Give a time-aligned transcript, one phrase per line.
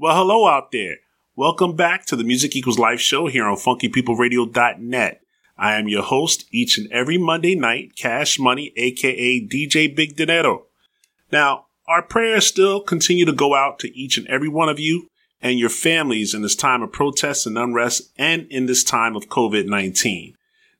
[0.00, 0.98] Well, hello out there.
[1.34, 5.20] Welcome back to the Music Equals Life show here on funkypeopleradio.net.
[5.56, 10.66] I am your host each and every Monday night, Cash Money, aka DJ Big Dinero.
[11.32, 15.08] Now, our prayers still continue to go out to each and every one of you
[15.42, 19.28] and your families in this time of protests and unrest and in this time of
[19.28, 20.34] COVID-19.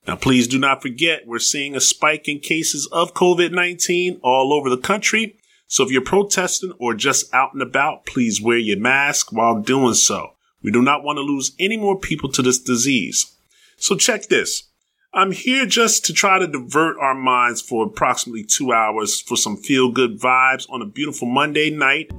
[0.06, 4.70] Now, please do not forget we're seeing a spike in cases of COVID-19 all over
[4.70, 5.34] the country.
[5.68, 9.94] So if you're protesting or just out and about, please wear your mask while doing
[9.94, 10.32] so.
[10.62, 13.36] We do not want to lose any more people to this disease.
[13.76, 14.64] So check this.
[15.12, 19.58] I'm here just to try to divert our minds for approximately two hours for some
[19.58, 22.10] feel good vibes on a beautiful Monday night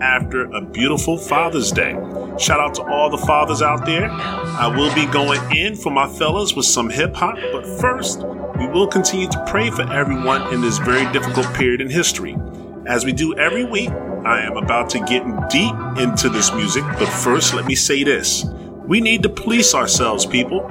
[0.00, 1.92] after a beautiful Father's Day.
[2.38, 4.10] Shout out to all the fathers out there.
[4.10, 8.22] I will be going in for my fellas with some hip hop, but first,
[8.58, 12.36] we will continue to pray for everyone in this very difficult period in history.
[12.88, 13.90] As we do every week,
[14.24, 18.46] I am about to get deep into this music, but first, let me say this.
[18.86, 20.66] We need to police ourselves, people.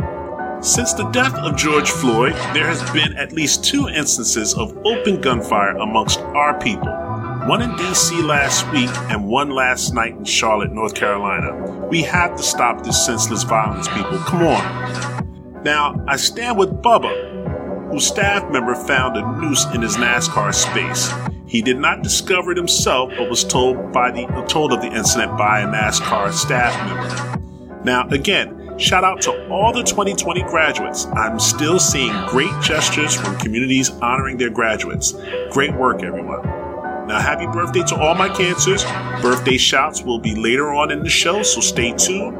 [0.60, 5.22] Since the death of George Floyd, there has been at least two instances of open
[5.22, 6.88] gunfire amongst our people.
[7.48, 11.86] One in DC last week and one last night in Charlotte, North Carolina.
[11.86, 14.18] We have to stop this senseless violence, people.
[14.18, 15.62] Come on.
[15.64, 21.14] Now, I stand with Bubba, whose staff member found a noose in his NASCAR space.
[21.48, 25.38] He did not discover it himself, but was told by the told of the incident
[25.38, 27.84] by a NASCAR staff member.
[27.86, 31.06] Now, again, shout out to all the 2020 graduates.
[31.06, 35.14] I'm still seeing great gestures from communities honoring their graduates.
[35.52, 36.44] Great work, everyone.
[37.08, 38.84] Now, happy birthday to all my cancers.
[39.22, 42.38] Birthday shouts will be later on in the show, so stay tuned.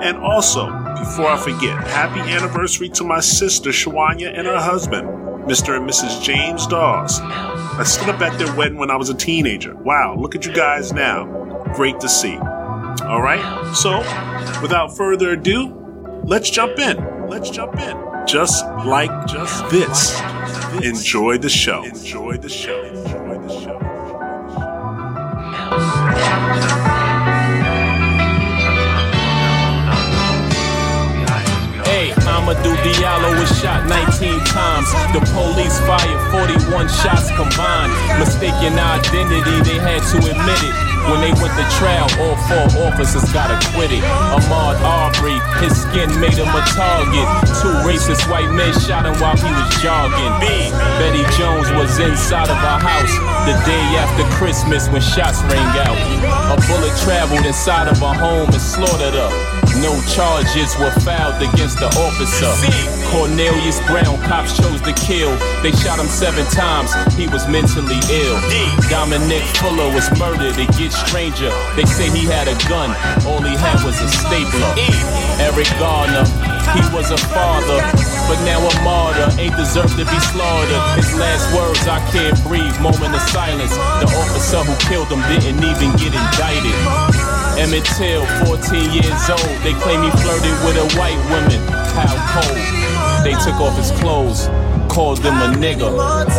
[0.00, 0.66] And also,
[1.00, 5.08] before I forget, happy anniversary to my sister Shawanya and her husband,
[5.46, 5.76] Mr.
[5.76, 6.20] and Mrs.
[6.22, 7.20] James Dawes.
[7.20, 9.76] I stood up at their wedding when I was a teenager.
[9.76, 11.24] Wow, look at you guys now.
[11.74, 12.36] Great to see.
[12.36, 13.98] All right, so
[14.60, 15.72] without further ado,
[16.24, 17.28] let's jump in.
[17.28, 18.26] Let's jump in.
[18.26, 20.20] Just like just this.
[20.82, 21.84] Enjoy the show.
[21.84, 22.82] Enjoy the show.
[22.82, 23.86] Enjoy the show.
[32.46, 34.86] Amadou Diallo was shot 19 times.
[35.10, 37.90] The police fired 41 shots combined.
[38.22, 40.74] Mistaken identity, they had to admit it.
[41.10, 43.98] When they went to trial, all four officers got acquitted.
[44.30, 47.26] Ahmaud Arbery, his skin made him a target.
[47.58, 50.30] Two racist white men shot him while he was jogging.
[51.02, 55.98] Betty Jones was inside of her house the day after Christmas when shots rang out.
[56.54, 59.55] A bullet traveled inside of her home and slaughtered her.
[59.82, 62.48] No charges were filed against the officer.
[63.12, 65.36] Cornelius Brown, cops chose to kill.
[65.62, 68.36] They shot him seven times, he was mentally ill.
[68.88, 71.52] Dominic Fuller was murdered, it gets stranger.
[71.76, 72.90] They say he had a gun,
[73.28, 74.72] all he had was a stapler.
[75.38, 76.24] Eric Garner,
[76.74, 77.78] he was a father,
[78.26, 79.28] but now a martyr.
[79.38, 80.82] Ain't deserved to be slaughtered.
[80.98, 82.74] His last words, I can't breathe.
[82.80, 83.76] Moment of silence.
[84.00, 86.74] The officer who killed him didn't even get indicted.
[87.58, 89.56] Emmett Till, 14 years old.
[89.64, 91.60] They claim he flirted with a white woman.
[91.96, 93.24] How cold.
[93.24, 94.48] They took off his clothes,
[94.92, 95.90] called him a nigger,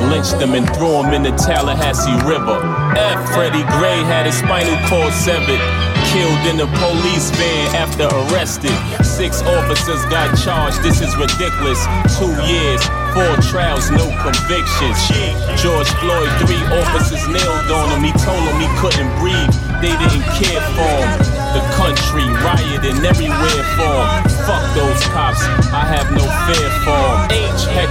[0.09, 2.61] lynched him and threw him in the Tallahatchie River.
[2.95, 3.33] F.
[3.33, 5.86] Freddie Gray had his spinal cord severed.
[6.13, 8.71] Killed in a police van after arrested.
[9.03, 10.81] Six officers got charged.
[10.81, 11.83] This is ridiculous.
[12.17, 12.81] Two years,
[13.11, 14.97] four trials, no convictions.
[15.59, 18.03] George Floyd, three officers nailed on him.
[18.07, 19.51] He told him he couldn't breathe.
[19.83, 21.11] They didn't care for him.
[21.53, 24.23] The country rioting everywhere for him.
[24.47, 25.43] Fuck those cops.
[25.75, 26.66] I have no fear.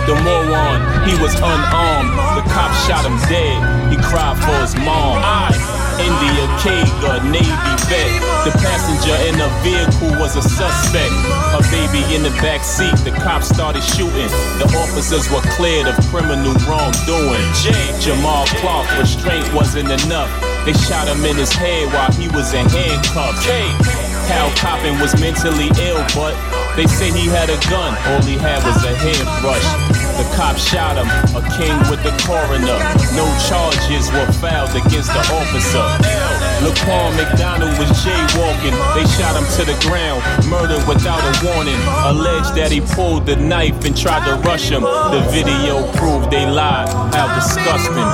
[0.06, 2.15] Hector Morejon, he was unarmed.
[2.39, 3.59] The cop shot him dead.
[3.91, 5.19] He cried for his mom.
[5.19, 5.50] I.
[5.99, 8.15] India Kager, Navy vet.
[8.47, 11.11] The passenger in the vehicle was a suspect.
[11.59, 14.31] A baby in the back seat, the cops started shooting.
[14.62, 17.43] The officers were cleared of criminal wrongdoing.
[17.59, 17.75] J.
[17.99, 20.31] Jamal Clark, restraint wasn't enough.
[20.65, 23.42] They shot him in his head while he was in handcuffs.
[23.42, 23.66] K.
[24.31, 26.34] Hal Coppin was mentally ill, but
[26.77, 27.97] they say he had a gun.
[28.13, 29.65] All he had was a hairbrush.
[30.21, 32.78] The cop shot him, a king with the coroner.
[33.17, 35.84] No charges were filed against the officer.
[36.61, 38.77] Laquan McDonald was jaywalking.
[38.93, 41.81] They shot him to the ground, murdered without a warning.
[42.05, 44.83] Alleged that he pulled the knife and tried to rush him.
[44.83, 46.89] The video proved they lied.
[47.13, 48.09] How disgusting.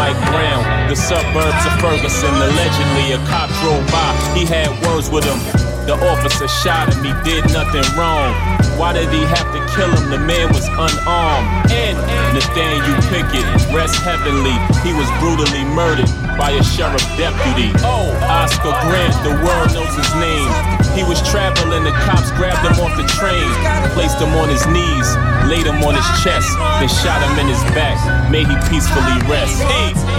[0.00, 2.32] Mike Brown, the suburbs of Ferguson.
[2.32, 4.12] Allegedly, a cop drove by.
[4.36, 5.69] He had words with him.
[5.90, 8.30] The officer shot him, he did nothing wrong.
[8.78, 10.10] Why did he have to kill him?
[10.10, 11.66] The man was unarmed.
[11.72, 11.98] And
[12.30, 13.42] Nathaniel Pickett,
[13.74, 14.54] rest heavenly.
[14.86, 16.06] He was brutally murdered
[16.38, 17.74] by a sheriff deputy.
[17.82, 20.79] Oh, Oscar Grant, the world knows his name.
[20.94, 23.48] He was traveling, the cops grabbed him off the train,
[23.94, 25.08] placed him on his knees,
[25.48, 27.96] laid him on his chest, then shot him in his back.
[28.30, 29.62] May he peacefully rest.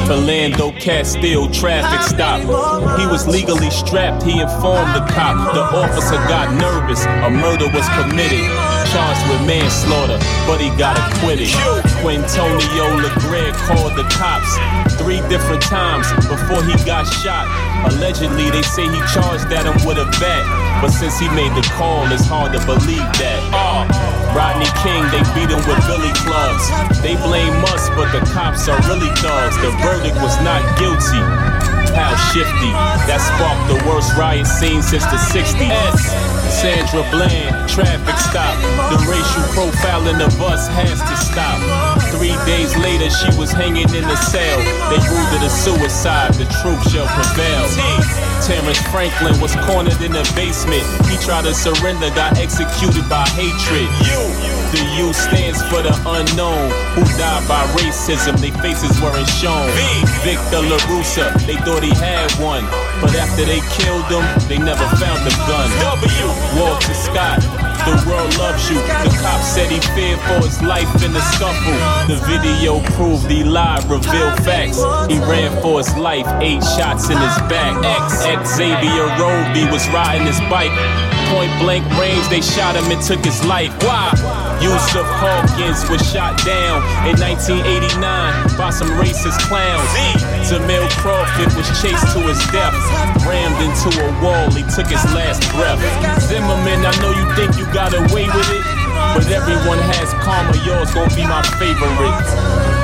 [0.08, 2.42] Philando Castile traffic stop.
[3.00, 5.54] He was legally strapped, he informed the cop.
[5.54, 8.71] The officer got nervous, a murder was committed.
[8.90, 10.18] Charged with manslaughter,
[10.48, 11.48] but he got acquitted.
[12.02, 14.58] Quintonio LeGrier called the cops
[14.98, 17.48] three different times before he got shot.
[17.94, 20.44] Allegedly, they say he charged at him with a bat.
[20.82, 23.40] But since he made the call, it's hard to believe that.
[23.54, 23.86] Oh,
[24.36, 26.66] Rodney King, they beat him with billy clubs.
[27.02, 29.56] They blame us, but the cops are really thugs.
[29.62, 31.61] The verdict was not guilty.
[31.96, 32.72] How shifty.
[33.10, 36.32] That sparked the worst riot scene since the 60s.
[36.52, 38.56] Sandra Bland, traffic stop.
[38.92, 41.58] The racial profiling of us has to stop.
[42.14, 44.60] Three days later, she was hanging in the cell.
[44.92, 46.34] They ruled it a suicide.
[46.36, 47.66] The truth shall prevail.
[48.46, 50.84] Terrence Franklin was cornered in the basement.
[51.08, 54.61] He tried to surrender, got executed by hatred.
[54.72, 58.40] The U stands for the unknown, who died by racism.
[58.40, 59.68] Their faces weren't shown.
[60.24, 62.64] Victor LaRussa, they thought he had one.
[63.04, 65.68] But after they killed him, they never found the gun.
[65.84, 66.28] W.
[66.56, 67.44] Walter Scott,
[67.84, 68.80] the world loves you.
[69.04, 71.76] The cop said he feared for his life in the scuffle.
[72.08, 74.80] The video proved he lied, revealed facts.
[75.12, 77.76] He ran for his life, eight shots in his back.
[77.84, 80.72] X, X Xavier Roby was riding his bike.
[81.28, 83.72] Point blank range, they shot him and took his life.
[83.84, 84.51] Why?
[84.62, 87.98] Yusuf Hawkins was shot down in 1989
[88.58, 89.90] by some racist clowns.
[90.46, 92.78] Jamil Crawford was chased to his death,
[93.26, 95.82] rammed into a wall, he took his last breath.
[96.22, 98.64] Zimmerman, I know you think you got away with it,
[99.18, 102.81] but everyone has karma, yours gonna be my favorite.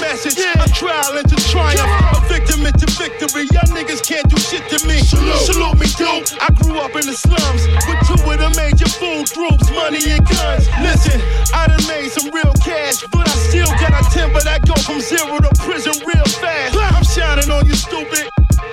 [0.00, 0.38] Message.
[0.38, 0.62] Yeah.
[0.62, 3.46] A trial into triumph, a victim into victory.
[3.52, 4.98] Y'all niggas can't do shit to me.
[5.00, 6.26] Salute, Salute me, dude.
[6.40, 10.24] I grew up in the slums with two of the major food groups, money and
[10.26, 10.66] guns.
[10.80, 11.20] Listen,
[11.54, 15.00] I done made some real cash, but I still got a temper that go from
[15.00, 16.76] zero to prison real fast.
[16.76, 18.30] I'm shining on you, stupid.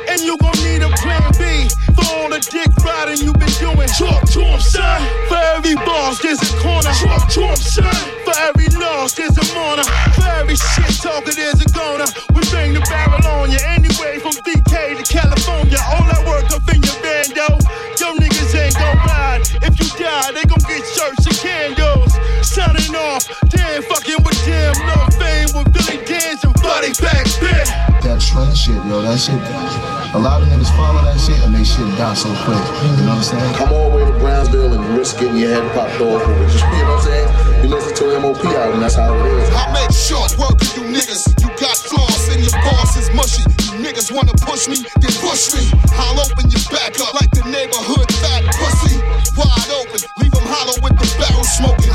[0.10, 1.70] And you gon' need a plan B
[2.12, 3.90] all the dick riding you been doing.
[3.98, 5.02] Talk to him, son.
[5.28, 6.92] For every boss, there's a corner.
[6.94, 7.96] Talk to him, son.
[8.26, 9.86] For every loss, there's a mourner.
[10.14, 12.10] For every shit talker, there's a goner.
[12.34, 15.78] We bang the barrel on you anyway from VK to California.
[15.94, 17.62] All that work up in your bando.
[18.00, 19.42] Yo niggas ain't gon' ride.
[19.62, 22.14] If you die, they gon' get shirts and candles.
[22.42, 27.68] Signing off, damn fucking with damn no fame with Billy Danze and Body Back Spit.
[28.04, 29.95] That trend shit, yo, that shit.
[30.16, 32.56] A lot of niggas follow that shit and they shit die so quick.
[32.56, 33.52] You know what I'm saying?
[33.60, 36.24] Come all the way to Brownsville and risk getting your head popped off.
[36.56, 37.28] You know what I'm saying?
[37.60, 39.52] You listen to MOP album, that's how it is.
[39.52, 41.36] I make short work of you niggas.
[41.44, 43.44] You got flaws and your boss is mushy.
[43.76, 45.68] You niggas wanna push me, then push me.
[46.00, 48.96] I'll open your back up like the neighborhood fat pussy.
[49.36, 51.92] Wide open, leave them hollow with the barrel smoking.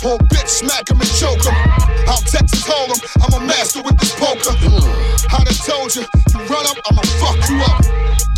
[0.00, 1.52] Whole bitch smack him and choke him.
[2.08, 3.00] I'll Texas hold him.
[3.20, 4.56] I'm a master with this poker.
[5.70, 6.02] I done told you,
[6.50, 7.78] run up, I'ma fuck you up.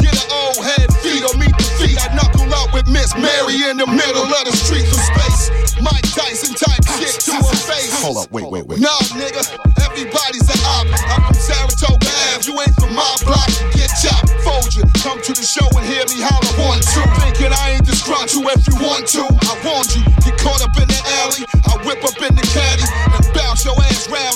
[0.05, 1.97] Get an old head, feet or meet the feet.
[1.97, 5.49] I knuckle up with Miss Mary in the middle of the street for space.
[5.81, 7.89] Mike Tyson type shit to her face.
[8.05, 8.81] Hold up, wait, wait, wait.
[8.85, 9.49] Nah, nigga,
[9.81, 10.85] everybody's an op.
[11.09, 12.45] I'm from Saratoga Ave.
[12.45, 13.49] You ain't from my block.
[13.73, 14.85] Get chopped, fold you.
[15.01, 17.01] Come to the show and hear me holler one, two.
[17.17, 19.25] Thinking I ain't disgruntled if you want to.
[19.25, 20.05] I warned you.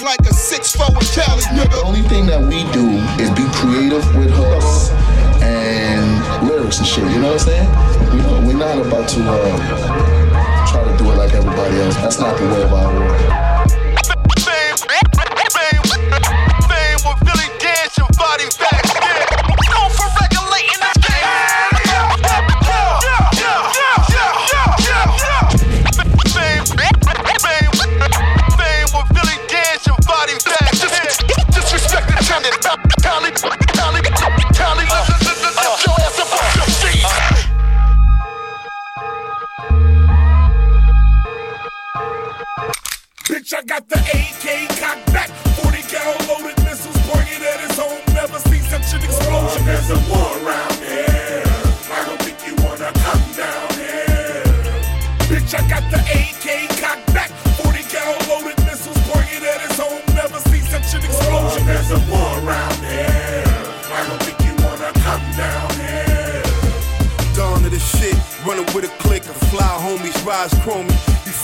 [0.07, 1.71] Like a six four in Cali, nigga.
[1.71, 2.87] The only thing that we do
[3.19, 4.91] is be creative with hooks
[5.43, 7.03] and lyrics and shit.
[7.11, 7.69] You know what I'm saying?
[8.15, 11.97] We, we're not about to uh, try to do it like everybody else.
[11.97, 13.56] That's not the way of our world.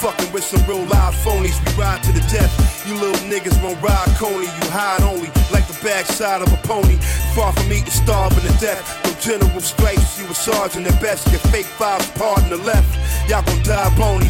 [0.03, 1.55] Fucking with some real live phonies.
[1.63, 2.51] We ride to the death.
[2.85, 4.51] You little niggas won't ride coney.
[4.51, 6.99] You hide only like the backside of a pony.
[7.39, 8.83] Far from eating, starving to death.
[9.07, 11.31] No general stripes, you a sergeant at best.
[11.31, 12.91] Your fake fives part in the left.
[13.31, 14.27] Y'all gon' die bony.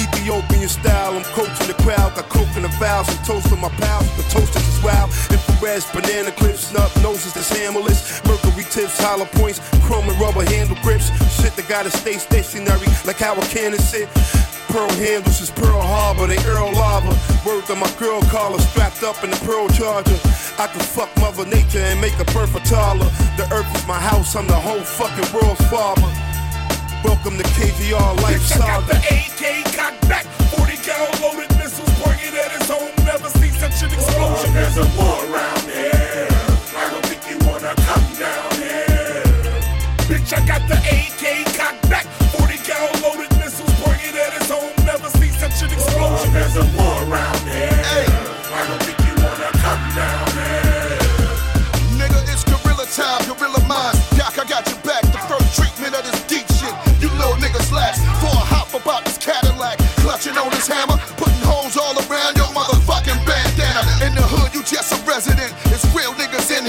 [0.00, 2.16] Ethiopian style, I'm coaching the crowd.
[2.16, 4.08] Got coke in the valves and toast on my pals.
[4.16, 5.12] The toasters is wild.
[5.28, 8.24] Infrared, banana clips, snub noses that's hammerless.
[8.24, 11.12] Mercury tips, hollow points, chrome and rubber handle grips.
[11.36, 14.08] Shit that gotta stay stationary, like how a cannon sit.
[14.70, 17.10] Pearl handles is Pearl Harbor, they Earl Lava.
[17.44, 20.14] Word to my girl caller, strapped up in the Pearl Charger.
[20.62, 23.10] I can fuck Mother Nature and make a perfect taller.
[23.34, 26.06] The earth is my house, I'm the whole fucking world's father.
[27.02, 32.38] Welcome to KVR Life I got the AK cocked back, 40 cal loaded missiles pointed
[32.38, 32.94] at his home.
[33.02, 34.54] Never seen such an explosion.
[34.54, 36.30] There's a war around here.
[36.78, 39.26] I don't think you wanna come down here.
[40.06, 41.49] Bitch, I got the AK
[46.60, 47.72] a war around here.
[48.52, 51.00] I don't think you wanna come down here.
[51.96, 54.00] Nigga, it's gorilla time, gorilla minds.
[54.16, 55.02] Doc, I got your back.
[55.08, 56.74] The first treatment of this deep shit.
[57.00, 58.04] You little niggas last.
[58.20, 59.78] For a hop about this Cadillac.
[60.04, 61.00] Clutching on his hammer.
[61.16, 63.82] Putting holes all around your motherfucking bandana.
[64.04, 65.52] In the hood, you just a resident.
[65.72, 66.59] It's real niggas in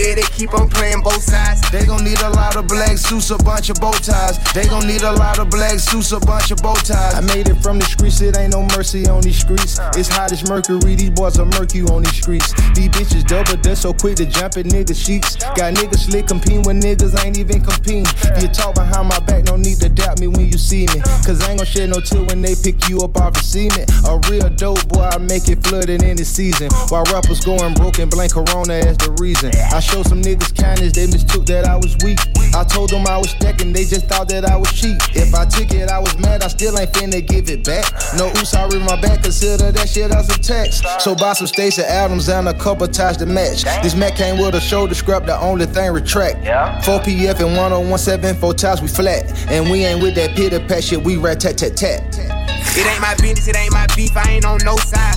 [0.00, 1.60] dead, they keep on playing both sides.
[1.70, 4.19] They gon' need a lot of black suits, a bunch of bow ties.
[4.52, 7.14] They gon' need a lot of black suits, a bunch of bow ties.
[7.14, 9.78] I made it from the streets, it ain't no mercy on these streets.
[9.94, 12.52] It's hot as mercury, these boys are murky on these streets.
[12.74, 15.36] These bitches double dust so quick to jump in niggas' sheets.
[15.54, 18.06] Got niggas slick competing when niggas ain't even competing.
[18.42, 21.00] You talk behind my back, no need to doubt me when you see me.
[21.22, 23.86] Cause I ain't gon' shed no tear when they pick you up off the cement.
[24.10, 26.70] A real dope boy, I make it flooded in the season.
[26.88, 29.54] While rappers going broke and blame Corona as the reason.
[29.70, 32.18] I showed some niggas kindness, they mistook that I was weak.
[32.54, 34.98] I told them I was stacking, they just thought that I was cheap.
[35.14, 37.84] If I took it, I was mad, I still ain't finna give it back.
[38.16, 40.84] No oops, I read my back, consider that shit as a text.
[41.00, 43.64] So buy some Stacey Adams and a couple ties to match.
[43.82, 46.44] This Mac came with a shoulder scrap, the only thing retract.
[46.84, 49.24] 4 PF and 1017, four times we flat.
[49.50, 52.02] And we ain't with that pit pat shit, we rat tat tat tat.
[52.18, 55.16] It ain't my business, it ain't my beef, I ain't on no side.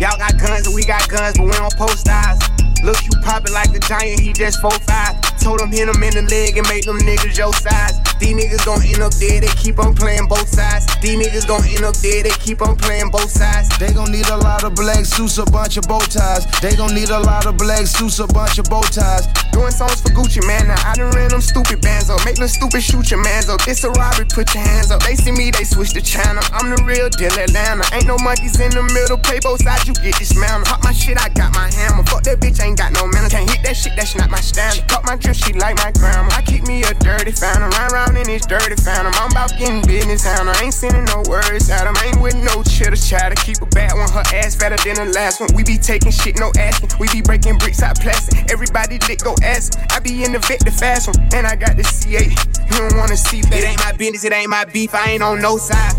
[0.00, 2.38] Y'all got guns and we got guns, but we don't post eyes.
[2.84, 5.07] Look, you poppin' like a giant, he just 4'5.
[5.40, 7.97] Told him hit him in the leg and make them niggas your size.
[8.20, 10.86] These niggas gon' end up dead, they keep on playing both sides.
[11.00, 13.70] These niggas gon' end up dead, they keep on playing both sides.
[13.78, 16.46] They gon' need a lot of black suits, a bunch of bow ties.
[16.60, 19.26] They gon' need a lot of black suits, a bunch of bow ties.
[19.52, 20.68] Doing songs for Gucci Mane.
[20.68, 22.24] Now I done ran them stupid bands up.
[22.24, 23.60] Make them stupid shoot your mans up.
[23.66, 25.02] It's a robbery, put your hands up.
[25.02, 26.42] They see me, they switch the channel.
[26.52, 27.86] I'm the real deal Atlanta.
[27.94, 29.18] Ain't no monkeys in the middle.
[29.18, 30.66] Play both sides, you get dismantled.
[30.66, 32.04] Pop my shit, I got my hammer.
[32.04, 33.32] Fuck that bitch, ain't got no manners.
[33.32, 34.76] Can't hit that shit, that's not my standard.
[34.76, 36.28] She cut my drip, she like my grandma.
[36.34, 37.70] I keep me a dirty phantom.
[37.70, 39.12] Run around in this dirty phantom.
[39.14, 40.54] I'm about getting business handle.
[40.54, 41.94] I ain't sending no words at 'em.
[42.04, 43.34] Ain't with no chitter chatter.
[43.36, 45.50] Keep a bad one, her ass fatter than the last one.
[45.54, 46.90] We be taking shit, no asking.
[46.98, 48.50] We be breaking bricks out plastic.
[48.50, 49.70] Everybody lick, go 'em.
[49.90, 51.16] I be in the vet, the fast one.
[51.34, 52.32] And I got the C8.
[52.70, 53.54] You don't wanna see that.
[53.54, 54.94] It ain't my business, it ain't my beef.
[54.94, 55.94] I ain't on no side.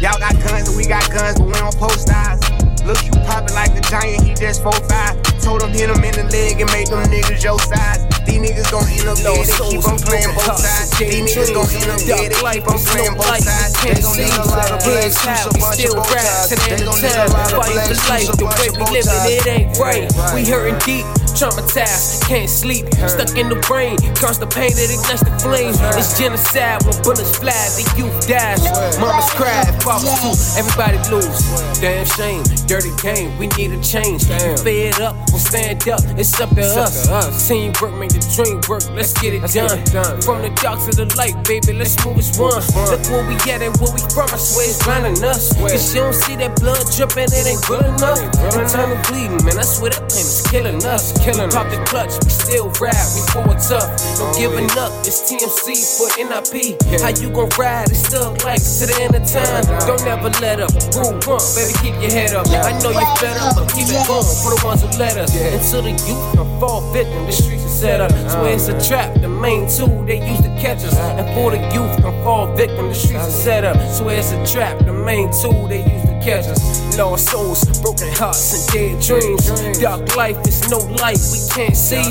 [0.00, 2.40] Y'all got guns and we got guns, but we don't post eyes.
[2.84, 5.39] Look, you poppin' like a giant, he just 4'5.
[5.40, 8.04] Told him hit him in the leg and make them niggas your size.
[8.28, 10.92] These niggas gon' end up dead, they keep on playing both sides.
[11.00, 13.72] These niggas gon' end up dead, they keep on playing both sides.
[13.80, 16.52] They gon' need a lot of black suits, a bunch of bow ties.
[16.52, 19.32] They gon' need a lot of black suits, a bunch of bow ties.
[19.32, 20.06] It ain't right.
[20.36, 22.84] We hurting deep, traumatized, can't sleep.
[23.08, 25.72] Stuck in the brain, constipated, ignites the flame.
[25.96, 28.60] It's genocide when bullets fly, the youth dies.
[29.00, 31.40] Mamas cry, fathers too, everybody lose.
[31.80, 34.28] Damn shame, dirty game, we need a change.
[34.60, 37.48] Fed up, we'll stand up, it's up to us.
[37.48, 40.20] Teamwork make the dream work, let's get it done.
[40.22, 42.60] From the dark to the light, baby, let's move as one.
[42.90, 45.52] Look where we at and where we from, I swear it's grinding us.
[45.56, 48.20] Cause you don't see that blood dripping, it ain't good enough.
[48.54, 51.14] Internal bleeding, man, I swear that pain is killing us.
[51.22, 53.90] Killing Pop the clutch, we still ride, we forward tough.
[54.18, 56.76] No giving up, it's TMC for NIP.
[57.00, 57.90] How you gon' ride?
[57.90, 59.64] It's still like to the end of time.
[59.86, 60.72] Don't ever let up.
[60.96, 62.46] Rule one, baby, keep your head up.
[62.48, 65.34] I know you're fed up, but keep it going for the ones who let us.
[65.36, 68.10] Until the youth can fall victim, the streets are set up.
[68.30, 70.96] So it's a trap, the main tool they use to catch us.
[70.96, 73.76] And for the youth can fall victim, the streets are set up.
[73.90, 76.60] So it's a trap, the main tool they use to catch us.
[76.98, 79.78] Lost souls, broken hearts, and dead dreams.
[79.80, 82.02] Dark life is no light we can't see.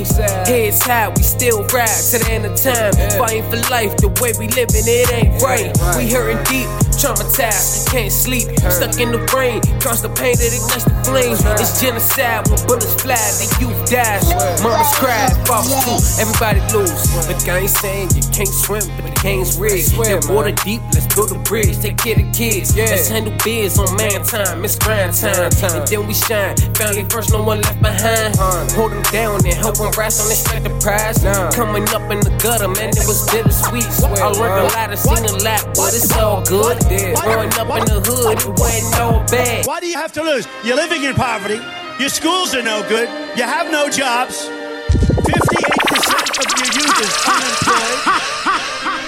[0.49, 2.93] Heads high, we still ride to the end of time.
[3.17, 5.69] Fighting for life, the way we living, it ain't right.
[5.95, 6.67] We hurting deep,
[6.97, 8.49] traumatized, can't sleep.
[8.71, 11.37] Stuck in the brain, constipated, ignites the flame.
[11.59, 14.25] It's genocide when bullets fly, the youth dies.
[14.63, 16.97] Mamas cry, fathers too, everybody lose.
[17.27, 19.93] Look, I ain't saying you can't swim, but the game's rigged.
[20.09, 22.75] That water deep, let's build a bridge, take care of kids.
[22.75, 25.51] Let's handle biz on man time, it's grind time.
[25.75, 28.35] And then we shine, family first, no one left behind.
[28.71, 31.19] Hold them down and help them rise on expect the prize.
[31.55, 33.85] Coming up in the gutter, man, it was bittersweet.
[34.19, 36.79] I learned a lot, I seen a lot, but it's all good.
[37.19, 39.67] Growing up in the hood, it wasn't all bad.
[39.67, 40.47] Why do you have to lose?
[40.63, 41.59] You're living in poverty.
[41.99, 43.09] Your schools are no good.
[43.37, 44.47] You have no jobs.
[44.47, 47.99] 58% of your youth is unemployed.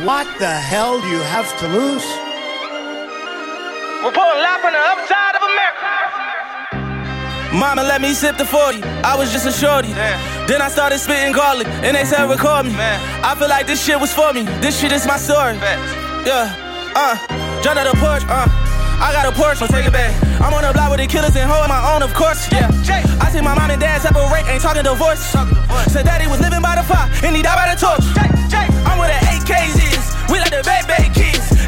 [0.00, 2.29] What the hell do you have to lose?
[4.00, 5.92] Reporting live from the upside of America.
[7.52, 8.82] Mama let me sip the 40.
[9.04, 9.92] I was just a shorty.
[10.48, 12.72] Then I started spitting garlic, and they said record me.
[12.72, 12.96] Man.
[13.22, 14.44] I feel like this shit was for me.
[14.64, 15.60] This shit is my story.
[16.24, 16.48] Yeah,
[16.96, 17.12] uh,
[17.60, 18.48] jump out the porch, uh.
[19.00, 20.12] I got a Porsche, take it back.
[20.40, 22.48] I'm on the block with the killers and holding my own, of course.
[22.52, 22.68] Yeah,
[23.20, 25.20] I see my mom and dad separate, ain't talking divorce.
[25.92, 28.04] Said daddy was living by the fire, and he died by the torch.
[28.88, 31.59] I'm with the AKs, we like the baby kids.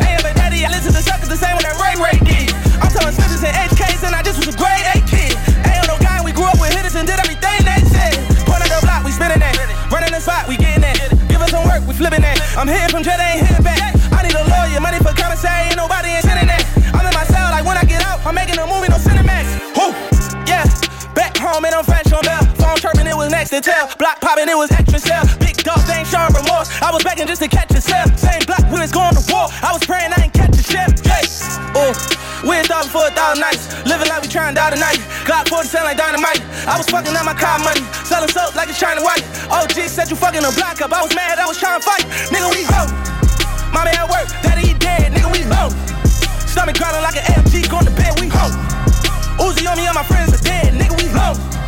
[0.64, 2.54] I listen to suckers the same when that Ray Ray did.
[2.78, 5.34] I'm telling Smithers and HKs, and I just was a grade A kid.
[5.66, 8.14] Ain't no guy, we grew up with hitters and did everything they said.
[8.46, 9.56] Point the block, we spinning that.
[9.90, 10.72] Running the spot, we get
[12.62, 13.80] I'm hitting from jet, ain't hitting back.
[14.12, 16.62] I need a lawyer, money for commissary, ain't nobody ain't sending that.
[16.94, 19.74] I'm in my cell, like when I get out, I'm making a movie, no Cinemax.
[19.74, 19.90] Whoo,
[20.46, 20.62] yeah.
[21.14, 22.51] Back home and I'm French on bell.
[22.82, 23.86] Chirping, it was next to tell.
[23.94, 25.22] Block popping, it was extra cell.
[25.38, 26.66] Big dog, they ain't showing remorse.
[26.82, 28.10] I was begging just to catch a cell.
[28.18, 29.46] Same block, we was going to war.
[29.62, 30.90] I was praying I ain't catch a ship.
[31.06, 31.22] Hey,
[31.78, 31.94] ooh.
[32.42, 33.70] We a thousand for a thousand nights.
[33.86, 34.98] Living like we trying to die tonight.
[35.22, 36.42] Glock 40 sound like dynamite.
[36.66, 37.86] I was fucking up my car money.
[38.02, 39.22] Selling soap like it's China white.
[39.46, 40.90] OG said you fucking a block up.
[40.90, 42.02] I was mad, I was trying to fight.
[42.34, 42.90] Nigga, we hoe.
[43.70, 45.14] Mommy at work, daddy he dead.
[45.14, 45.70] Nigga, we low.
[46.50, 48.50] Stomach growling like an AMG going to bed, we hoe.
[49.38, 50.74] Uzi on me and my friends are dead.
[50.74, 51.61] Nigga, we low.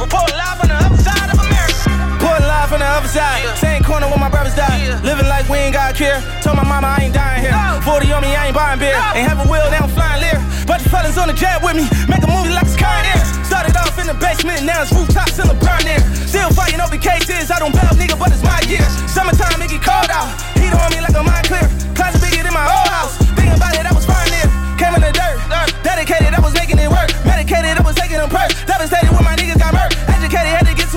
[0.00, 1.76] Report live on the other side of America.
[2.24, 3.44] Pulling live from the other side.
[3.60, 4.80] Same corner where my brothers died.
[5.04, 6.24] Living like we ain't got a care.
[6.40, 7.52] Told my mama I ain't dying here.
[7.84, 8.96] 40 on me, I ain't buying beer.
[8.96, 9.12] Oh.
[9.12, 10.40] Ain't have a wheel, they don't flying lear.
[10.64, 11.84] Bunch of fellas on the jet with me.
[12.08, 13.20] Make a movie like it's air.
[13.44, 16.00] Started off in the basement, now it's rooftops in the burn air.
[16.24, 17.52] Still fighting over cases.
[17.52, 18.80] I don't bail, nigga, but it's my year.
[19.04, 20.32] Summertime, it get cold out.
[20.56, 21.68] Heat on me like a mind clear.
[21.92, 23.20] Closet bigger than my old house.
[23.36, 24.48] Thinking about it, I was fine there.
[24.80, 25.36] Came in the dirt.
[25.84, 27.12] Dedicated, I was making it work.
[27.28, 28.56] Medicated, I was taking them perks.
[28.64, 29.36] Devastated when my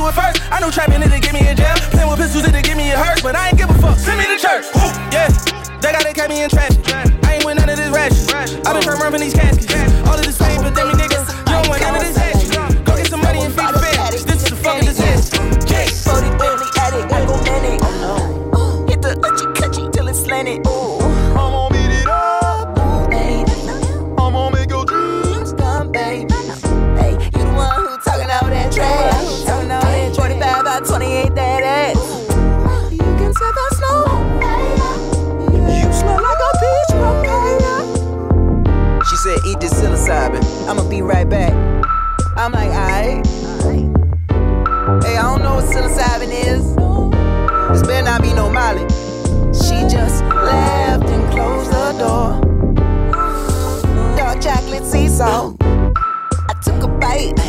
[0.03, 0.51] to it first.
[0.51, 1.75] I knew trapping it to get me in jail.
[1.91, 3.21] Playing with pistols, it get me in hearse.
[3.21, 3.97] But I ain't give a fuck.
[3.97, 4.65] Send me to church.
[4.75, 4.81] Woo.
[5.11, 5.29] Yeah.
[5.79, 6.79] They gotta catch me in traffic.
[7.23, 8.67] I ain't with none of this ratchet.
[8.67, 9.72] I been from running these caskets.
[40.09, 41.53] I'ma be right back.
[42.35, 43.25] I'm like, alright.
[45.01, 46.75] Hey, I don't know what psilocybin is.
[47.71, 48.81] This better not be no Molly.
[49.53, 52.41] She just left and closed the door.
[54.17, 55.55] Dark chocolate sea salt.
[55.61, 57.39] I took a bite.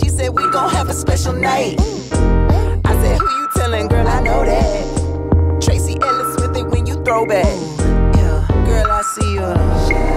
[0.00, 1.80] She said we gon' have a special night.
[2.84, 4.08] I said, who you telling, girl?
[4.08, 5.60] I know that.
[5.62, 7.46] Tracee Ellis with it when you throw back.
[8.16, 10.11] Yeah, girl, I see you.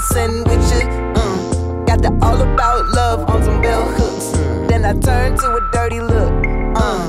[0.00, 0.88] Kay with you.
[1.14, 1.86] Mm.
[1.86, 4.30] Got the all about love on some bell hooks.
[4.68, 6.32] Then I turn to a dirty look.
[6.74, 7.06] Uh.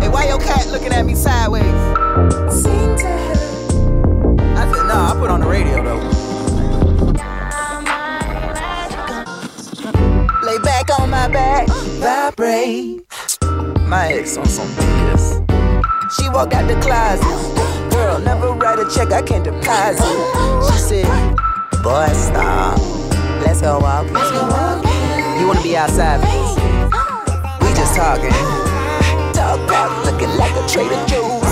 [0.00, 1.62] Hey, why your cat looking at me sideways?
[2.52, 3.36] Sing to her.
[4.56, 6.02] I said, nah, I put on the radio though.
[10.42, 11.68] Lay back on my back,
[12.00, 13.06] vibrate.
[13.86, 15.44] My ex on some BS.
[16.16, 17.77] She walked out the closet.
[17.98, 20.06] Girl, never write a check, I can't deposit.
[20.70, 21.36] She said,
[21.82, 22.78] Boy, stop.
[23.42, 24.14] Let's go walking.
[25.40, 26.54] You wanna be outside, please?
[27.60, 28.30] We just talking.
[29.34, 31.42] Talk about looking like a Trader Joe's.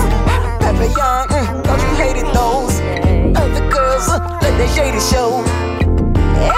[0.63, 2.79] Pepper Young, mm, don't you hate it, those?
[3.35, 5.43] Other girls, uh, let their shady show.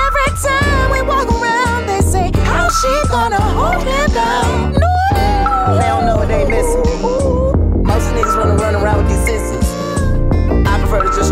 [0.05, 4.73] Every time we walk around, they say, How she gonna hold him down?
[4.73, 6.88] No, they don't know what they missing.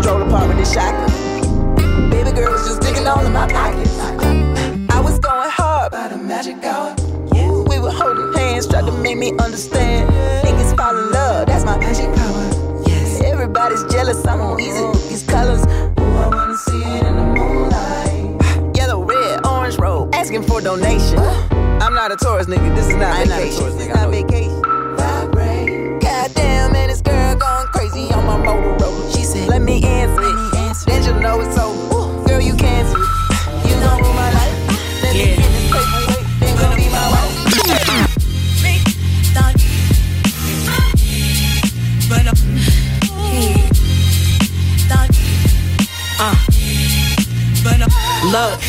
[0.08, 2.10] Prefer to just stroll apart with this shotgun.
[2.10, 3.98] Baby girl was just digging all in my pockets.
[4.90, 6.94] I was going hard by the magic hour.
[7.68, 10.10] We were holding hands, tried to make me understand.
[10.44, 12.82] Niggas fall in love, that's my magic power.
[12.86, 15.64] Yes, everybody's jealous, I'm on easy with these colors.
[15.64, 18.76] Ooh, I wanna see it in the moonlight.
[18.76, 21.18] Yellow, red, orange robe, asking for donation.
[21.80, 22.74] I'm not a tourist, nigga.
[22.74, 23.64] This is not vacation.
[23.64, 24.62] This is not vacation.
[24.96, 26.00] Vibrate.
[26.00, 27.17] Goddamn, man, this girl
[27.98, 29.14] going crazy on my Motorola.
[29.14, 30.86] She said, Let me answer it.
[30.86, 31.94] Then you'll know it's over.
[31.94, 33.68] Ooh, Girl, you cancer it.
[33.68, 35.02] You gon' rule my life.
[35.02, 36.26] Let me get this paperweight.
[36.40, 37.28] Then gon' be my wife.
[48.30, 48.60] Look,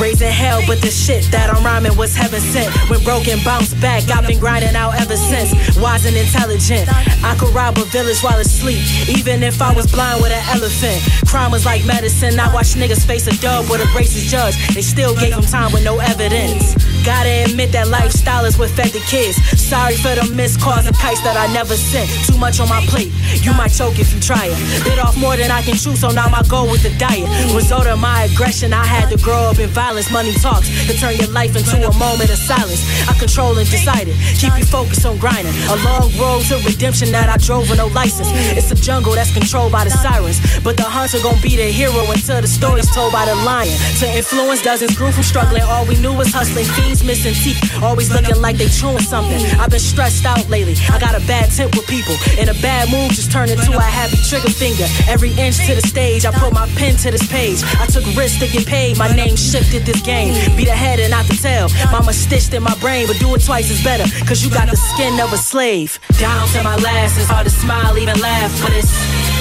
[0.00, 2.72] raising hell, but the shit that I'm rhyming was heaven sent.
[2.90, 5.52] When broken, bounce back, I've been grinding out ever since.
[5.78, 6.88] Wise and intelligent,
[7.24, 11.00] I could rob a village while asleep, even if I was blind with an elephant.
[11.26, 12.38] Crime was like medicine.
[12.40, 14.56] I watched niggas face a dub with a racist judge.
[14.74, 16.74] They still gave him time with no evidence.
[17.04, 19.36] Gotta admit that lifestyle is what fed the kids.
[19.60, 22.10] Sorry for the missed calls and kites that I never sent.
[22.26, 23.12] Too much on my plate.
[23.44, 24.84] You might choke if you try it.
[24.84, 27.28] Bit off more than I can chew, so now my goal with the diet.
[27.54, 29.70] Result of my aggression, I had to grow up in.
[29.86, 32.82] Money talks to turn your life into a moment of silence.
[33.08, 34.14] I control and and decided.
[34.38, 35.52] Keep you focused on grinding.
[35.70, 38.28] A long road to redemption that I drove with no license.
[38.54, 40.38] It's a jungle that's controlled by the sirens.
[40.62, 43.74] But the hunter gon' be the hero until the story's told by the lion.
[44.00, 45.62] To influence dozens grew from struggling.
[45.62, 46.66] All we knew was hustling.
[46.78, 47.58] Fiends missing teeth.
[47.82, 49.40] Always looking like they chewing something.
[49.58, 50.74] I've been stressed out lately.
[50.90, 52.14] I got a bad temp with people.
[52.38, 54.86] In a bad mood just turned into a happy trigger finger.
[55.08, 57.62] Every inch to the stage, I put my pen to this page.
[57.80, 58.98] I took risks to get paid.
[58.98, 60.32] My name shifted this game.
[60.56, 61.68] Be the head and not the tail.
[61.90, 64.04] Mama stitched in my brain, but do it twice is better.
[64.24, 65.98] Cause you got the skin of a slave.
[66.18, 68.50] Down to my last, it's hard to smile, even laugh.
[68.62, 68.92] But it's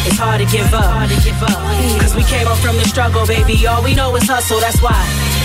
[0.06, 0.86] it's hard to give up.
[0.86, 1.58] Hard to give up.
[2.02, 3.65] Cause we came up from the struggle, baby.
[3.65, 4.98] All we know is hustle, that's why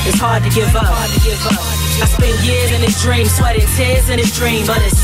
[0.04, 0.84] it's hard to give up.
[0.84, 1.60] Hard to give up.
[2.00, 5.00] I spent years in this dream, sweating tears in this dream, but it's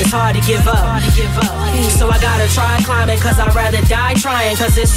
[0.00, 0.80] it's hard to give up.
[0.80, 1.52] Hard to give up.
[1.94, 4.96] So I gotta try climbing, cause I'd rather die trying, cause it's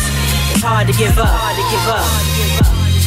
[0.52, 1.28] it's hard to give up.
[1.28, 2.06] Hard to give up.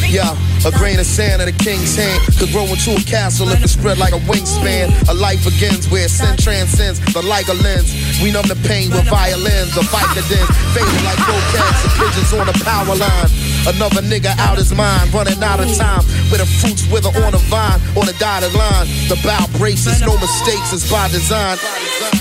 [0.09, 3.63] Yeah, a grain of sand in a king's hand could grow into a castle if
[3.63, 4.93] it spread like a wingspan.
[5.09, 7.89] A life begins where sin transcends the like a lens.
[8.21, 12.57] We numb the pain with violins, a Vicodin, fading like bouquets and pigeons on a
[12.61, 13.29] power line.
[13.65, 16.05] Another nigga out his mind, running out of time.
[16.29, 18.87] With the fruits wither on a vine, on a dotted line.
[19.09, 21.57] The bow braces, no mistakes, is by design.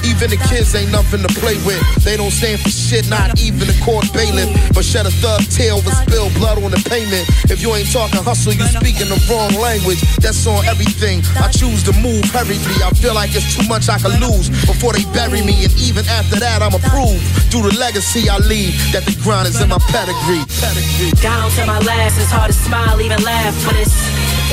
[0.05, 1.81] Even the kids ain't nothing to play with.
[2.05, 4.49] They don't stand for shit, not even the court bailiff.
[4.75, 7.29] But shed a thug tear over spilled blood on the pavement.
[7.51, 9.99] If you ain't talking hustle, you speaking the wrong language.
[10.23, 11.19] That's on everything.
[11.35, 12.79] I choose to move hurriedly.
[12.79, 15.67] I feel like it's too much I can lose before they bury me.
[15.67, 17.27] And even after that, I'm approved.
[17.51, 20.47] Through the legacy I leave, that the grind is in my pedigree.
[20.63, 21.11] pedigree.
[21.19, 23.99] Down to my last, it's hard to smile, even laugh, but it's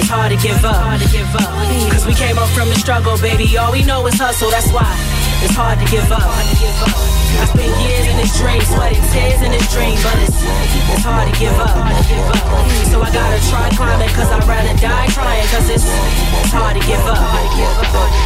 [0.01, 0.09] it's.
[0.09, 0.97] Hard to give up.
[1.93, 3.45] Cause we came up from the struggle, baby.
[3.57, 4.89] All we know is hustle, that's why
[5.43, 6.23] it's hard to give up.
[6.23, 11.29] I spent years in this dream, sweating tears in this dream, but it's it's hard
[11.29, 11.75] to give up.
[12.89, 16.83] So I gotta try climbing, cause I'd rather die trying, cause it's it's hard to
[16.87, 17.19] give up.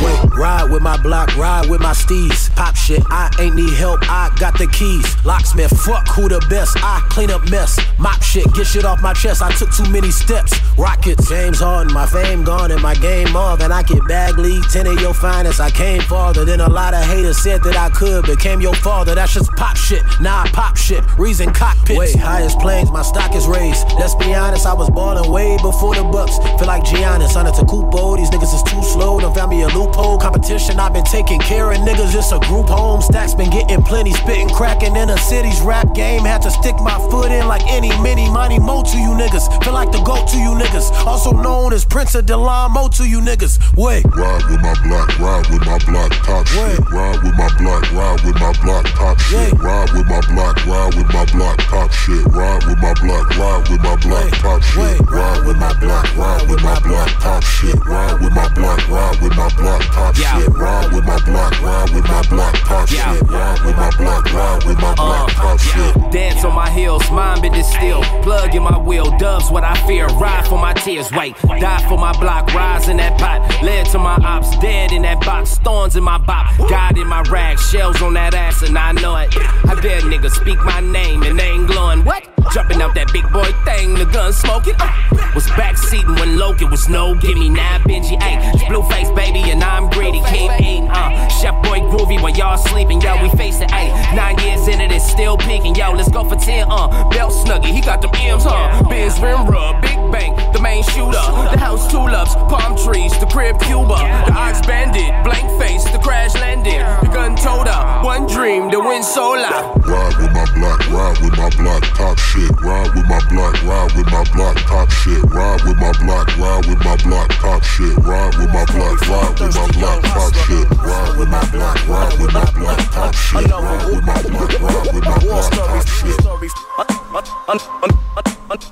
[0.02, 2.50] Wait, ride with my block, ride with my steeds.
[2.52, 5.04] Pop shit, I ain't need help, I got the keys.
[5.26, 7.80] Locksmith, fuck who the best, I clean up mess.
[8.00, 10.54] Mop shit, get shit off my chest, I took too many steps.
[10.78, 14.64] Rockets, James Harden, my fame gone and my game more than I get bag league.
[14.72, 17.90] 10 of your finest, I came farther than a lot of haters said that I
[17.90, 18.26] could.
[18.26, 20.04] Became your father, that's just pop shit.
[20.22, 21.98] Nah, pop shit, reason cockpits.
[21.98, 23.88] Wait, highest planes, my stock is raised.
[24.00, 26.38] Let's be honest, I was ballin' way before the Bucks.
[26.60, 29.20] Feel like Giannis, Antetokounmpo, these niggas is too slow.
[29.20, 30.18] Done found me a loophole.
[30.20, 33.02] Competition, I've been taking care of niggas, it's a group home.
[33.02, 36.22] Stacks been getting plenty, spitting, cracking in the city's rap game.
[36.22, 39.48] Had to stick my foot in like any, mini, money, mo to you niggas.
[39.64, 40.92] Feel like the GOAT to you niggas.
[41.06, 43.60] Also known as Prince of Delon, mo to you niggas.
[43.76, 44.04] Wait.
[44.16, 46.80] Ride with my block, ride with my block, top shit.
[46.92, 49.54] Ride with my block, ride with my block, top shit.
[49.54, 52.26] Ride with my block, ride with my block, top shit.
[52.28, 55.00] Ride with my block, ride with my block, top shit.
[55.08, 57.80] Ride with my block, ride with my block, top shit.
[57.86, 60.50] Ride with my block, ride with my block, top shit.
[60.50, 63.22] Ride with my block, ride with my block, top shit.
[63.24, 66.12] Ride with my block, ride with my block, top shit.
[66.12, 68.04] Dance on my heels, mind been still.
[68.22, 70.08] Plug in my wheel, doves what I fear.
[70.08, 71.38] Ride for my tears, wait.
[71.38, 73.40] Die for my block, rise in that pot.
[73.64, 75.58] Led to my ops, dead in that box.
[75.60, 76.52] Thorns in my bop.
[76.82, 79.30] God in my rag, shells on that ass, and I know it.
[79.38, 82.04] I dare niggas speak my name and they ain't glowing.
[82.04, 82.28] What?
[82.50, 84.74] Jumping out that big boy thing, the gun smoking.
[84.80, 84.90] Uh,
[85.36, 87.16] was backseating when Logan was no.
[87.16, 88.54] Give me nine Benji, ayy.
[88.54, 90.22] It's blue face, baby, and I'm greedy.
[90.28, 91.28] Keep eating, uh.
[91.30, 93.22] Chef boy groovy when y'all sleeping, yo.
[93.22, 93.92] We face it, ayy.
[94.16, 95.92] Nine years into it's still peaking, yo.
[95.92, 97.10] Let's go for 10, uh.
[97.10, 98.84] Belt snuggie, he got them M's, huh?
[98.90, 101.24] Biz rim rub, big bang, the main shooter.
[101.52, 103.96] The house tulips, palm trees, the crib Cuba.
[104.28, 106.82] The ox bandit, blank face, the crash landed.
[107.02, 109.86] The gun told her, one dream, the wind so loud.
[109.88, 112.52] Ride with my block, ride with my block, top shit.
[112.62, 115.22] Ride with my block, ride with my block, top shit.
[115.24, 117.98] Ride with my block, ride with my block, top shit.
[117.98, 120.70] Ride with my block, ride with my block, top shit.
[120.80, 123.50] Ride with my block, ride with my block, top shit.
[123.52, 126.20] Ride with my block, ride with my block, top shit.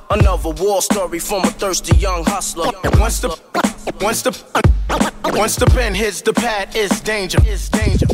[0.09, 2.71] Another war story from a thirsty young hustler.
[2.97, 3.29] Once the
[4.01, 4.31] once the
[5.33, 7.39] once the pen hits the pad, it's danger.
[7.43, 8.07] It's danger.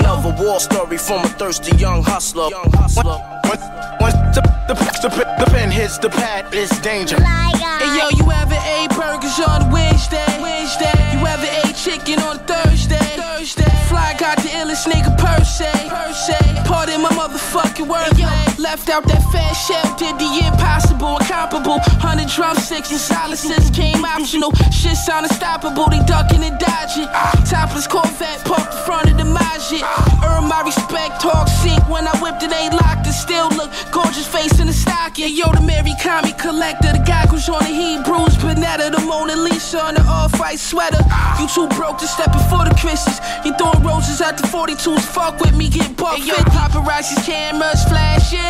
[0.00, 2.48] Another war story from a thirsty young hustler.
[3.44, 3.62] Once,
[4.00, 7.16] once the, the, the, the pen hits the pad, it's danger.
[7.22, 10.24] Hey yo, you ever ate burgers on Wednesday?
[10.40, 10.92] Wednesday.
[11.12, 13.05] You ever ate chicken on Thursday?
[14.18, 15.70] Got the illest nigga per se.
[15.88, 16.38] Per se.
[16.64, 18.58] Pardon my motherfucking wordplay.
[18.58, 21.78] Left out that fat shell, did the impossible, incomparable.
[22.00, 24.52] Hundred drumsticks and silences came optional.
[24.72, 27.08] Shit sound unstoppable, they ducking and dodging.
[27.44, 29.56] Topless Corvette parked in front of the Maja.
[29.72, 29.84] it.
[30.24, 31.82] Earn my respect, talk sink.
[31.88, 33.06] When I whipped it, ain't locked.
[33.06, 35.34] It still look gorgeous face in the stocking.
[35.34, 39.82] Yo, the Mary comic collector, the guy who's on the Hebrews, Panetta, the Mona Lisa
[39.82, 41.02] on the off-white sweater.
[41.40, 43.20] You too broke to step before the Christians.
[43.44, 45.00] You throwing roses at the 42s.
[45.00, 46.18] Fuck with me, get buck.
[46.18, 48.40] Hey, yo, paparazzi's cameras flashing,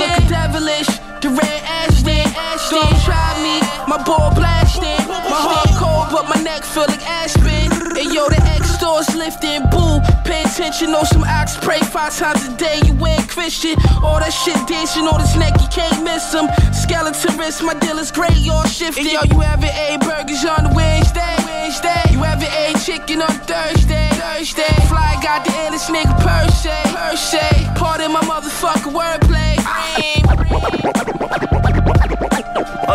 [0.00, 0.88] looking devilish.
[1.20, 2.24] The red Aston,
[2.70, 3.60] don't try me.
[3.86, 7.72] My ball blasting, my heart cold, but my neck feel like Aspen.
[7.96, 9.96] And yo, the X stores lifting, boo.
[10.28, 12.80] Pay attention, know some ox pray five times a day.
[12.84, 16.46] You ain't Christian, all that shit dancing on his neck, you can't miss him.
[16.72, 19.06] Skeleton wrist, my dealer's gray, all shifted.
[19.08, 21.34] yo, you ever ate burgers on the Wednesday?
[21.48, 22.04] Wednesday.
[22.12, 24.08] You ever ate chicken on Thursday?
[24.20, 24.74] Thursday.
[24.92, 27.46] Fly got the illest nigga per se, per se.
[27.80, 29.56] Part of my motherfucking wordplay.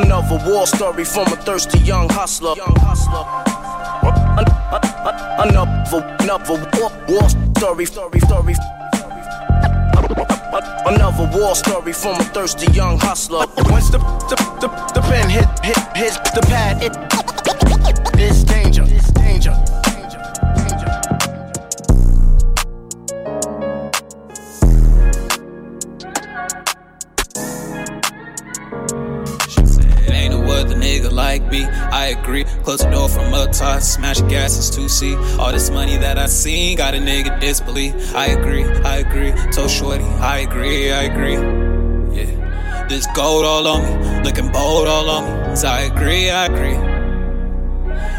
[0.01, 2.53] Another war story from a thirsty young hustler.
[5.41, 5.78] Another,
[6.19, 8.55] another war, war story, story, story.
[10.85, 13.45] Another war story from a thirsty young hustler.
[13.69, 16.95] Once the the, the, the pen hit hit hit the pad, it
[18.19, 18.85] it's danger,
[30.59, 31.63] other nigga like me.
[31.65, 32.43] I agree.
[32.63, 35.39] Close the door from up top, smash gas is 2C.
[35.39, 38.15] All this money that I seen got a nigga disbelief.
[38.15, 39.31] I agree, I agree.
[39.51, 41.39] Told Shorty, I agree, I agree.
[42.15, 42.87] Yeah.
[42.89, 45.55] This gold all on me, looking bold all on me.
[45.55, 46.98] So I agree, I agree.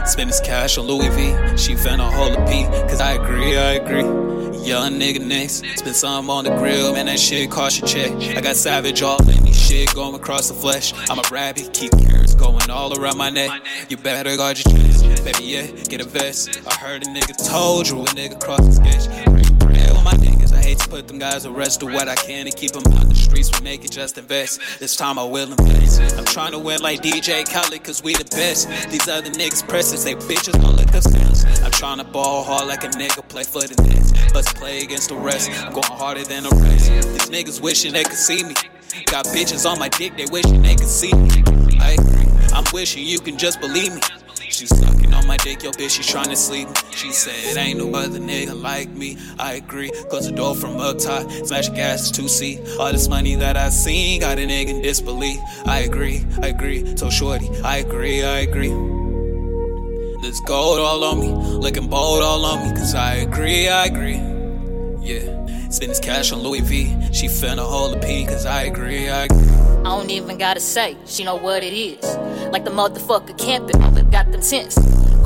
[0.07, 1.57] Spend this cash on Louis V.
[1.57, 4.31] She found a hold a P, cause I agree, I agree.
[4.67, 8.37] Young nigga next, spend some on the grill, man, that shit cost your check.
[8.37, 10.93] I got savage all in these shit going across the flesh.
[11.09, 13.51] I'm a rabbit, keep carrots going all around my neck.
[13.89, 16.61] You better guard your chest, baby, yeah, get a vest.
[16.67, 19.70] I heard a nigga told you a nigga cross the sketch.
[20.71, 21.81] Hate to put them guys to rest.
[21.81, 23.51] Do what I can to keep them out the streets.
[23.59, 24.61] We make it just invest.
[24.79, 26.01] This time I will invest.
[26.17, 28.69] I'm trying to win like DJ Khaled, cause we the best.
[28.91, 31.45] These other niggas presses, they bitches don't look sense.
[31.65, 34.13] I'm trying to ball hard like a nigga, play for the Nets.
[34.35, 35.51] Let's play against the rest.
[35.51, 36.87] I'm going harder than the rest.
[36.87, 38.55] These niggas wishing they could see me.
[39.07, 41.43] Got bitches on my dick, they wishing they could see me.
[41.81, 41.97] I,
[42.53, 44.03] I'm wishing you can just believe me.
[44.51, 46.67] She's sucking on my dick, yo bitch, she trying to sleep.
[46.91, 49.17] She said, ain't no other nigga like me.
[49.39, 49.91] I agree.
[50.11, 52.59] Close the door from up top, smash the gas to see.
[52.79, 55.39] All this money that I seen got a nigga in disbelief.
[55.67, 56.97] I agree, I agree.
[56.97, 58.71] So shorty, I agree, I agree.
[60.21, 64.19] This gold all on me, looking bold all on me, cause I agree, I agree.
[65.01, 67.13] Yeah, spend this cash on Louis V.
[67.13, 69.60] She finna hold a P, cause I agree, I agree.
[69.81, 72.05] I don't even gotta say, she know what it is.
[72.53, 74.77] Like the motherfucker camping, I got them tents.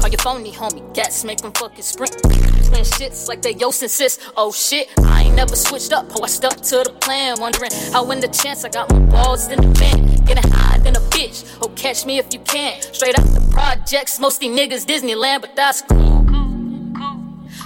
[0.00, 2.22] Call your phony homie, gas make them fucking sprint.
[2.22, 4.18] Twin shits like they and sis.
[4.36, 6.06] Oh shit, I ain't never switched up.
[6.14, 7.40] Oh, I stuck to the plan.
[7.40, 10.26] Wondering how in the chance I got more balls than the band.
[10.26, 11.58] Getting high than a bitch.
[11.60, 12.80] Oh, catch me if you can.
[12.80, 16.24] Straight out the projects, most these niggas Disneyland, but that's cool.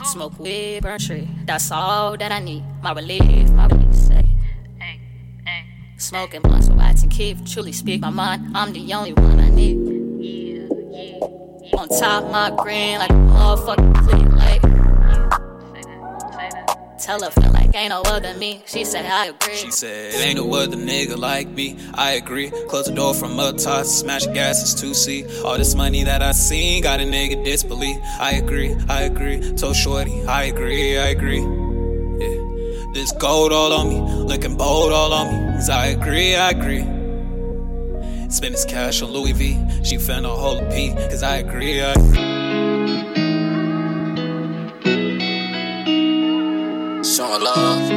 [0.05, 1.29] Smoke weed, burn tree.
[1.45, 2.65] That's all that I need.
[2.83, 3.88] My relief, my release.
[5.99, 7.43] Smoking blunts with Watson Keith.
[7.45, 8.57] Truly speak my mind.
[8.57, 9.79] I'm the only one I need.
[10.21, 14.33] yeah On top my green like a motherfucking clip.
[14.33, 14.63] Like,
[17.01, 18.63] tell her feel like ain't no other me.
[18.67, 19.57] She said I agree.
[19.57, 21.77] She said, Ain't no other nigga like me.
[21.95, 22.51] I agree.
[22.69, 25.43] Close the door from up top, smash gas is 2C.
[25.45, 27.99] All this money that I seen got a nigga disbelief.
[28.21, 29.41] I agree, I agree.
[29.57, 31.68] Told Shorty, I agree, I agree.
[32.95, 35.53] This gold all on me, looking bold all on me.
[35.57, 36.85] Cause I agree, I agree.
[38.31, 39.59] Spend this cash on Louis V.
[39.85, 40.95] She finna hold a P.
[40.95, 42.19] Cause I agree, I agree.
[47.05, 47.88] Showing love,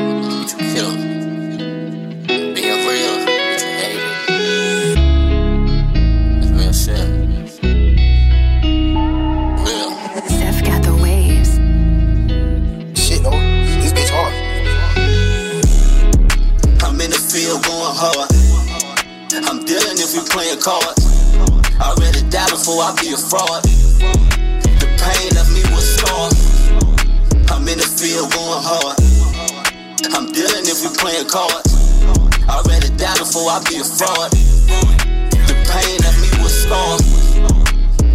[20.12, 21.00] if we playing cards.
[21.80, 23.64] I'd rather die before I be a fraud.
[23.64, 26.36] The pain left me with scars.
[27.48, 29.00] I'm in the field going hard.
[30.12, 31.72] I'm dealing if we playing cards.
[32.44, 34.32] I'd rather die before I be a fraud.
[35.48, 37.04] The pain left me with scars.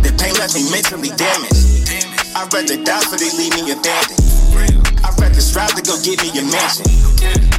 [0.05, 1.88] The pain left me mentally damaged.
[2.36, 4.20] I'd rather die for they leave me abandoned.
[5.01, 6.84] I'd rather strive to go get me a mansion.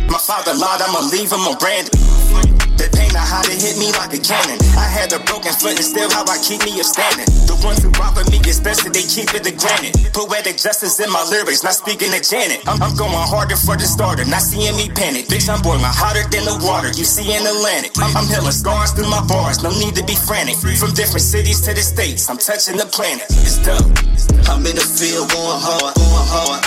[0.05, 2.56] My father lied, I'ma leave him on branded.
[2.77, 4.61] They pain know how to hit me like a cannon.
[4.77, 7.25] I had a broken foot and still how I keep me standing.
[7.49, 9.97] The ones who rock with me, especially they keep it to granted.
[10.13, 12.61] Poetic justice in my lyrics, not speaking to Janet.
[12.69, 15.25] I'm, I'm going harder for the starter, not seeing me panic.
[15.25, 17.97] Bitch, I'm boiling hotter than the water you see in Atlantic.
[17.97, 20.61] I'm, I'm healing scars through my bars, no need to be frantic.
[20.77, 23.25] From different cities to the states, I'm touching the planet.
[23.41, 23.89] It's dope.
[24.45, 26.61] I'm in the field going hard, going hard.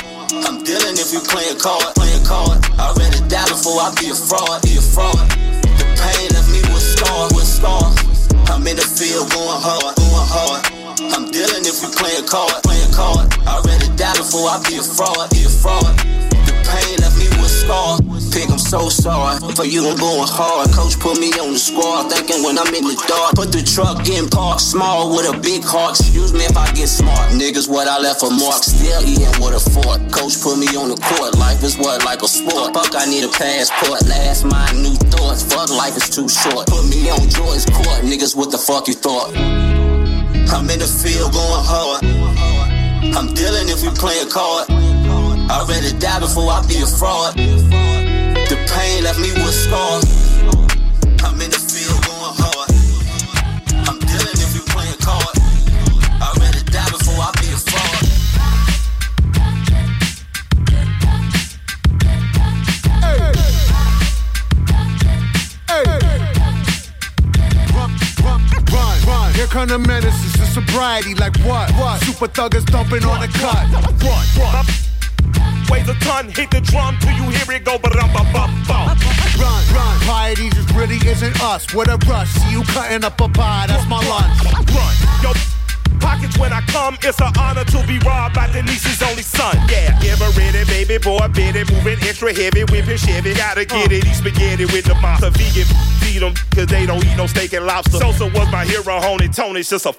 [0.46, 2.58] I'm dealing if you playing card, playing card.
[2.78, 5.59] I rather die before I be a fraud, be a fraud.
[6.00, 8.28] Pain left me with scars, with scars.
[8.48, 10.62] I'm in the field going hard, going hard.
[11.12, 13.28] I'm dealing if you playing card, playing card.
[13.44, 15.92] I'd rather die before I be a fraud, be a fraud.
[17.70, 18.30] Scars.
[18.34, 19.86] Pig, I'm so sorry for you.
[19.86, 20.70] I'm going hard.
[20.74, 23.38] Coach put me on the squad, thinking when I'm in the dark.
[23.38, 25.98] Put the truck in park, small with a big heart.
[25.98, 27.30] Excuse me if I get smart.
[27.30, 30.02] Niggas, what I left for mark, still eating with a fork.
[30.10, 31.38] Coach put me on the court.
[31.38, 32.74] Life is what like a sport.
[32.74, 34.02] Fuck, I need a passport.
[34.06, 35.46] Last my new thoughts.
[35.46, 36.66] Fuck, life is too short.
[36.66, 38.02] Put me on Jordan's court.
[38.02, 39.30] Niggas, what the fuck you thought?
[40.50, 42.02] I'm in the field going hard.
[43.14, 44.66] I'm dealing if we playing card.
[45.50, 47.34] I'd rather die before I be a fraud.
[47.34, 50.06] The pain left me with scars.
[51.26, 52.70] I'm in the field going hard.
[53.90, 55.34] I'm dealing if we playing card.
[56.22, 58.06] I'd rather die before I be a fraud.
[69.34, 71.14] Here come the menaces to sobriety.
[71.16, 71.72] Like what?
[71.72, 72.00] What?
[72.02, 73.66] Super thuggers dumping on the cut.
[74.04, 74.26] What?
[74.38, 74.89] What?
[75.70, 78.98] Weighs a ton, hit the drum till you hear it go ba bum bum bum.
[79.38, 80.00] Run, run.
[80.02, 81.72] Piety just really isn't us.
[81.72, 82.28] What a rush.
[82.28, 83.66] See you cutting up a pie.
[83.68, 84.34] That's my lunch.
[84.74, 85.32] Run, yo.
[86.00, 89.54] Pockets when I come, it's an honor to be robbed by Denise's only son.
[89.68, 93.34] Yeah, give ever ready, baby boy, bit it, moving extra heavy, whipping Chevy.
[93.34, 95.30] Gotta get it, eat spaghetti with the monster.
[95.30, 95.66] Vegan,
[96.00, 97.98] feed them, cause they don't eat no steak and lobster.
[97.98, 99.92] Sosa was my hero, Honey Tony's just a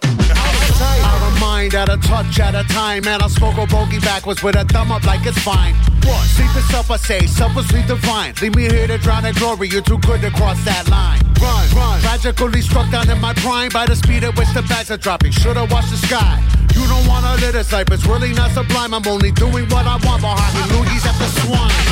[0.81, 3.07] Out of mind, at a touch at a time.
[3.07, 5.75] And I smoke a bogey backwards with a thumb up like it's fine.
[6.03, 6.25] What?
[6.27, 8.33] Sleep yourself, I say, selflessly divine.
[8.41, 9.69] Leave me here to drown in glory.
[9.69, 11.21] You're too good to cross that line.
[11.41, 12.01] Run, run.
[12.01, 15.31] Tragically struck down in my prime by the speed at which the bags are dropping.
[15.31, 16.41] Should've watched the sky.
[16.75, 18.93] You don't wanna live this life, it's really not sublime.
[18.93, 21.91] I'm only doing what I want behind the loogies at the swine.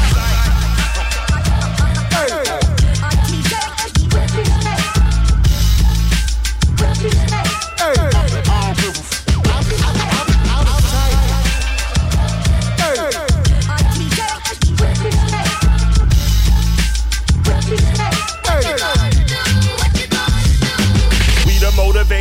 [7.01, 8.18] We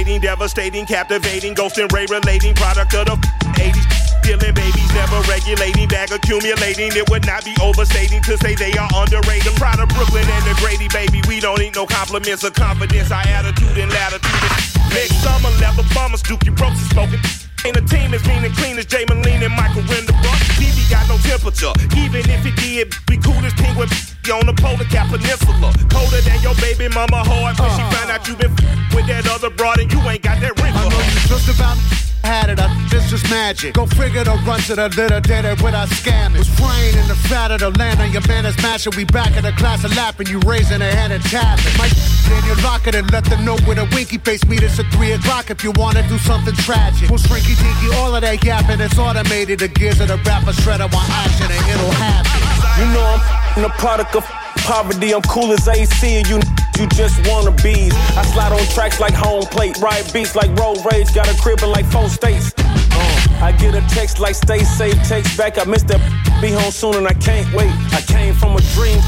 [0.05, 3.17] the devastating, captivating, ghost and ray relating product of the
[3.59, 3.87] 80s.
[4.23, 6.93] Killing babies, never regulating, bag accumulating.
[6.93, 9.55] It would not be overstating to say they are underrated.
[9.57, 11.23] Proud of Brooklyn and the Grady, baby.
[11.27, 13.11] We don't need no compliments or confidence.
[13.11, 14.53] Our attitude and latitude.
[14.93, 17.21] Next summer, leather bombers, Dookie Brooks is smoking.
[17.65, 20.39] Ain't a team as mean and clean as Jay Moline and Michael Renderbrook.
[20.61, 21.73] TV got no temperature.
[21.97, 23.89] Even if it did, we cool as penguin
[24.31, 25.73] on the polar cap peninsula.
[25.89, 27.91] Colder than your baby mama hard when she uh.
[27.91, 28.53] found out you been
[28.93, 30.73] with that other broad and you ain't got that ring.
[30.75, 31.77] I know you just about
[32.25, 32.61] had it.
[32.61, 33.75] I, this just magic.
[33.75, 36.39] Go figure the run to the little did it without scamming.
[36.39, 38.93] Was praying in the fat of the land on your man is mashing.
[38.97, 40.29] We back in the class of lapping.
[40.29, 41.73] You raising a hand and tapping.
[41.79, 44.45] My in your locker and let them know with a winky face.
[44.45, 47.09] Meet us at 3 o'clock if you wanna do something tragic.
[47.09, 48.81] We'll shrinky dinky, all of that yapping.
[48.81, 49.61] It's automated.
[49.61, 52.58] The gears of the rapper shredder want action and it'll happen.
[52.79, 53.17] You know
[53.57, 54.25] I'm a product of
[54.59, 55.15] poverty.
[55.15, 56.23] I'm cool as AC.
[56.29, 56.41] You
[56.79, 57.93] you just wanna bees.
[58.17, 61.13] I slide on tracks like home plate, ride beats like road rage.
[61.15, 62.55] Got a crib in like four states.
[62.59, 65.59] Uh, I get a text like stay safe, text back.
[65.59, 66.01] I missed that.
[66.41, 67.73] Be home soon and I can't wait.
[67.93, 69.01] I came from a dream.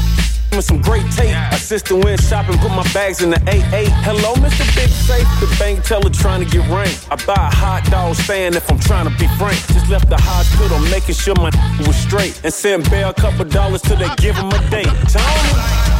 [0.55, 1.35] With some great tape.
[1.53, 3.87] Assistant went shopping, put my bags in the 8-8.
[4.03, 4.65] Hello, Mr.
[4.75, 5.25] Big Safe.
[5.39, 6.91] The bank teller trying to get rank.
[7.09, 9.57] I buy a hot dog stand if I'm trying to be frank.
[9.67, 11.51] Just left the hospital, making sure my
[11.87, 12.39] was straight.
[12.43, 14.91] And sent Bear a couple dollars till they give him a date.
[15.07, 15.91] Tony.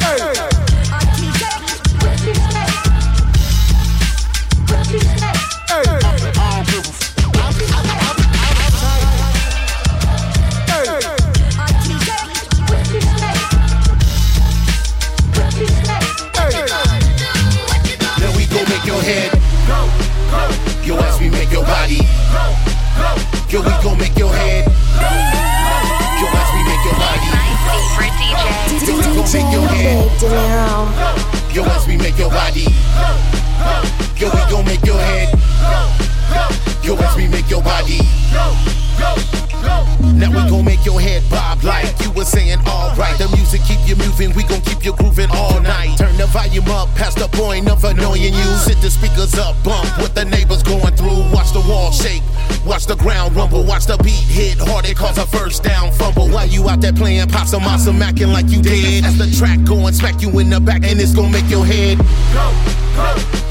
[0.00, 0.49] Then
[23.50, 24.64] Yo, we gon' make your head.
[26.20, 28.86] Yo, as we make your body My favorite DJ.
[28.86, 30.06] Yo, we gon' make your head
[31.52, 32.66] Yo, as we make your body
[34.16, 35.34] Yo, we gon' make your head
[36.82, 38.00] Yo, as we make your body
[38.32, 38.54] Go,
[38.98, 39.14] go,
[39.62, 39.90] go.
[40.14, 43.16] Now we gon' make your head bob like you were saying, alright.
[43.18, 45.96] The music keep you moving, we gon' keep you grooving all night.
[45.98, 48.50] Turn the volume up past the point of annoying you.
[48.52, 48.58] Uh.
[48.58, 51.24] Sit the speakers up, bump what the neighbors going through.
[51.32, 52.22] Watch the wall shake,
[52.66, 54.84] watch the ground rumble, watch the beat hit hard.
[54.84, 56.28] It cause a first down fumble.
[56.28, 59.04] While you out there playing possum, awesome, acting like you did.
[59.04, 61.98] As the track going, smack you in the back, and it's gonna make your head
[61.98, 62.04] go,
[62.34, 62.89] go.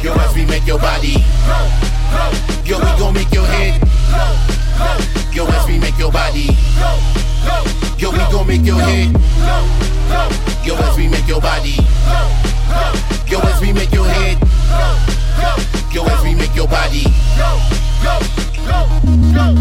[0.03, 1.15] Yo, as we make your body.
[2.65, 3.81] Yo, we gon' make your head.
[5.33, 6.49] Yo, as we make your body.
[7.97, 9.11] Yo, we gon' make your head.
[10.65, 11.75] Yo, as we make your body.
[13.27, 14.37] Yo, as we make your head.
[15.91, 17.05] Yo, as we make your body.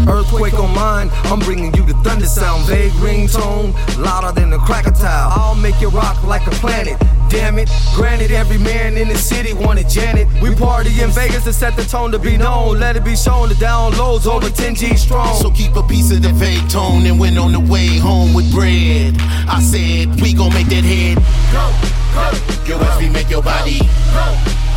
[0.07, 2.65] Earthquake on mine, I'm bringing you the thunder sound.
[2.65, 5.31] Veg Ringtone, louder than a cracker tile.
[5.31, 6.97] I'll make you rock like a planet.
[7.29, 10.27] Damn it, granted, every man in the city wanted Janet.
[10.41, 12.79] We party in Vegas to set the tone to be known.
[12.79, 15.35] Let it be shown the downloads over 10G strong.
[15.35, 18.51] So keep a piece of the vague tone and went on the way home with
[18.51, 19.15] bread.
[19.47, 21.17] I said, we gon' make that head
[21.53, 21.69] go,
[22.13, 22.29] go.
[22.65, 24.25] Yo, as we make your body go,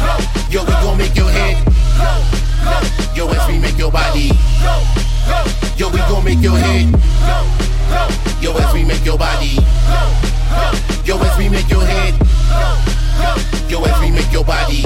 [0.01, 0.19] go.
[0.51, 1.65] Yo, we gon' make your head
[1.97, 2.52] go.
[3.15, 4.31] Yo, as we make your body.
[5.77, 6.87] Yo, we gon' make your head.
[8.41, 9.59] Yo, as we make your body.
[11.05, 12.15] Yo, as we make your head.
[13.69, 14.85] Yo, as we make your body.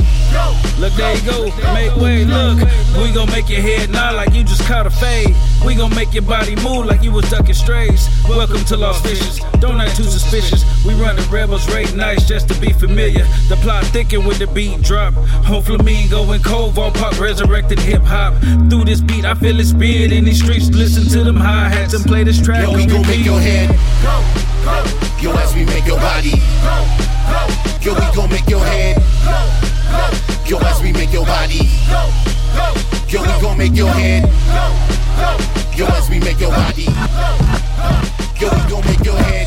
[0.78, 1.44] Look, there you go.
[1.74, 2.58] Make way, look.
[2.98, 5.34] We gon' make your head nod like you just caught a fade.
[5.64, 8.08] We gon' make your body move like you was ducking strays.
[8.28, 9.40] Welcome to Lost Fishes.
[9.58, 10.64] Don't act too suspicious.
[10.84, 13.24] We run the rebels rate nice just to be familiar.
[13.48, 15.16] The plot thicken with the beat drop.
[15.48, 18.34] On Flamingo and Cove, all pop resurrected hip hop.
[18.70, 20.68] Through this beat, I feel it speed in these streets.
[20.68, 22.62] Listen to them hi hats and play this track.
[22.62, 23.70] Yo, we gon' make your head
[24.02, 24.55] go.
[24.66, 26.34] Yo, as we make your body.
[27.80, 29.00] Yo, we gon' make your head.
[30.44, 31.68] Yo, as we make your body.
[33.08, 34.24] Yo, we gon' make your head.
[35.76, 36.88] Yo, as we make your body.
[38.40, 39.46] Yo, we gon' make your head.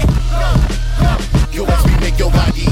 [1.51, 2.65] Yo, as we make your body.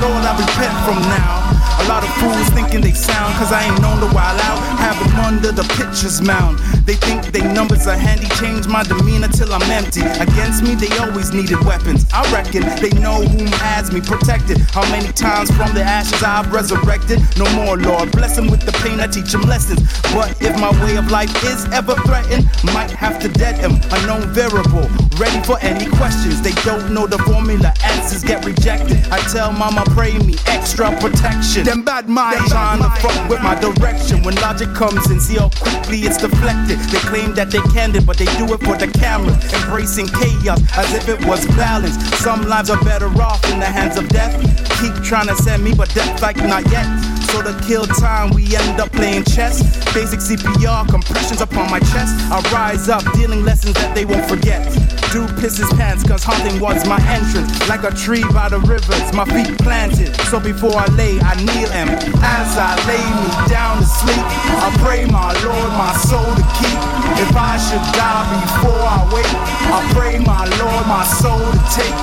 [0.00, 1.47] Lord, I repent from now.
[1.88, 4.60] A lot of fools thinking they sound, cause I ain't known to wild out.
[4.76, 6.58] Have them under the pitcher's mound.
[6.84, 10.02] They think they numbers are handy, change my demeanor till I'm empty.
[10.20, 12.04] Against me, they always needed weapons.
[12.12, 14.58] I reckon they know whom has me protected.
[14.76, 17.20] How many times from the ashes I've resurrected?
[17.38, 18.12] No more, Lord.
[18.12, 19.80] Bless them with the pain, I teach them lessons.
[20.12, 22.44] But if my way of life is ever threatened,
[22.76, 23.80] might have to dead him.
[23.96, 24.84] Unknown variable,
[25.18, 26.40] ready for any questions.
[26.40, 28.98] They don't know the formula, answers get rejected.
[29.10, 31.64] I tell mama, pray me extra protection.
[31.64, 34.22] Them bad minds trying to fuck with my direction.
[34.22, 36.78] When logic comes and see how quickly it's deflected.
[36.90, 39.34] They claim that they candid, but they do it for the camera.
[39.62, 41.96] Embracing chaos as if it was balance.
[42.18, 44.34] Some lives are better off in the hands of death.
[44.80, 47.17] Keep trying to send me, but death like not yet.
[47.28, 49.60] So to kill time, we end up playing chess.
[49.92, 52.14] Basic CPR, compressions upon my chest.
[52.32, 54.64] I rise up, dealing lessons that they won't forget.
[55.12, 57.48] Dude pisses pants, cause hunting was my entrance.
[57.68, 60.12] Like a tree by the rivers, my feet planted.
[60.28, 61.88] So before I lay, I kneel and
[62.20, 64.24] as I lay me down to sleep,
[64.60, 66.80] I pray my Lord my soul to keep.
[67.24, 69.36] If I should die before I wake,
[69.72, 71.96] I pray my Lord my soul to take.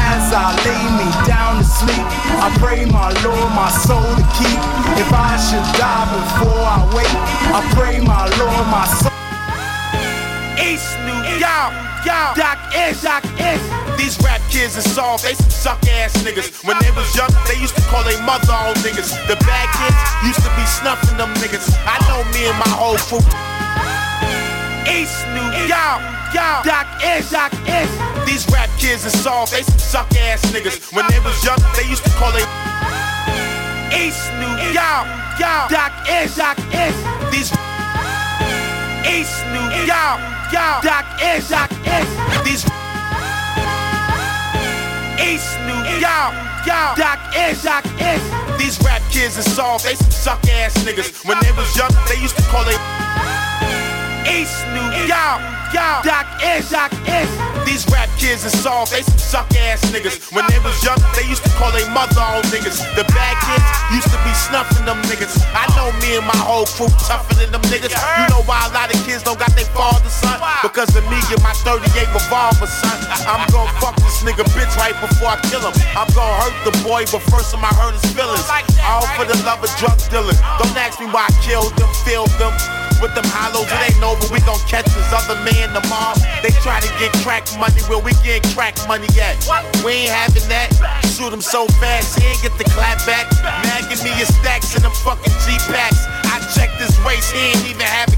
[0.00, 2.04] As I lay me down to sleep,
[2.40, 4.65] I pray my Lord my soul to keep.
[4.96, 7.16] If I should die before I wake,
[7.52, 9.12] I pray my Lord my soul.
[10.56, 11.72] East New York,
[12.04, 13.62] Doc Ish, Doc Ish.
[13.98, 16.64] These rap kids are soft, they some suck ass niggas.
[16.64, 19.10] When they was young, they used to call their mother on niggas.
[19.26, 21.74] The bad kids used to be snuffing them niggas.
[21.86, 23.24] I know me and my whole crew.
[24.86, 26.00] East New York,
[26.32, 27.90] y'all, Doc Ish, Doc Ish.
[28.26, 30.92] These rap kids are soft, they some suck ass niggas.
[30.94, 32.46] When they was young, they used to call their
[33.94, 35.06] East New York,
[35.38, 36.98] y'all, Doc Ish, Doc Ish.
[37.30, 37.50] These
[39.06, 40.18] East New York,
[40.52, 42.10] y'all, Doc Ish, Doc Ish.
[42.44, 42.64] These
[45.22, 46.34] East New York,
[46.66, 48.22] Doc Ish, Doc Ish.
[48.58, 51.24] These rap kids are soft, they some suck ass niggas.
[51.24, 52.80] When they was young, they used to call it
[54.26, 55.08] East New York,
[55.70, 56.26] y'all, Doc
[56.70, 56.90] Doc.
[57.66, 60.32] These rap kids are soft, they some suck ass niggas.
[60.32, 62.78] When they was young, they used to call their mother on niggas.
[62.94, 65.34] The bad kids used to be snuffing them niggas.
[65.52, 67.92] I know me and my whole crew tougher than them niggas.
[67.92, 70.40] You know why a lot of kids don't got their father, son?
[70.62, 72.96] Because of me and my 38 revolver, son.
[73.28, 75.74] I'm gonna fuck this nigga bitch right before I kill him.
[75.92, 78.46] I'm gonna hurt the boy, but first I'ma hurt his feelings.
[78.86, 80.38] All for the love of drug dealing.
[80.62, 82.54] Don't ask me why I killed them, filled them.
[83.00, 84.26] With them hollows, it ain't over.
[84.32, 86.16] We gon' catch this other man tomorrow.
[86.42, 89.36] They try to get crack money, where we get crack money at?
[89.84, 90.72] We ain't having that.
[91.16, 93.28] Shoot him so fast, he ain't get the clap back.
[93.64, 96.04] Man, me your stacks and them fucking G packs.
[96.28, 98.16] I checked this race, he ain't even have a.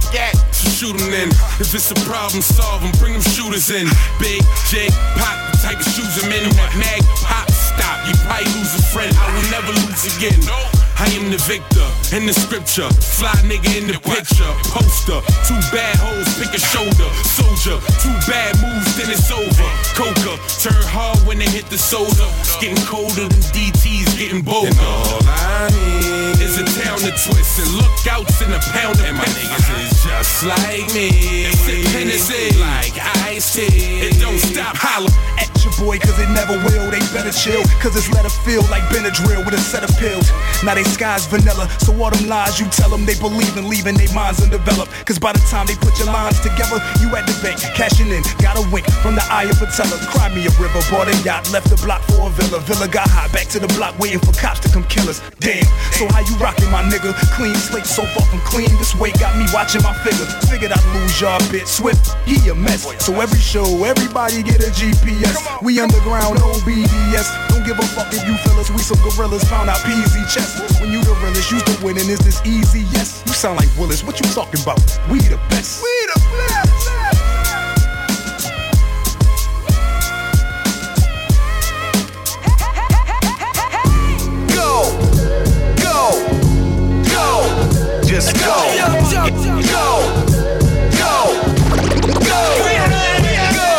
[0.53, 1.29] So shoot him then.
[1.61, 2.93] If it's a problem, solve 'em.
[2.99, 3.87] Bring them shooters in.
[4.19, 6.49] Big J, pop the type of shoes I'm in.
[6.79, 8.07] Mag pop stop.
[8.07, 10.88] You Everybody lose a friend, I will never lose again.
[11.01, 12.91] I am the victor in the scripture.
[12.91, 14.51] Fly nigga in the picture.
[14.75, 15.23] Poster.
[15.47, 17.07] Two bad hoes, pick a shoulder.
[17.23, 17.79] Soldier.
[18.03, 19.69] Two bad moves, then it's over.
[19.95, 20.35] Coca.
[20.59, 22.27] Turn hard when they hit the soda.
[22.43, 24.75] It's getting colder than DT's getting bolder.
[24.75, 25.98] And all I need
[26.59, 30.91] a town to twist and lookouts in a pound And my niggas is just like
[30.95, 31.47] me.
[31.47, 34.03] And sip Hennessy like ice tea.
[34.03, 36.91] It don't stop holler at your boy, cause it never will.
[36.91, 40.31] They better chill, cause it's let it feel like Benadryl with a set of pills.
[40.65, 43.95] Now they sky's vanilla, so all them lies you tell them they believe in, leaving
[43.95, 44.91] their minds undeveloped.
[45.07, 48.23] Cause by the time they put your lines together, you at the bank, cashing in,
[48.43, 49.99] got a wink from the eye of a teller.
[50.11, 52.59] Cry me a river, bought a yacht, left the block for a villa.
[52.67, 55.23] Villa got hot, back to the block, waiting for cops to come kill us.
[55.39, 55.63] Damn,
[55.95, 57.13] so how you rocking, my nigga?
[57.37, 58.71] Clean slate, so far from clean.
[58.81, 60.25] This way got me watching my figure.
[60.49, 62.89] Figured I'd lose y'all bit swift, he a mess.
[63.05, 65.37] So every show, everybody get a GPS.
[65.61, 67.29] We underground, no BDS.
[67.51, 69.45] Don't give a fuck if you feel us, we some gorillas.
[69.45, 70.81] Found out PZ chest.
[70.81, 72.81] When you the realest, used to winning, is this easy?
[72.97, 73.23] Yes.
[73.27, 74.81] You sound like Willis, what you talking about?
[75.11, 75.83] We the best.
[75.83, 76.68] We the best.
[88.09, 88.57] Just go,
[89.69, 90.01] go,
[90.97, 91.21] go,
[92.25, 92.41] go,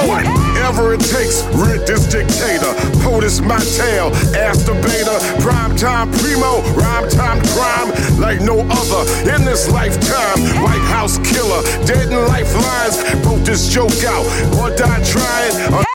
[0.07, 2.73] Whatever it takes, rid this dictator.
[3.01, 5.41] POTUS my tail, the beta.
[5.41, 9.01] Prime time primo, rhyme time crime like no other
[9.33, 10.39] in this lifetime.
[10.61, 13.01] White House killer, dead in lifelines.
[13.23, 14.25] Broke this joke out
[14.59, 15.88] or die trying.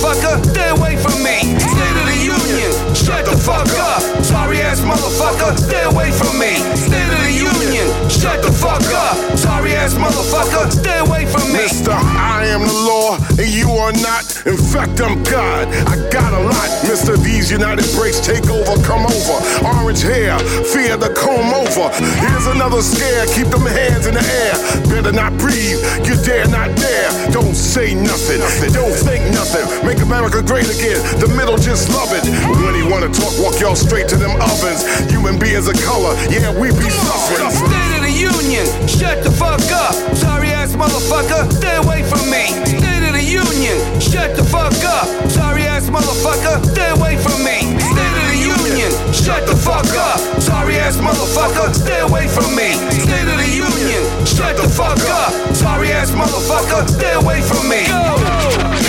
[0.00, 1.58] Motherfucker, stay away from me.
[1.58, 4.02] State of the Union, shut the fuck up.
[4.24, 6.56] Sorry ass motherfucker, stay away from me.
[6.76, 9.38] State of the Union, shut the fuck up.
[9.38, 11.64] Sorry ass motherfucker, stay away from me.
[11.64, 14.29] Mister, I am the law and you are not.
[14.46, 15.68] In fact, I'm God.
[15.88, 16.68] I got a lot.
[16.88, 19.36] Mister, these United breaks take over, come over.
[19.66, 20.38] Orange hair,
[20.72, 21.92] fear the comb over.
[22.20, 23.26] Here's another scare.
[23.36, 24.54] Keep them hands in the air.
[24.88, 25.80] Better not breathe.
[26.06, 27.10] You dare not dare.
[27.32, 28.40] Don't say nothing.
[28.72, 29.66] Don't think nothing.
[29.84, 31.00] Make America great again.
[31.20, 32.24] The middle just love it.
[32.64, 34.84] When he wanna talk, walk y'all straight to them ovens.
[35.10, 37.50] Human beings of color, yeah, we be suffering.
[37.50, 39.94] State of the Union, shut the fuck up.
[40.16, 42.52] Sorry ass motherfucker, stay away from me.
[42.80, 42.99] The
[43.30, 45.06] Union, shut the fuck up.
[45.30, 47.78] Sorry ass motherfucker, stay away from me.
[47.78, 50.18] State of the Union, shut the fuck up.
[50.42, 52.74] Sorry ass motherfucker, stay away from me.
[52.90, 55.30] State of the Union, shut the fuck up.
[55.54, 57.86] Sorry ass motherfucker, stay away from me.
[57.86, 58.18] Go,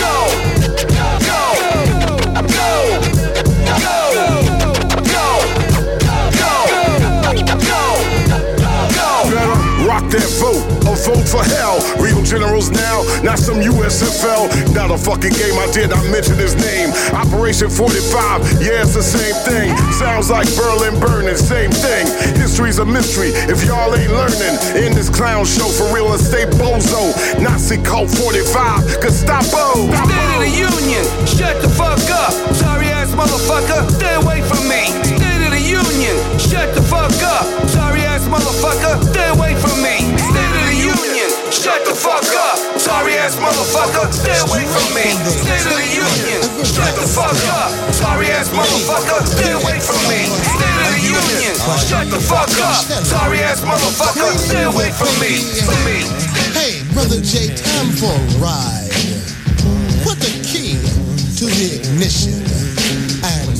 [0.02, 0.26] go,
[1.22, 1.54] go,
[2.34, 3.12] go, go,
[9.32, 10.71] Better rock that or
[11.02, 11.82] vote for hell.
[11.98, 14.74] Real generals now, not some USFL.
[14.74, 16.90] Not a fucking game, I did not mention his name.
[17.12, 19.74] Operation 45, yeah, it's the same thing.
[19.92, 22.06] Sounds like Berlin burning, same thing.
[22.38, 24.54] History's a mystery if y'all ain't learning.
[24.78, 27.10] In this clown show for real estate bozo.
[27.42, 29.90] Nazi cult 45, Gestapo.
[29.90, 32.32] State of the Union, shut the fuck up.
[32.54, 34.86] Sorry ass motherfucker, stay away from me.
[35.02, 37.44] State of the Union, shut the fuck up.
[37.68, 40.31] Sorry ass motherfucker, stay away from me.
[41.62, 42.58] Shut the fuck up.
[42.74, 45.14] Sorry ass motherfucker, stay away from me.
[45.30, 47.70] State of the Union, shut the fuck up.
[47.94, 50.26] Sorry ass motherfucker, stay away from me.
[50.26, 51.54] State of the Union,
[51.86, 52.82] shut the fuck up.
[53.06, 55.38] Sorry ass motherfucker, stay away from me.
[55.62, 56.02] From me.
[56.50, 58.90] Hey, brother J, time for a ride.
[60.02, 60.82] Put the key
[61.38, 62.42] to the ignition.
[63.22, 63.54] And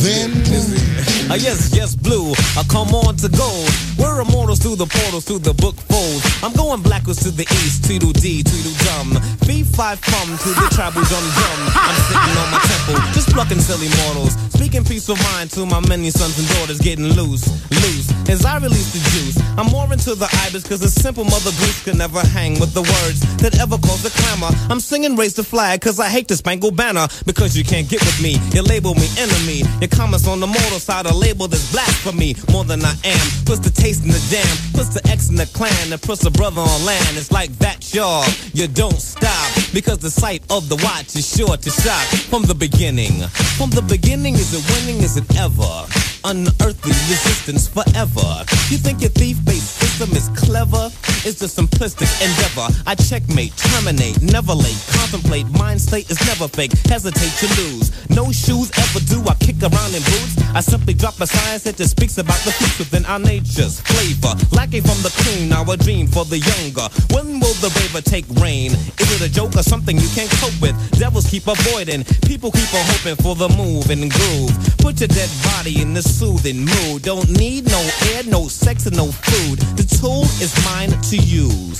[0.00, 1.15] then.
[1.28, 2.30] Uh, yes, yes, blue.
[2.54, 3.68] I come on to gold.
[3.98, 6.22] We're immortals through the portals, through the book folds.
[6.42, 9.10] I'm going backwards to the east, Tweedle D, Tweedle Dum.
[9.42, 11.58] Fee, five, fum to the tribal dum dum.
[11.74, 14.38] I'm sitting on my temple, just plucking silly mortals.
[14.54, 18.06] Speaking peace of mind to my many sons and daughters getting loose, loose.
[18.28, 21.82] As I release the juice, I'm more into the ibis cause a simple mother goose
[21.84, 24.54] can never hang with the words that ever cause a clamor.
[24.70, 28.00] I'm singing raise the flag cause I hate the spangled banner because you can't get
[28.00, 28.38] with me.
[28.54, 29.62] You label me enemy.
[29.80, 33.26] Your comments on the mortal side are labeled as blasphemy more than I am.
[33.44, 36.30] Puts the taste in the jam, puts the X in the clan, and puts a
[36.30, 37.16] brother on land.
[37.16, 38.24] It's like that, y'all.
[38.52, 42.54] You don't stop because the sight of the watch is sure to shock from the
[42.54, 43.22] beginning.
[43.58, 45.02] From the beginning, is it winning?
[45.02, 46.15] Is it ever?
[46.26, 48.42] Unearthly resistance forever.
[48.66, 50.90] You think your thief-based system is clever?
[51.22, 52.66] It's a simplistic endeavor.
[52.84, 55.46] I checkmate, terminate, never late, contemplate.
[55.54, 56.72] Mind state is never fake.
[56.90, 57.94] Hesitate to lose.
[58.10, 59.22] No shoes ever do.
[59.30, 60.34] I kick around in boots.
[60.50, 64.34] I simply drop a science that just speaks about the fruits within our nature's flavor.
[64.50, 66.90] Lacking from the queen, our dream for the younger.
[67.14, 68.72] When will the raver take reign?
[68.98, 70.74] Is it a joke or something you can't cope with?
[70.98, 72.02] Devils keep avoiding.
[72.26, 74.50] People keep on hoping for the move and groove.
[74.78, 77.02] Put your dead body in the soothing mood.
[77.02, 77.80] Don't need no
[78.12, 79.58] air, no sex, and no food.
[79.76, 81.78] The tool is mine to use.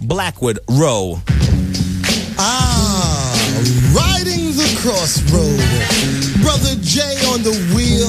[0.00, 1.20] Blackwood Row.
[2.38, 3.36] Ah,
[3.92, 5.60] riding the crossroad.
[6.40, 8.08] Brother J on the wheel.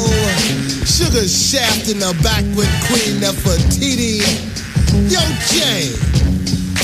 [0.87, 4.23] Sugar shaft in the back with Queen Nefertiti.
[5.11, 5.19] Yo,
[5.51, 5.91] Jay,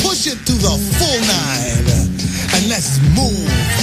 [0.04, 1.88] push it to the full nine.
[2.56, 3.81] And let's move.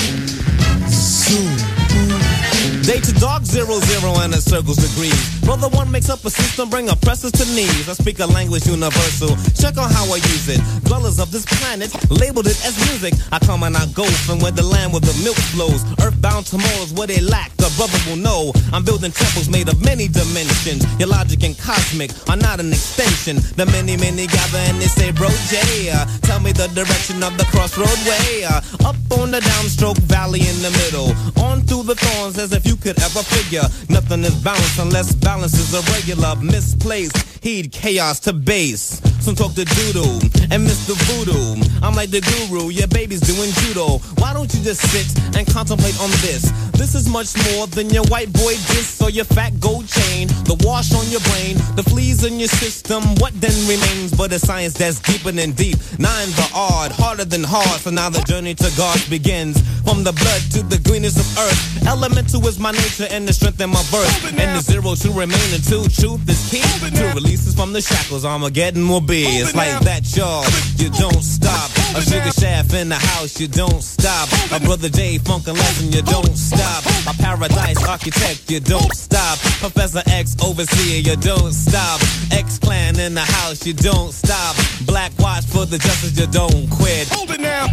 [3.69, 5.41] Zero zero and a circle's degrees.
[5.45, 7.89] Brother one makes up a system, bring oppressors to knees.
[7.89, 9.37] I speak a language universal.
[9.61, 10.61] Check on how I use it.
[10.85, 13.15] Dwellers of this planet labeled it as music.
[13.33, 15.85] I come and I go from where the land where the milk flows.
[16.01, 17.53] Earthbound tomorrows where they lack.
[17.57, 18.53] The brother will know.
[18.73, 20.85] I'm building temples made of many dimensions.
[20.99, 23.37] Your logic and cosmic are not an extension.
[23.57, 27.37] The many many gather and they say, Bro J, uh, tell me the direction of
[27.37, 28.45] the crossroad way.
[28.45, 31.13] Uh, up on the downstroke valley in the middle.
[31.45, 33.58] On through the thorns as if you could ever figure.
[33.89, 36.35] Nothing is balanced unless balance is irregular.
[36.37, 39.01] Misplaced, heed chaos to base.
[39.21, 40.95] Some talk to doodle and Mr.
[41.07, 41.61] Voodoo.
[41.83, 43.99] I'm like the guru, your baby's doing judo.
[44.19, 46.51] Why don't you just sit and contemplate on this?
[46.73, 50.29] This is much more than your white boy diss or your fat gold chain.
[50.47, 53.03] The wash on your brain, the fleas in your system.
[53.17, 55.77] What then remains but a science that's deeper than deep?
[55.99, 57.81] Nine the odd, harder than hard.
[57.81, 59.61] So now the journey to God begins.
[59.83, 61.89] From the blood to the greenness of earth.
[61.89, 64.25] Elemental is my nature and the strength in my verse.
[64.29, 66.61] And the zero to remain until truth is key.
[66.95, 69.25] To releases from the shackles, Armageddon will be.
[69.41, 70.45] It's like that, y'all.
[70.77, 71.71] You don't stop.
[71.97, 74.29] A sugar shaft in the house, you don't stop.
[74.53, 76.85] A brother J Funk and Legend, you don't stop.
[77.09, 79.39] A paradise architect, you don't stop.
[79.65, 82.01] Professor X overseer, you don't stop.
[82.31, 84.55] X Clan in the house, you don't stop.
[84.87, 87.09] Black watch for the justice, you don't quit.
[87.09, 87.67] Hold it now.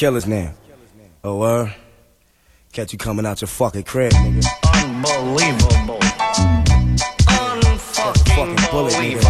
[0.00, 0.50] Killers now.
[1.22, 1.74] Oh, word?
[2.72, 4.46] Catch you coming out your fucking crib, nigga.
[4.82, 6.00] Unbelievable.
[7.76, 9.20] Fucking bullet, nigga.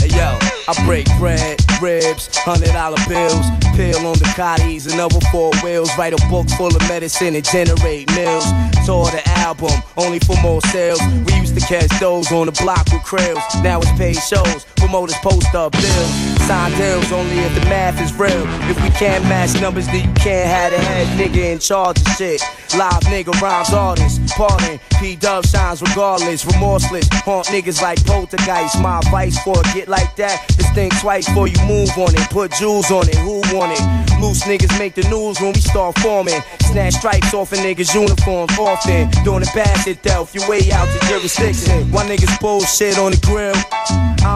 [0.00, 3.44] Hey yo, I break bread, ribs, hundred dollar bills,
[3.76, 5.90] pill on the cotties another four wheels.
[5.98, 8.46] Write a book full of medicine and generate mills.
[8.86, 11.02] Tour the album, only for more sales.
[11.26, 13.62] We used to catch those on the block with krills.
[13.62, 16.31] Now it's paid shows, promoters post up bills.
[16.52, 18.44] Sign deals only if the math is real.
[18.68, 22.06] If we can't match numbers, then you can't have the head nigga in charge of
[22.08, 22.42] shit.
[22.76, 24.78] Live nigga rhymes artists, pardon.
[25.00, 27.08] P Dub shines regardless, remorseless.
[27.24, 28.78] Haunt niggas like poltergeist.
[28.82, 32.28] My advice for a get like that is think twice before you move on it.
[32.28, 34.20] Put jewels on it, who want it?
[34.20, 36.40] Loose niggas make the news when we start forming.
[36.68, 39.08] Snatch stripes off a niggas' uniforms often.
[39.24, 41.90] Doing the basket Delph, you way out to jurisdiction.
[41.90, 43.56] Why niggas bullshit on the grill?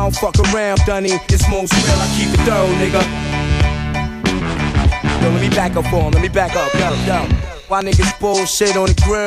[0.07, 1.11] I don't fuck around, Dunny.
[1.11, 3.03] It's most real, I keep it thorough, nigga.
[5.21, 7.27] Yo, let me back up him, let me back up, yo, yo.
[7.67, 9.27] Why niggas bullshit on the grill?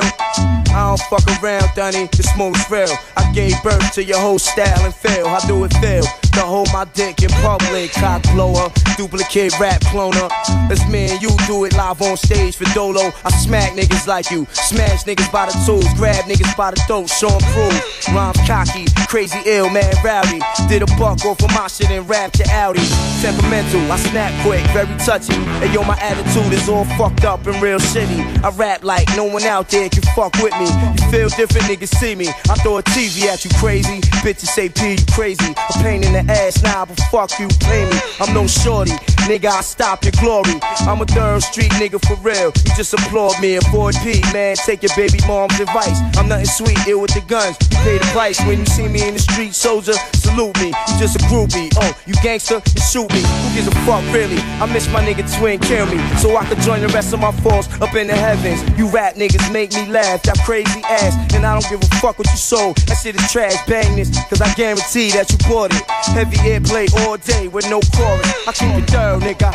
[0.74, 2.88] I don't fuck around, Dunny, it's most real.
[3.18, 5.28] I gave birth to your whole style and feel.
[5.28, 6.06] How do it feel?
[6.34, 10.30] To hold my dick in public, cock blower, duplicate rap cloner.
[10.72, 13.12] It's me and you do it live on stage for Dolo.
[13.26, 17.10] I smack niggas like you, smash niggas by the tools, grab niggas by the throat,
[17.10, 18.08] show 'em proof.
[18.16, 20.40] Rhymes cocky, crazy ill, man rowdy.
[20.68, 22.88] Did a buck off of my shit and rapped to Audi.
[23.22, 25.36] Temperamental, I snap quick, very touchy.
[25.62, 28.44] And yo, my attitude is all fucked up and real shitty.
[28.44, 30.68] I rap like no one out there can fuck with me.
[30.68, 32.30] You feel different, niggas see me.
[32.50, 34.00] I throw a TV at you crazy.
[34.24, 35.52] Bitches say P, you crazy.
[35.52, 37.98] A pain in the ass, nah, but fuck you, play me.
[38.20, 38.92] I'm no shorty,
[39.30, 40.60] nigga, I stop your glory.
[40.82, 42.52] I'm a third street nigga for real.
[42.66, 44.56] You just applaud me, avoid P, man.
[44.56, 46.00] Take your baby mom's advice.
[46.18, 47.58] I'm nothing sweet, ill with the guns.
[47.72, 49.94] You pay the price when you see me in the street, soldier.
[50.14, 51.72] Salute me, you just a groupie.
[51.78, 53.22] Oh, you gangster, you shoot me.
[53.22, 54.40] Who gives a fuck, really?
[54.60, 55.98] I miss my nigga twin, kill me.
[56.18, 58.62] So I could join the rest of my foes up in the heavens.
[58.78, 61.16] You rap niggas make me laugh, that crazy ass.
[61.34, 62.78] And I don't give a fuck what you sold.
[62.88, 65.84] That shit is trash, bang this, cause I guarantee that you bought it.
[66.14, 68.28] Heavy airplay all day with no chorus.
[68.48, 69.54] I keep it thorough, nigga.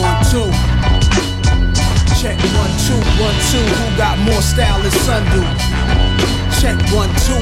[0.00, 0.48] One, two.
[2.18, 3.62] Check one, two, one, two.
[3.62, 5.42] Who got more style than Sun do?
[6.60, 7.38] Check one, two.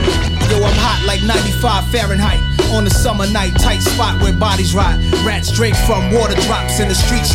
[0.50, 2.40] Yo, I'm hot like 95 Fahrenheit.
[2.72, 4.98] On a summer night, tight spot where bodies rot.
[5.24, 7.34] Rats drink from water drops in the streets.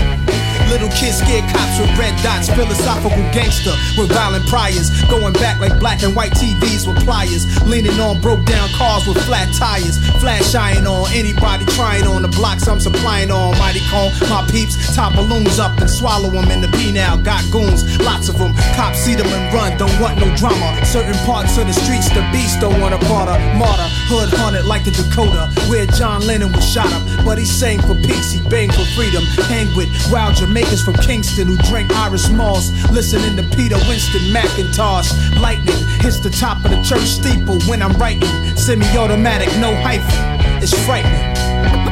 [0.69, 2.49] Little kids scared cops with red dots.
[2.49, 4.89] Philosophical gangster with violent priors.
[5.09, 7.45] Going back like black and white TVs with pliers.
[7.63, 9.97] Leaning on broke down cars with flat tires.
[10.19, 13.57] Flash iron on anybody trying on the blocks I'm supplying on.
[13.57, 17.17] Mighty cone, my peeps top balloons up and swallow them in the P now.
[17.17, 18.53] Got goons, lots of them.
[18.75, 20.85] Cops see them and run, don't want no drama.
[20.85, 23.37] Certain parts of the streets, the beast don't want a martyr.
[23.55, 27.25] Martyr, hood haunted like the Dakota, where John Lennon was shot up.
[27.25, 29.23] But he sang for peace, he banged for freedom.
[29.47, 32.71] Hang with wild Jamaicans from Kingston who drink Irish Moss.
[32.91, 35.39] Listening to Peter Winston McIntosh.
[35.39, 38.27] Lightning hits the top of the church steeple when I'm writing.
[38.57, 40.61] Semi automatic, no hyphen.
[40.61, 41.90] It's frightening.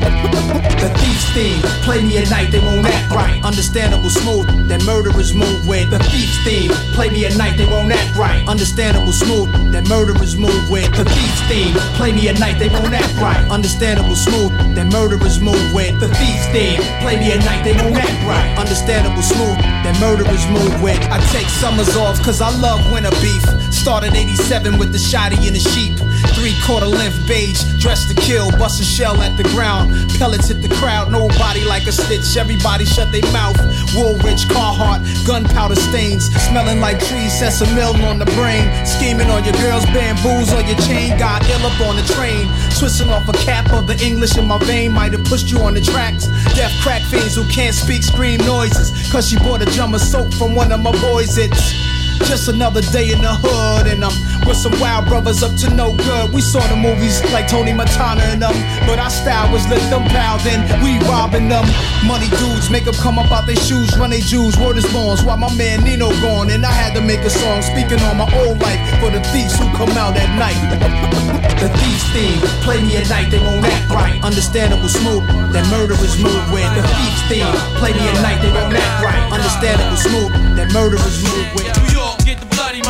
[0.00, 3.42] The thief's theme, play me at night, they won't act right.
[3.44, 5.90] Understandable smooth, that murderers move with.
[5.90, 8.46] The thief's theme, play me at night, they won't act right.
[8.48, 10.90] Understandable smooth, that murderers move with.
[10.96, 13.44] The thief's theme, play me at night, they won't act right.
[13.50, 16.00] Understandable smooth, that murderers move with.
[16.00, 18.56] The thief's theme, play me at night, they won't act right.
[18.56, 21.00] Understandable smooth, that murderers move with.
[21.12, 23.44] I take summers off, cause I love winter beef.
[23.72, 25.96] Started 87 with the shotty and the sheep.
[26.34, 29.92] Three quarter length beige, dressed to kill, bust a shell at the ground.
[30.18, 32.36] Pellets hit the crowd, nobody like a stitch.
[32.36, 33.56] Everybody shut their mouth.
[33.92, 36.26] Woolrich, Carhartt, gunpowder stains.
[36.48, 38.64] Smelling like trees, a million on the brain.
[38.86, 41.18] Scheming on your girl's bamboos on your chain.
[41.18, 42.48] Got ill up on the train.
[42.78, 44.92] Twisting off a cap of the English in my vein.
[44.92, 46.26] Might have pushed you on the tracks.
[46.54, 48.90] Deaf crack fiends who can't speak, scream noises.
[49.10, 51.36] Cause she bought a jar of soap from one of my boys.
[51.36, 54.14] It's just another day in the hood, and I'm
[54.46, 56.32] with some wild brothers up to no good.
[56.32, 58.54] We saw the movies like Tony Montana and them,
[58.86, 61.64] but our style was let them pow, then we robbing them.
[62.06, 65.22] Money dudes make them come up out their shoes, run they Jews, word is bonds.
[65.22, 68.28] While my man Nino gone, and I had to make a song speaking on my
[68.44, 70.58] old life for the thieves who come out at night.
[71.60, 74.16] The thieves theme, play me at night, they won't act right.
[74.24, 76.64] Understandable smooth, that murderers move with.
[76.72, 79.20] The thieves theme, play me at night, they won't act right.
[79.28, 81.68] Understandable smooth, that murderers move with.
[81.84, 82.09] New York,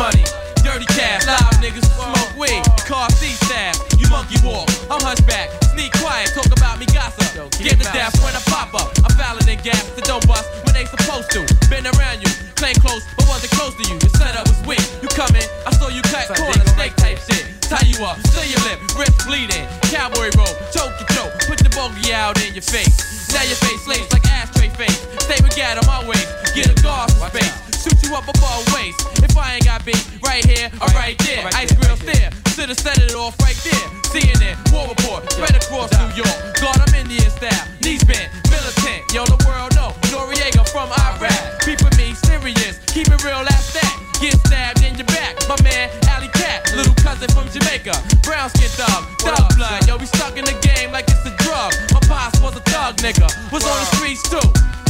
[0.01, 0.25] money.
[0.65, 4.65] Dirty cash, live niggas smoke weed, car thief staff, you monkey walk.
[4.89, 7.21] I'm hunchback, sneak quiet, talk about me gossip.
[7.37, 8.89] Yo, Get the death when I pop up.
[9.05, 11.45] I'm fouling in gas that don't bust when they supposed to.
[11.69, 13.97] Been around you, claim close, but wasn't close to you.
[14.01, 14.81] Your setup was weak.
[15.05, 17.45] You coming, I saw you cut corner, snake type shit.
[17.69, 19.65] Tie you up, seal your lip, wrist bleeding.
[19.93, 23.29] Cowboy rope, choke your choke, put the bogey out in your face.
[23.33, 24.97] Now your face slaves like ashtray face.
[25.25, 27.70] Stay with gat on my waist, get a guard space
[28.11, 31.47] right here, I ain't got beat, right here or right there.
[31.55, 32.29] Ice real fair.
[32.55, 33.87] Should've set it off right there.
[34.11, 36.37] CNN, war report, spread across New York.
[36.59, 39.07] God, I'm Indian style, knees bent, militant.
[39.13, 39.95] Yo, the world know.
[40.11, 41.63] Noreaga from Iraq.
[41.63, 43.91] Keep with me serious, keep it real, that's that.
[44.19, 47.95] Get stabbed in your back, my man, Alley Cat, little cousin from Jamaica.
[48.21, 49.87] Brown skin thug, thug blood.
[49.87, 51.71] Yo, we stuck in the game like it's a drug.
[51.95, 54.43] My pops was a thug nigga, was on the streets too.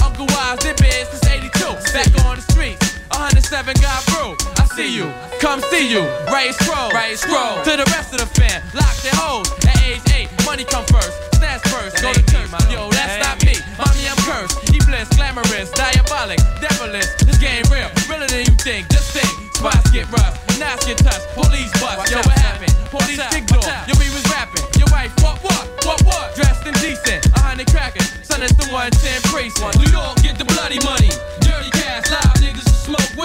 [0.04, 1.50] Uncle Wise did biz since 82.
[1.94, 2.91] Back on the streets,
[3.22, 4.34] 107 got through.
[4.58, 5.06] I see you,
[5.38, 6.02] come see you.
[6.34, 7.62] Right scroll, right scroll.
[7.62, 9.46] To the rest of the fam, lock their hoes.
[9.62, 12.50] At age 8, money come first, snatch first, go to church.
[12.74, 13.54] Yo, that's not me.
[13.78, 14.58] Mommy, I'm cursed.
[14.74, 17.06] Eblis, glamorous, diabolic, devilish.
[17.22, 18.90] This game real, realer than you think.
[18.90, 22.10] Just think, spots get rough, knives get touched, police bust.
[22.10, 22.74] Yo, what happened?
[22.90, 23.62] Police big door.
[23.86, 24.66] Yo, we was rapping.
[24.82, 26.34] Your wife, what, what, what, what?
[26.34, 28.10] Dressed in decent, a hundred crackers.
[28.26, 28.98] Son is the 110
[29.30, 29.78] precinct.
[29.78, 31.14] New York, get the bloody money.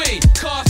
[0.06, 0.20] Who.
[0.34, 0.65] Car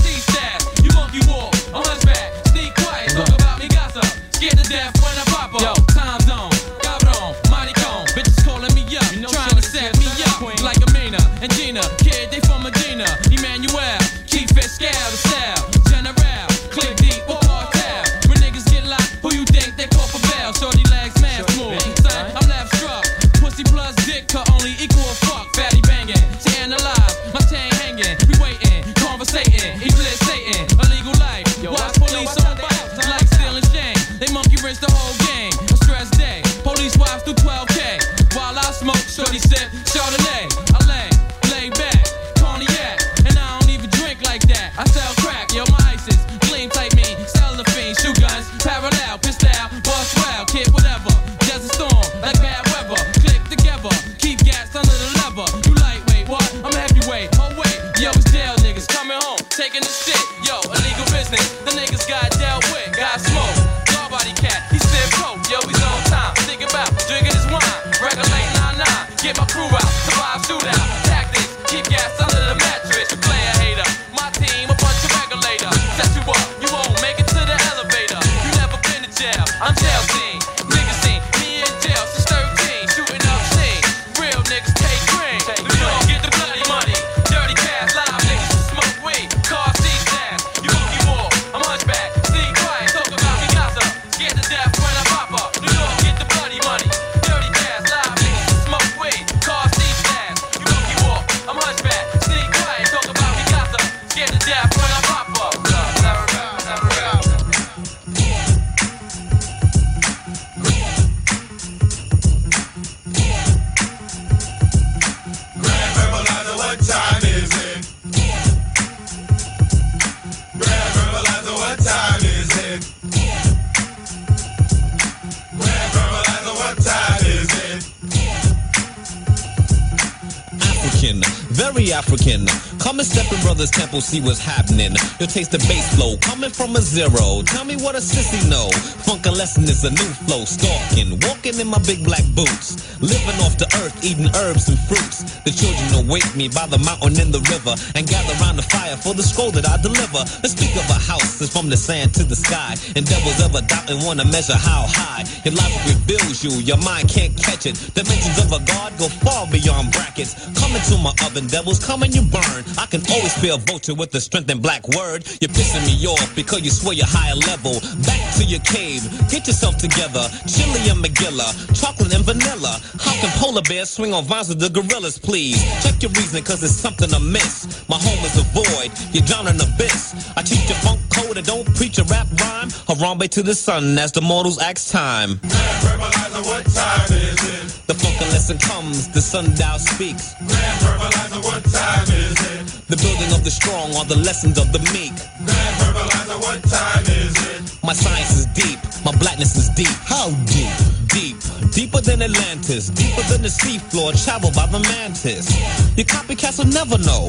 [132.27, 134.97] Come and step in brother's temple, see what's happening.
[135.21, 137.43] You'll taste the bass flow coming from a zero.
[137.47, 138.69] Tell me what a sissy know.
[139.07, 140.45] Funk lesson is a new flow.
[140.45, 142.83] Stalking, walking in my big black boots.
[143.01, 145.23] Living off the earth, eating herbs and fruits.
[145.45, 148.97] The children await me by the mountain and the river and gather round the fire
[148.97, 150.25] for the scroll that I deliver.
[150.41, 152.73] Let's speak of a house that's from the sand to the sky.
[152.97, 155.29] And devils ever doubt and wanna measure how high.
[155.45, 157.77] Your logic reveals you, your mind can't catch it.
[157.93, 160.33] Dimensions of a god go far beyond brackets.
[160.57, 162.65] Come into my oven, devils, come and you burn.
[162.81, 165.29] I can always feel vulture with the strength and black word.
[165.45, 167.77] You're pissing me off because you swear you're higher level.
[168.09, 170.25] Back to your cave, get yourself together.
[170.49, 172.81] Chili and McGilla, chocolate and vanilla.
[172.99, 175.63] How can polar bears swing on vines with the gorillas, please?
[175.83, 177.87] Check your reasoning, cause there's something amiss.
[177.89, 180.15] My home is a void, you're down in abyss.
[180.37, 182.69] I teach your funk code and don't preach a rap rhyme.
[182.89, 185.37] Harambe to the sun as the mortals ask time.
[185.37, 187.87] Verbalizer, what time is it?
[187.87, 190.35] The funk lesson comes, the sundial speaks.
[190.39, 192.67] Grand Verbalizer, what time is it?
[192.89, 195.15] The building of the strong are the lessons of the meek.
[195.45, 197.85] Grand Verbalizer, what time is it?
[197.85, 199.95] My science is deep, my blackness is deep.
[200.07, 200.75] How deep?
[201.09, 201.39] Deep,
[201.77, 205.53] deeper than Atlantis, deeper than the seafloor, traveled by the mantis.
[205.93, 207.29] Your copycats will never know.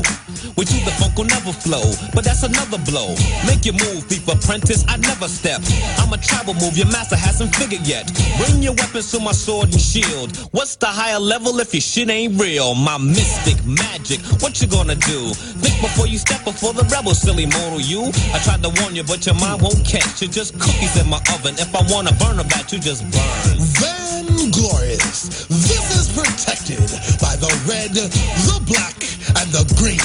[0.55, 1.83] With you, the funk will never flow,
[2.15, 3.11] but that's another blow.
[3.43, 5.59] Make your move, thief apprentice, I never step.
[5.99, 8.07] I'm a travel move your master hasn't figured yet.
[8.39, 10.31] Bring your weapons to my sword and shield.
[10.55, 12.73] What's the higher level if your shit ain't real?
[12.73, 15.35] My mystic magic, what you gonna do?
[15.59, 18.15] Think before you step before the rebel, silly mortal you.
[18.31, 20.23] I tried to warn you, but your mind won't catch.
[20.23, 21.59] You're just cookies in my oven.
[21.59, 23.96] If I wanna burn a bat, you just burn.
[24.38, 24.51] Van
[25.07, 26.84] This is protected
[27.21, 28.97] by the red, the black,
[29.39, 30.03] and the green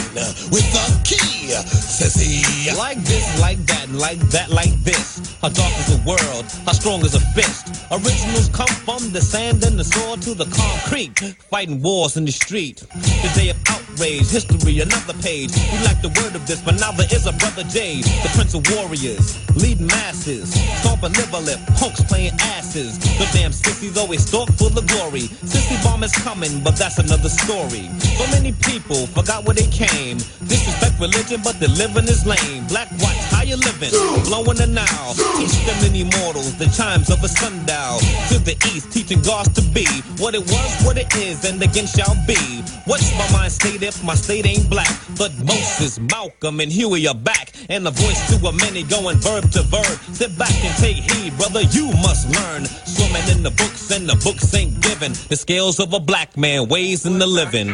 [0.51, 1.51] with the key.
[1.51, 5.37] Sissy Like this, like that, like that, like this.
[5.43, 6.47] How dark is the world?
[6.65, 7.83] How strong is a fist?
[7.91, 11.19] Originals come from the sand and the sword to the concrete.
[11.51, 12.79] Fighting wars in the street.
[12.95, 15.51] The day of outrage, history, another page.
[15.73, 18.55] We lack the word of this, but now there is a brother J, the prince
[18.55, 19.37] of warriors.
[19.57, 20.55] Leading masses.
[20.81, 22.99] Stomping liver lip, punks playing asses.
[23.19, 25.29] The damn sissies always stalk full of glory.
[25.45, 27.89] Sissy bomb is coming, but that's another story.
[28.19, 30.19] So many people forgot where they came.
[30.47, 32.67] Disrespect religion, but the living is lame.
[32.69, 33.91] Black watch, how you living?
[34.25, 35.13] Blowing the now.
[35.39, 37.99] Teach them immortals the chimes of a sundial.
[38.31, 39.87] To the east, teaching gods to be
[40.19, 42.39] what it was, what it is, and again shall be.
[42.85, 44.91] What's my mind state if my state ain't black?
[45.19, 47.53] But Moses, Malcolm, and Huey are back.
[47.69, 49.99] And the voice to a many going verb to verb.
[50.13, 52.65] Sit back and take heed, brother, you must learn.
[52.67, 55.13] Swimming in the books, and the books ain't given.
[55.29, 57.69] The scales of a black man weighs in the living.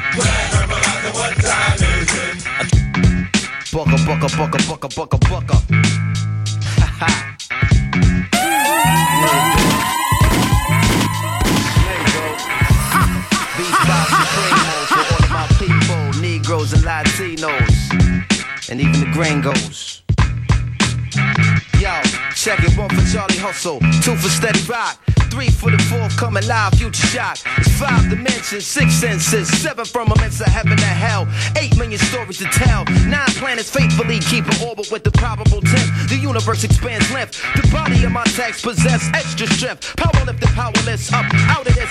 [3.73, 5.57] Bucka, bucka, bucka, bucka, bucka, bucka.
[6.79, 7.09] Ha ha.
[13.57, 20.03] B-Spot Supremo for all of my people, Negroes and Latinos, and even the gringos.
[21.81, 21.93] Yo,
[22.35, 24.99] check it, one for Charlie Hustle, two for Steady Rock.
[25.31, 27.39] Three for the fourth, coming live, future shock.
[27.79, 31.29] Five dimensions, six senses, seven firmaments of heaven and hell.
[31.57, 32.85] Eight million stories to tell.
[33.07, 36.09] Nine planets faithfully keep an orbit with the probable tenth.
[36.09, 37.41] The universe expands length.
[37.55, 39.97] The body of my text possess extra strength.
[39.97, 41.91] Power lifted, powerless, up out of this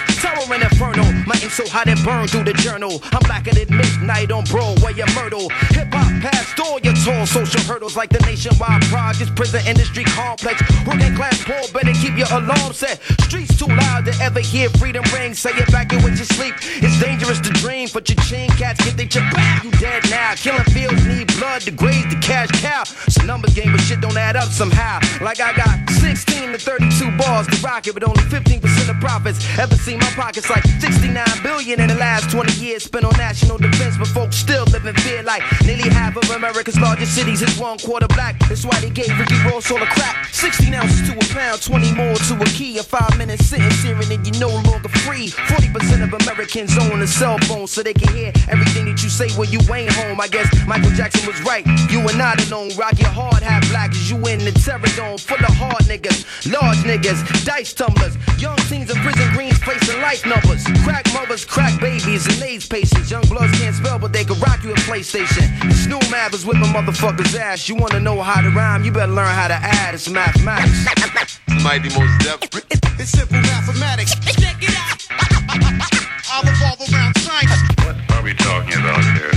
[0.51, 1.03] and inferno.
[1.25, 3.01] My ink so hot it burned through the journal.
[3.11, 5.49] I'm blacker than midnight on Broadway and Myrtle.
[5.75, 10.61] Hip hop past all your tall social hurdles like the nationwide projects, prison industry complex.
[10.85, 13.01] Working class poor, better keep your alarm set.
[13.27, 15.33] Streets too loud to ever hear freedom ring.
[15.33, 16.55] Say it back in with your sleep.
[16.79, 19.05] It's dangerous to dream, but your chain cats get they
[19.35, 19.65] back.
[19.65, 20.33] You dead now.
[20.35, 22.83] Killing fields need blood to graze the cash cow.
[23.19, 24.99] A numbers game, but shit don't add up somehow.
[25.19, 29.43] Like I got 16 to 32 bars to rock it, but only 15% of profits.
[29.59, 33.57] Ever seen my pockets like 69 billion in the last 20 years spent on national
[33.57, 37.59] defense, but folks still live in fear like nearly half of America's largest cities is
[37.59, 38.39] one quarter black.
[38.47, 40.27] That's why they gave Ricky Ross all the crack.
[40.31, 42.77] 16 ounces to a pound, 20 more to a key.
[42.77, 45.27] A five minute sentence hearing and you're no longer free.
[45.27, 49.29] 40% of Americans own a cell phone so they can hear everything that you say
[49.31, 50.21] when you ain't home.
[50.21, 51.65] I guess Michael Jackson was right.
[51.89, 52.69] You are not alone.
[52.77, 56.25] Rock your hard hat black as you in the terror dome full of hard niggas,
[56.51, 60.63] large niggas, dice tumblers, young teens in prison greens facing life numbers.
[60.83, 63.09] Crack mothers, crack babies, and AIDS patients.
[63.09, 65.49] Young bloods can't spell, but they can rock you a PlayStation.
[65.73, 67.67] Snoop Mathers whip a motherfucker's ass.
[67.67, 68.83] You wanna know how to rhyme?
[68.85, 69.95] You better learn how to add.
[69.95, 70.85] It's mathematics.
[71.63, 72.77] Mighty Mos Def.
[73.07, 74.15] It's simple mathematics.
[74.35, 74.99] Check it out.
[76.29, 77.55] I'll revolve around science.
[77.85, 79.31] What are we talking about here?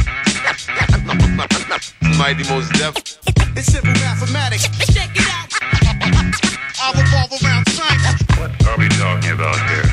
[2.18, 2.96] Mighty Mos Def.
[3.56, 4.66] It's simple mathematics.
[4.92, 5.54] Check it out.
[6.82, 8.20] I'll revolve around science.
[8.40, 9.86] What are we talking about here?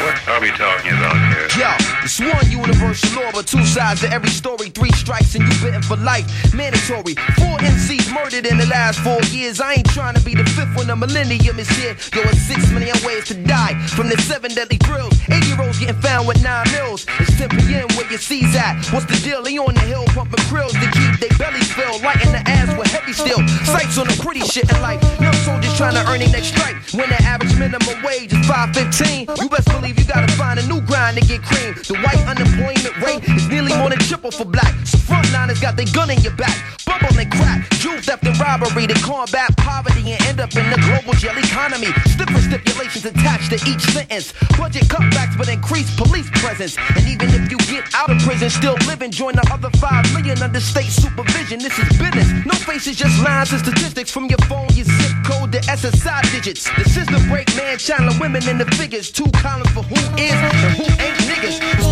[0.00, 1.48] What are we talking about here?
[1.60, 4.68] Yo, it's one universal law, but two sides to every story.
[4.68, 6.28] Three strikes and you bitten for life.
[6.54, 7.14] Mandatory.
[7.40, 9.60] Four MCs murdered in the last four years.
[9.60, 11.96] I ain't trying to be the fifth when the millennium is here.
[12.12, 15.14] Yo, it's six million ways to die from the seven deadly thrills.
[15.30, 17.06] Eight year olds getting found with nine mils.
[17.18, 17.88] It's 10 p.m.
[17.96, 18.84] where your C's at.
[18.92, 19.42] What's the deal?
[19.42, 22.02] They on the hill pumping krills to keep their bellies filled.
[22.02, 23.40] Lighting the ass with heavy steel.
[23.64, 25.00] Sights on the pretty shit in life.
[25.20, 26.76] Young soldiers trying to earn their next strike.
[26.92, 30.80] When the average minimum wage is 515, you best believe you gotta find a new
[30.82, 31.74] grind to get cream.
[31.88, 34.74] The white unemployment rate is nearly more than triple for black.
[34.86, 36.56] So frontliners got their gun in your back.
[36.86, 40.76] Bubble and crack, jewel theft and robbery to combat poverty and end up in the
[40.84, 41.88] global jail economy.
[42.06, 44.32] Stiffer stipulations attached to each sentence.
[44.58, 46.76] Budget cutbacks but increased police presence.
[46.96, 50.42] And even if you get out of prison, still living, join the other five million
[50.42, 51.58] under state supervision.
[51.58, 52.28] This is business.
[52.44, 56.68] No faces, just lines and statistics from your phone, your zip code, the SSI digits.
[56.76, 59.10] The system break man, channeling women in the figures.
[59.10, 61.83] Two columns for who is and who ain't niggas.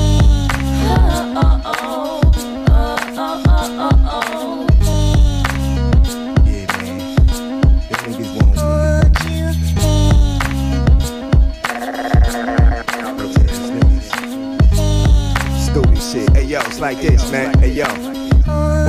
[16.81, 17.57] Like this, man.
[17.61, 17.87] Hey yo.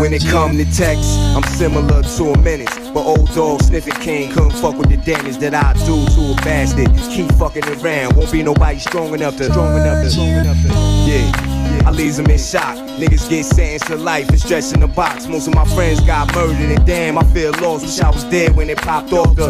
[0.02, 1.06] When it come to text,
[1.36, 2.74] I'm similar to a menace.
[2.90, 6.36] But old dog sniffing king couldn't fuck with the damage that I do to a
[6.38, 6.90] bastard.
[7.12, 10.93] Keep fucking around, won't be nobody strong enough to, strong enough to, strong enough to.
[11.14, 11.84] Yeah.
[11.86, 12.78] I leaves them in shock.
[12.98, 15.28] Niggas get sentenced to life and stretched in the box.
[15.28, 17.86] Most of my friends got murdered, and damn, I feel lost.
[17.86, 19.48] Wish I was dead when it popped off the.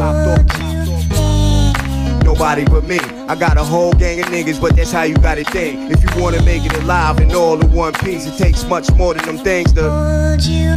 [2.23, 2.98] No Nobody but me.
[3.27, 5.91] I got a whole gang of niggas, but that's how you gotta think.
[5.91, 9.14] If you wanna make it alive and all in one piece, it takes much more
[9.14, 9.81] than them things to.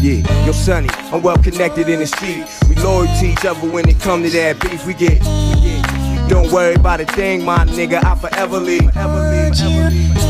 [0.03, 2.45] Yeah, yo, Sonny, I'm well connected in the street.
[2.69, 4.87] We loyal to each other when it come to that beef.
[4.87, 6.29] We get, we get.
[6.29, 8.05] Don't worry about a thing, my nigga.
[8.05, 8.91] I forever leave.
[8.97, 10.26] Even when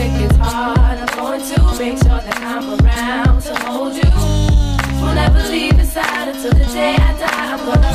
[0.00, 4.10] shit gets hard, I'm going to make sure that I'm around to hold you.
[5.00, 7.52] Will never leave your side until the day I die.
[7.52, 7.90] I'm gonna.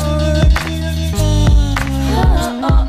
[2.18, 2.85] Oh, oh.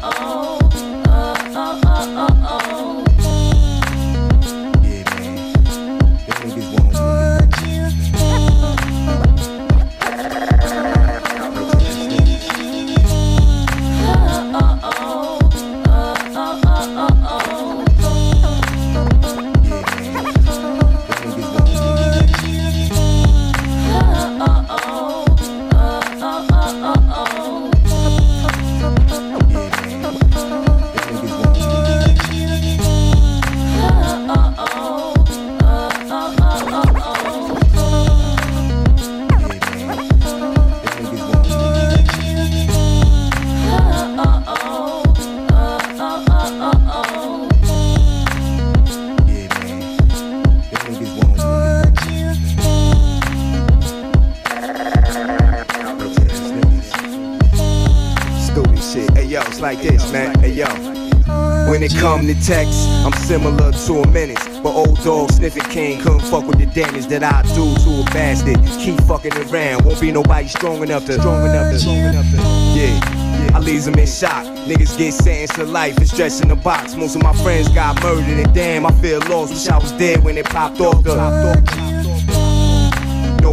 [61.77, 64.43] When it come to text, I'm similar to a menace.
[64.63, 68.03] But old dog sniffing king couldn't fuck with the damage that I do to a
[68.05, 68.57] bastard.
[68.79, 72.37] Keep fucking around, won't be nobody strong enough to, strong enough to, strong enough to.
[72.73, 73.51] Yeah.
[73.53, 74.47] I leaves them in shock.
[74.65, 76.95] Niggas get sentenced to life and stretched in the box.
[76.95, 79.53] Most of my friends got murdered, and damn, I feel lost.
[79.53, 81.86] Wish I was dead when it popped off the.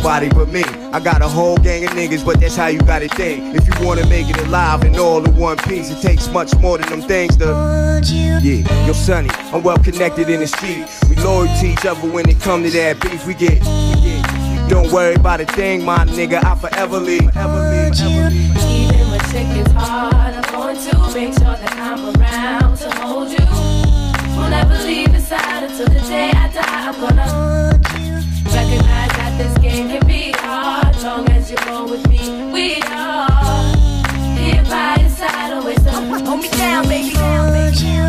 [0.04, 0.62] Nobody but me.
[0.92, 3.56] I got a whole gang of niggas, but that's how you gotta think.
[3.56, 6.76] If you wanna make it alive and all in one piece, it takes much more
[6.76, 7.46] than them things to.
[8.04, 10.84] Yeah, yo, Sonny, I'm well connected in the street.
[11.08, 13.26] We loyal to each other when it come to that beef.
[13.26, 14.68] We get, we get.
[14.68, 16.44] Don't worry about a thing, my nigga.
[16.44, 17.22] I forever leave.
[17.22, 17.32] Even
[19.08, 23.46] when shit gets hard, I'm going to make sure that I'm around to hold you.
[24.36, 26.88] Will never leave your side until the day I die.
[26.88, 27.80] I'm gonna
[28.52, 29.03] recognize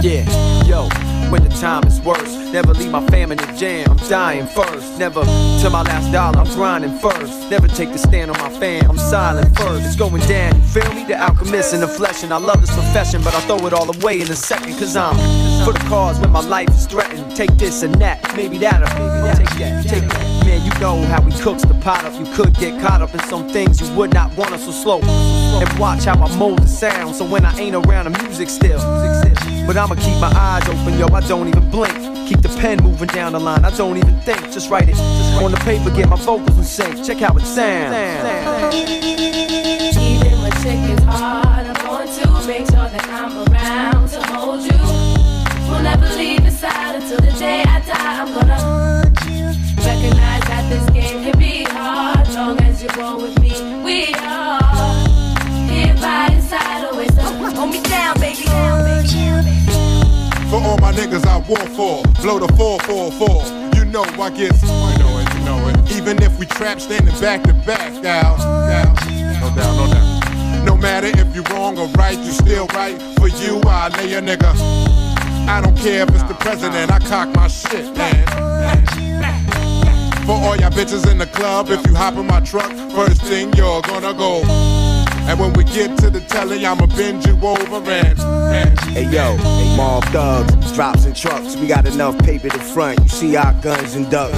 [0.03, 0.25] Yeah,
[0.65, 0.87] yo,
[1.31, 3.89] when the time is worse, never leave my fam in jam.
[3.89, 5.23] I'm dying first, never
[5.61, 6.39] till my last dollar.
[6.39, 8.89] I'm grinding first, never take the stand on my fam.
[8.89, 10.55] I'm silent first, it's going down.
[10.55, 11.05] You feel me?
[11.05, 13.89] The alchemist in the flesh, and I love this profession, but I throw it all
[13.95, 15.15] away in a second, cause I'm
[15.65, 17.35] for the cause when my life is threatened.
[17.35, 18.87] Take this and that, maybe that'll
[19.37, 20.34] take that, take that.
[20.45, 22.13] Man, you know how he cooks the pot up.
[22.19, 25.01] You could get caught up in some things you would not want us so slow.
[25.01, 28.79] And watch how I mold the sound, so when I ain't around the music still.
[29.65, 31.95] But I'ma keep my eyes open, yo, I don't even blink.
[32.27, 34.95] Keep the pen moving down the line, I don't even think, just write it.
[34.95, 38.75] Just On the paper, get my vocals in sync, check how it sounds.
[39.95, 41.44] Even when shit gets hard,
[52.97, 53.51] Roll with me,
[53.83, 54.59] we are
[55.67, 57.13] here by your side, always.
[57.17, 58.43] Hold me down, baby.
[60.49, 63.75] For all my niggas I war for, blow the 444.
[63.75, 65.91] You know I get, you know it, you know it.
[65.91, 68.95] Even if we trap standing back to back, down, down,
[69.41, 70.65] no doubt, no doubt.
[70.65, 72.97] No matter if you're wrong or right, you still right.
[73.19, 74.55] For you, I lay a nigga.
[75.49, 79.04] I don't care if it's the president, I cock my shit, man.
[80.25, 83.53] For all y'all bitches in the club, if you hop in my truck, first thing
[83.53, 84.41] you're gonna go.
[85.29, 88.17] And when we get to the telly, I'ma bend you over and.
[88.89, 89.37] Hey yo,
[89.77, 91.55] mob thugs, drops and trucks.
[91.55, 92.99] We got enough paper to front.
[93.01, 94.35] You see our guns and ducks.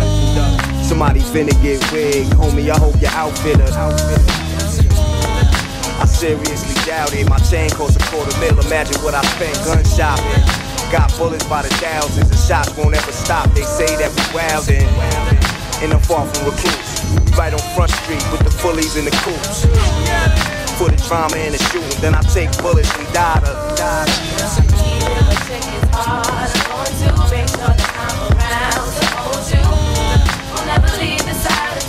[0.85, 2.69] Somebody finna get wigged, homie.
[2.69, 3.71] I hope your outfitter.
[5.99, 7.29] I seriously doubt it.
[7.29, 8.59] My chain costs a quarter mil.
[8.59, 10.67] Imagine what I spent gun shopping.
[10.91, 13.49] Got bullets by the thousands, and shots won't ever stop.
[13.51, 14.87] They say that we wildin',
[15.81, 17.37] and I'm far from recluse.
[17.37, 19.65] Right on Front Street with the fullies and the coops.
[20.77, 23.67] For the drama and the shooting, then I take bullets and die to.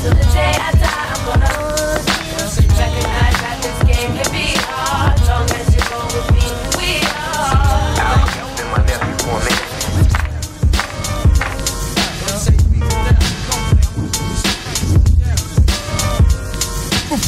[0.00, 0.16] Going
[0.72, 0.77] to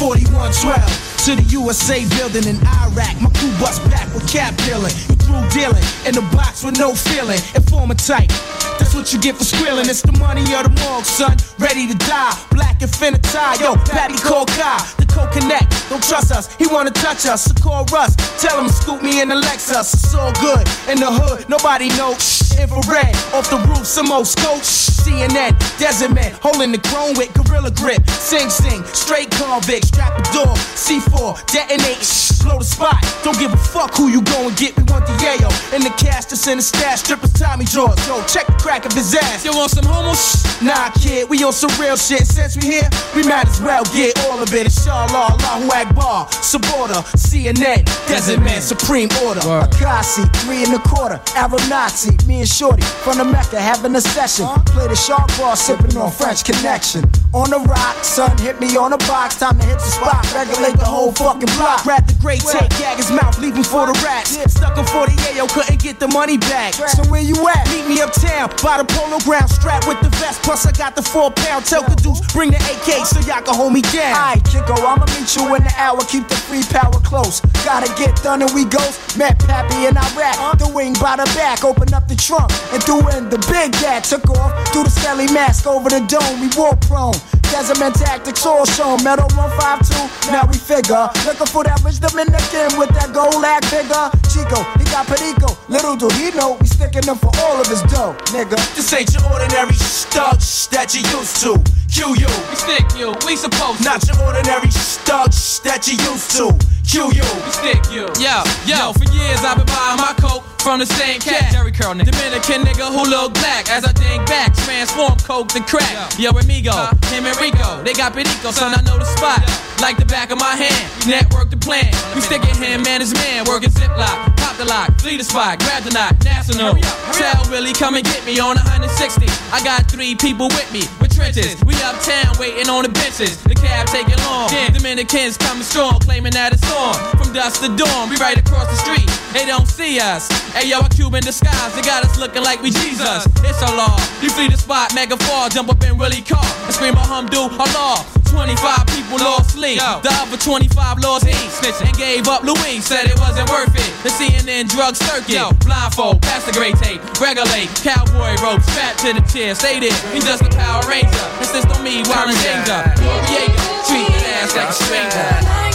[0.00, 2.56] 4112, to the USA building in
[2.88, 3.20] Iraq.
[3.20, 4.96] My crew bust back with cap dealing.
[5.20, 7.38] Through dealing in the box with no feeling.
[7.54, 8.32] Informer type.
[8.80, 9.84] That's what you get for squealing.
[9.88, 11.36] It's the money of the morgue, son.
[11.58, 12.32] Ready to die.
[12.50, 13.28] Black infinity.
[13.60, 14.46] Yo, Patty call.
[14.46, 15.88] The co-connect.
[15.90, 16.48] Don't trust us.
[16.56, 17.44] He wanna touch us.
[17.44, 18.16] So call Russ.
[18.40, 19.92] Tell him scoop me in the Lexus.
[19.92, 20.64] It's all good.
[20.88, 22.40] In the hood, nobody knows.
[22.58, 23.14] Infrared.
[23.36, 24.62] Off the roof, some old scope.
[24.62, 25.56] CNN.
[25.78, 26.32] Desert man.
[26.40, 28.08] Holding the chrome with gorilla grip.
[28.10, 28.84] Sing, sing.
[28.92, 29.86] Straight convict.
[29.86, 30.54] Strap the door.
[30.76, 31.36] C4.
[31.52, 32.00] Detonate.
[32.44, 33.00] Blow the spot.
[33.24, 34.76] Don't give a fuck who you go and get.
[34.76, 35.48] We want the yayo.
[35.74, 37.00] And the cash that's in the stash.
[37.00, 37.96] Strippers Tommy Jaws.
[38.06, 39.44] Yo, check the crack of his ass.
[39.44, 40.46] You want some homos?
[40.62, 42.24] Nah, kid, we on some real shit.
[42.24, 44.66] Since we here, we might as well get all of it.
[44.66, 49.40] Inshallah, Allahu Akbar, Sabota, CNN, Desert Man, Supreme Order.
[49.40, 54.00] Akasi, three and a quarter, Arab Nazi, me and Shorty from the Mecca having a
[54.00, 54.46] session.
[54.66, 57.02] Play the sharp ball, sipping on French Connection.
[57.32, 60.78] On the rock, son, hit me on the box, time to hit the spot, regulate
[60.78, 61.82] the whole fucking block.
[61.82, 64.38] Grab the great tape, gag his mouth, leave him for the rats.
[64.52, 66.74] Stuck him for the yayo, couldn't get the money back.
[66.74, 67.66] So where you at?
[67.70, 71.02] Meet me uptown, by the polo ground, strapped with the vest, plus I got the
[71.02, 71.64] four pound.
[71.64, 74.12] Tell Caduce, bring the AK so y'all can hold me down.
[74.12, 77.40] Alright, Chico, I'ma meet you in the hour, keep the free power close.
[77.64, 78.96] Gotta get done and we goes.
[79.16, 80.58] Met Pappy and I rap.
[80.58, 84.04] The wing by the back, open up the trunk and threw in the big gat.
[84.04, 86.40] Took off, threw the skelly mask over the dome.
[86.40, 87.16] We war prone.
[87.50, 89.02] Desert tactics all shown.
[89.02, 91.10] Metal 152, now we figure.
[91.26, 94.06] Looking for that rich Dominican with that gold lag figure.
[94.30, 95.58] Chico, he got Perico.
[95.68, 98.56] Little do he know, we sticking them for all of his dough, nigga.
[98.74, 101.79] This ain't your ordinary studs that you used to.
[101.90, 103.84] Q you, we stick you, we supposed to.
[103.84, 106.54] Not your ordinary studs that you used to.
[106.86, 108.06] Q you, we stick you.
[108.22, 111.50] Yo, yo, for years I've been buying my coke from the same cat.
[111.52, 112.12] Jerry Curl nigga.
[112.12, 114.54] Dominican nigga who look black as I think back.
[114.54, 115.90] Transform coke to crack.
[116.18, 116.72] Yo, amigo,
[117.10, 119.42] him and Rico, they got Perico, son, I know the spot.
[119.80, 121.88] Like the back of my hand, network the plan.
[122.14, 124.36] We sticking him and his man, working ziplock.
[124.36, 126.76] Pop the lock, flee the spot, grab the knot, national.
[127.16, 129.24] Tell Willie, come and get me on 160.
[129.50, 131.56] I got three people with me, with trenches.
[131.64, 133.40] We uptown waiting on the benches.
[133.42, 134.48] The cab taking long.
[134.50, 136.94] Then Dominicans coming strong, claiming that it's on.
[137.18, 139.08] From dusk to dawn, we right across the street.
[139.32, 140.28] They don't see us.
[140.52, 143.26] Hey yo, a Cuban disguise, they got us looking like we Jesus.
[143.46, 143.96] It's a law.
[144.22, 147.06] You flee the spot, mega fall, jump up in Willie car, and scream oh, a
[147.06, 148.06] humdo, Allah.
[148.30, 149.78] 25 people lost sleep.
[149.78, 151.50] The other 25 lost heat.
[151.50, 153.90] Snitching And gave up Louis, said it wasn't worth it.
[154.06, 155.42] The CNN drug circuit.
[155.66, 157.02] Blindfold, pass the great tape.
[157.18, 159.54] Regulate, cowboy ropes, fat to the chair.
[159.54, 161.26] Stay there, he just a Power Ranger.
[161.42, 162.82] Insist on me while in danger.
[163.26, 165.28] Diego, treat your ass like a stranger.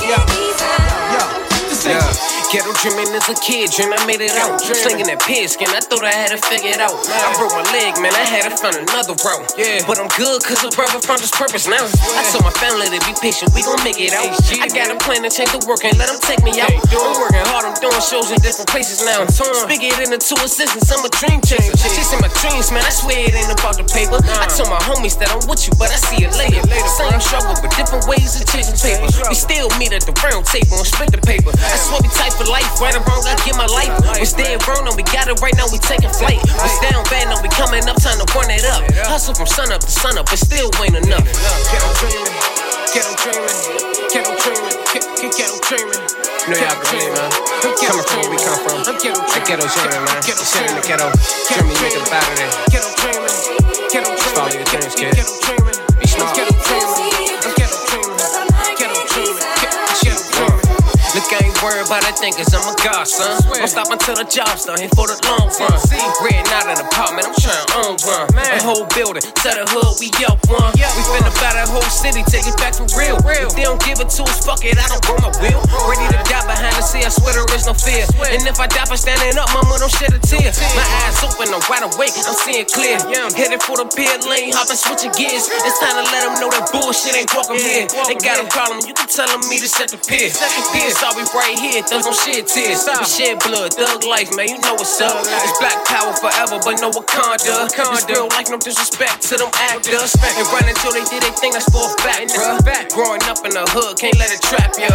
[0.06, 0.26] Yeah.
[1.12, 1.28] Yeah.
[1.86, 2.35] Yeah.
[2.56, 4.64] Ghetto dreaming as a kid, dream I made it out.
[4.64, 6.96] Slinging that pigskin, I thought I had to figure it figured out.
[7.12, 9.52] I broke my leg, man, I had to find another route.
[9.60, 9.84] Yeah.
[9.84, 11.84] But I'm good, cause a brother found his purpose now.
[12.16, 14.32] I told my family to be patient, we gon' make it out.
[14.64, 16.72] I got a plan to change the work and let them take me out.
[16.72, 19.28] I'm working hard, I'm doing shows in different places now.
[19.28, 21.76] Speak it into two assistants, I'm a dream chaser.
[21.76, 24.24] Chasing my dreams, man, I swear it ain't about the paper.
[24.24, 26.64] I told my homies that I'm with you, but I see it later.
[26.96, 29.12] Same struggle, but different ways of chasing paper.
[29.28, 31.52] We still meet at the round table and split the paper.
[31.52, 33.92] I swear we tight for life, right or wrong, I get my life.
[34.20, 36.42] We stay wrong, and we got it right now, we taking flight.
[36.42, 38.86] We stay on bad, now we coming up, time to run it up.
[39.10, 41.26] Hustle from sun up to sun up, but still ain't enough.
[41.70, 42.36] Ghetto dreaming,
[42.94, 43.60] ghetto dreaming,
[44.14, 44.78] ghetto dreaming,
[45.34, 46.04] ghetto dreaming.
[46.46, 47.32] Know y'all can man.
[47.82, 48.78] Coming from where we come from.
[48.86, 50.22] I'm ghetto dreaming, man.
[50.22, 51.10] Shit in the ghetto.
[51.50, 52.50] Dream me, make it about it.
[52.70, 53.34] Ghetto dreaming,
[53.90, 54.38] ghetto dreaming.
[54.38, 55.18] Follow your dreams, kid.
[55.98, 57.05] Be smart.
[61.66, 63.42] Look, I ain't worried about a thing, cause I'm a god, son.
[63.42, 65.74] Don't stop until the job's done, here for the long run.
[66.22, 68.30] Red not an apartment, I'm trying to own one.
[68.38, 70.70] A whole building, to the hood, we up one.
[70.78, 73.18] We finna buy that whole city, take it back for real.
[73.18, 75.58] If they don't give it to us, fuck it, I don't grow my will.
[75.90, 78.06] Ready to die behind the sea, I swear there is no fear.
[78.30, 80.54] And if I die for standing up, mama, don't shed a tear.
[80.78, 83.02] My eyes open, I'm wide awake, I'm seeing clear.
[83.34, 85.50] Headed for the pit lane, hopping, switching gears.
[85.50, 87.90] It's time to let them know that bullshit ain't walking here.
[88.06, 90.30] They got a problem, you can tell them me to set the pier.
[90.72, 92.86] Piers all we right here, thugs don't shed tears.
[92.86, 95.24] We shed blood, thug life, man, you know what's up.
[95.24, 97.68] It's black power forever, but no Wakanda.
[97.68, 100.16] It's real life, no disrespect to them actors.
[100.22, 102.60] And run until they did they thing, that's for a fact, bruh.
[102.94, 104.92] Growing up in the hood, can't let it trap ya.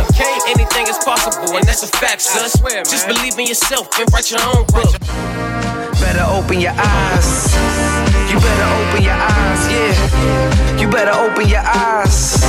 [0.49, 2.57] Anything is possible, and that's a fact, sus.
[2.89, 4.95] Just believe in yourself and write your own book.
[6.01, 7.55] Better open your eyes.
[8.31, 10.81] You better open your eyes, yeah.
[10.81, 12.41] You better open your eyes.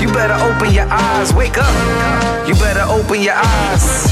[0.00, 1.32] You better open your eyes.
[1.34, 2.48] Wake up.
[2.48, 4.10] You better open your eyes.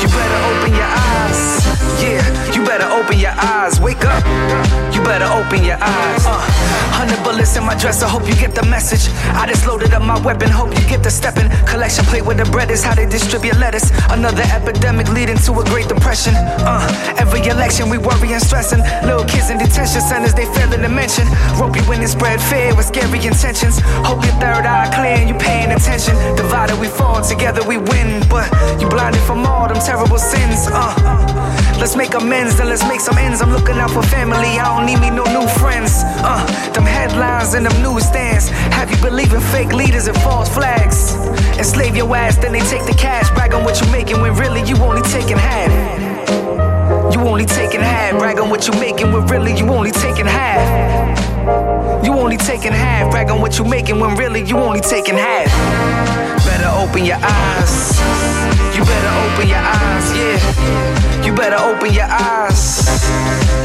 [0.00, 1.66] You better open your eyes.
[2.02, 2.52] Yeah.
[2.52, 3.80] You better open your eyes.
[3.80, 4.24] Wake up.
[4.94, 6.24] You better open your eyes.
[6.26, 6.38] Uh,
[6.94, 9.10] hundred bullets in my dress, I hope you get the message.
[9.34, 11.48] I just loaded up my weapon, hope you get the stepping.
[11.66, 13.90] Collection plate with the bread is how they distribute lettuce.
[14.10, 16.34] Another epidemic leading to a great depression.
[16.66, 16.82] Uh,
[17.18, 18.80] every election we worry and stressing.
[19.04, 21.26] Little kids in detention centers, they failing to mention.
[21.60, 23.80] Rope you in and spread fear with scary intentions.
[24.06, 26.14] Hope your third eye clear and you paying attention.
[26.36, 28.22] Divided we fall, together we win.
[28.28, 28.50] But
[28.80, 30.68] you blinded from all them terrible sins.
[30.70, 30.92] Uh,
[31.78, 33.40] let's make amends, then let's make some ends.
[33.40, 36.02] I'm looking out for family, I don't need me no new friends.
[36.04, 41.14] Uh, them headlines and them newsstands have you believing fake leaders and false flags.
[41.58, 43.30] Enslave your ass, then they take the cash.
[43.30, 45.70] Brag on what you're making when really you only taking half.
[47.14, 48.18] You only taking half.
[48.18, 52.04] Brag on what you're making when really you only taking half.
[52.04, 53.10] You only taking half.
[53.10, 55.48] Brag on what you're making when really you only taking half.
[56.44, 58.67] Better open your eyes.
[58.78, 61.24] You better open your eyes, yeah.
[61.24, 62.86] You better open your eyes.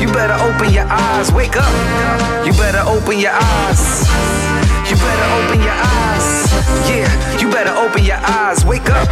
[0.01, 1.31] You better open your eyes.
[1.31, 2.43] Wake up.
[2.43, 4.07] You better open your eyes.
[4.89, 6.12] You better open your eyes.
[6.87, 7.09] Yeah,
[7.39, 8.65] you better open your eyes.
[8.65, 9.07] Wake up.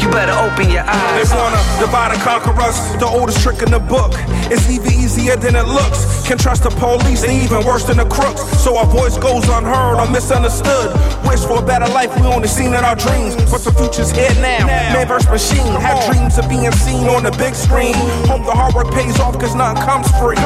[0.00, 1.30] You better open your eyes.
[1.30, 4.12] They wanna divide and conquer us, the oldest trick in the book.
[4.52, 6.06] It's even easier than it looks.
[6.26, 8.42] Can trust the police, they even worse than the crooks.
[8.62, 10.94] So our voice goes unheard or misunderstood.
[11.26, 13.34] Wish for a better life, we only seen in our dreams.
[13.50, 14.66] But the future's here now.
[14.66, 17.94] Man versus machine, had dreams of being seen on the big screen.
[18.30, 20.36] Hope the hard work pays off, cause nothing comes free.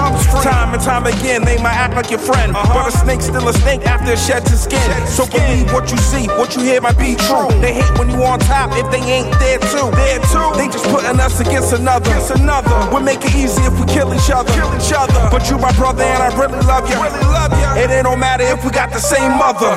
[0.41, 2.55] Time and time again, they might act like your friend.
[2.55, 4.89] But a snake's still a snake after it sheds its skin.
[5.07, 7.49] So believe what you see, what you hear might be true.
[7.61, 9.91] They hate when you on top if they ain't there too.
[9.91, 10.49] There too.
[10.57, 12.11] They just putting us against another.
[12.11, 12.75] Against another.
[12.95, 14.53] We make it easy if we kill each other.
[14.53, 15.29] Kill each other.
[15.31, 16.97] But you my brother and I really love you.
[17.01, 17.83] Really love you.
[17.83, 19.75] It ain't no matter if we got the same mother.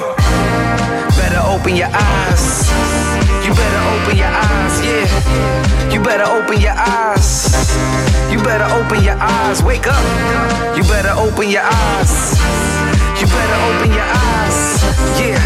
[1.18, 2.70] Better open your eyes.
[3.46, 5.92] You better open your eyes, yeah.
[5.92, 7.52] You better open your eyes.
[8.32, 9.62] You better open your eyes.
[9.64, 10.04] Wake up.
[10.78, 12.40] You better open your eyes.
[13.20, 14.82] You better open your eyes.
[15.20, 15.38] Yeah,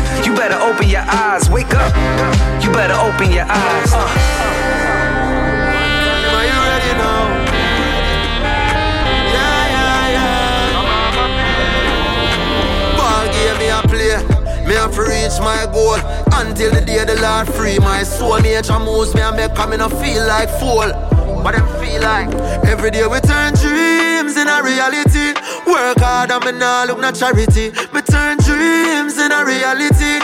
[0.47, 1.49] better open your eyes.
[1.49, 1.93] Wake up.
[2.63, 3.91] You better open your eyes.
[3.91, 4.07] Uh.
[6.35, 7.27] Are you ready now?
[9.33, 10.71] Yeah, yeah.
[12.97, 14.15] Ball game me a play.
[14.65, 15.99] Me have reach my goal
[16.39, 18.39] until the day the Lord free my soul.
[18.39, 20.89] Nature moves me and make me no feel like fool.
[21.43, 22.33] What them feel like?
[22.65, 23.53] Every day we turn
[24.27, 25.33] dreams in a reality.
[25.65, 27.71] Work hard and me nah look no charity.
[27.93, 30.19] Me turn dreams in a reality.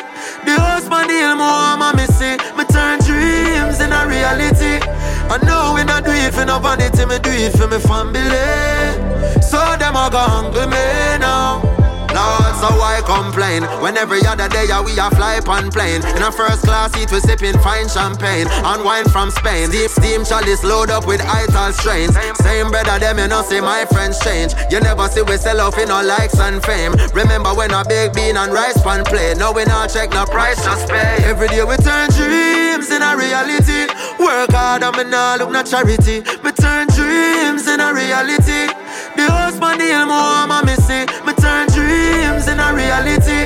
[0.46, 2.38] The husband deal more I'm missing.
[2.58, 4.84] Me turn dreams in a reality.
[5.30, 9.42] I know we not do it for no vanity, me do it for me family.
[9.42, 11.73] So them a go hungry me now.
[12.14, 13.64] Lord, so why complain?
[13.82, 16.02] When every other day we a fly on plane.
[16.16, 18.48] In a first class seat we sipping fine champagne.
[18.50, 19.70] And wine from Spain.
[19.72, 22.16] Deep steam chalice load up with ital strains.
[22.40, 24.54] Same brother them you know see my friends change.
[24.70, 26.94] You never see we sell off in no likes and fame.
[27.14, 29.34] Remember when I big bean and rice pan play.
[29.34, 31.18] Now we not check no price just pay.
[31.26, 33.90] Every day we turn dreams in a reality.
[34.20, 36.22] Work hard and me nah look no charity.
[36.44, 38.70] Me turn dreams in a reality.
[39.16, 41.06] The husband deal more I'm missing.
[41.26, 41.83] Me turn dreams
[42.64, 43.46] a reality.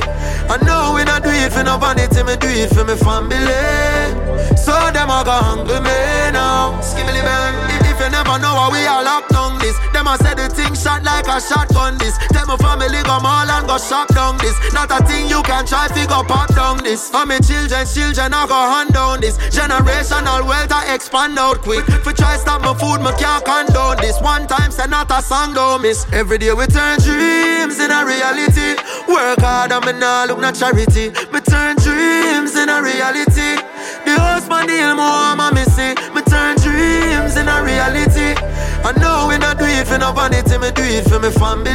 [0.49, 4.55] I know we not do it for no vanity Me do it for me family.
[4.55, 5.97] So them a go hungry me
[6.31, 6.79] now.
[6.81, 10.17] Skibbly bang if, if you never know how we all locked down this Them a
[10.17, 12.17] say the thing shot like a shotgun this.
[12.29, 14.55] Tell my family go mall and go shop down this.
[14.73, 17.09] Not a thing you can try figure pop down this.
[17.09, 19.37] For me children, children I go hand down this.
[19.49, 21.85] Generational wealth I expand out quick.
[22.05, 24.21] For try stop my food, me can't condone this.
[24.21, 26.05] One time say not a song don't miss.
[26.13, 28.77] Every day we turn dreams in a reality.
[29.09, 31.09] Work hard and me nah look no charity.
[31.33, 33.57] Me turn dreams in a reality.
[34.05, 39.37] The husband deal more I'm missing Me turn dreams in a reality I know we
[39.37, 41.71] not do it for no vanity Me do it for me family.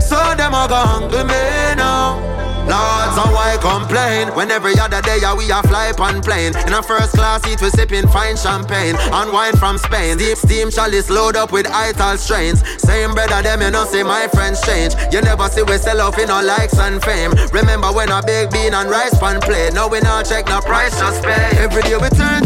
[0.00, 2.16] So them a go hungry me now.
[2.64, 4.34] Lord, so why complain?
[4.34, 6.56] When every other day yeah, we a fly on plane.
[6.66, 8.96] In a first class seat we sipping fine champagne.
[9.12, 10.18] And wine from Spain.
[10.18, 12.64] Deep steam chalice load up with ital strains.
[12.80, 14.94] Same brother them you know see my friends change.
[15.12, 17.32] You never see we sell off in no likes and fame.
[17.52, 20.98] Remember when a big bean and rice pan play Now we not check no price
[20.98, 21.56] just pay.
[21.60, 22.45] Every day we turn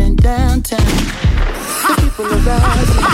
[0.00, 0.80] You been downtown.
[0.80, 3.04] The people are rising.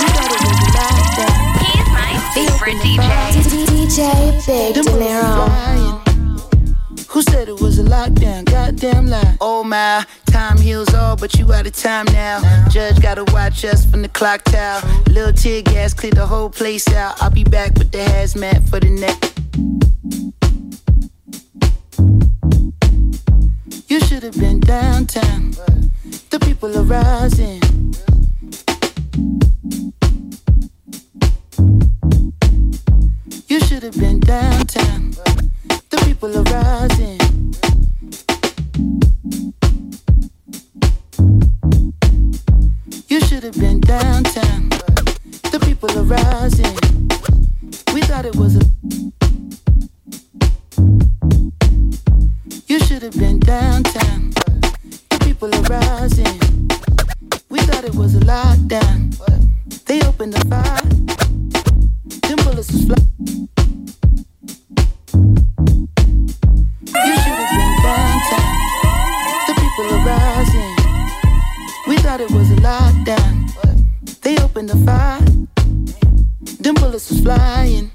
[0.00, 1.36] You thought it was a lockdown.
[1.62, 2.98] He's my favorite DJ.
[3.68, 5.46] DJ Big Them De Niro.
[7.08, 8.44] Who said it was a lockdown?
[8.46, 9.36] Goddamn lie.
[9.40, 12.40] Oh my, time heals all, but you out of time now.
[12.68, 14.82] Judge gotta watch us from the clock tower.
[15.08, 17.22] Little tear gas clear the whole place out.
[17.22, 19.39] I'll be back with the hazmat for the next.
[23.90, 25.50] You should have been downtown.
[26.30, 27.60] The people are rising.
[33.48, 35.10] You should have been downtown.
[35.90, 37.18] The people are rising.
[43.08, 44.68] You should have been downtown.
[45.50, 46.76] The people are rising.
[47.92, 48.79] We thought it was a
[53.00, 54.30] should have been downtown.
[55.08, 56.38] The people are rising.
[57.48, 59.16] We thought it was a lockdown.
[59.86, 60.84] They opened the fire.
[62.28, 62.96] Them bullets was fly.
[67.06, 68.56] You should have been downtown.
[69.46, 70.74] The people are rising.
[71.88, 73.50] We thought it was a lockdown.
[74.20, 75.20] They opened the fire.
[76.60, 77.90] Them bullets was flying.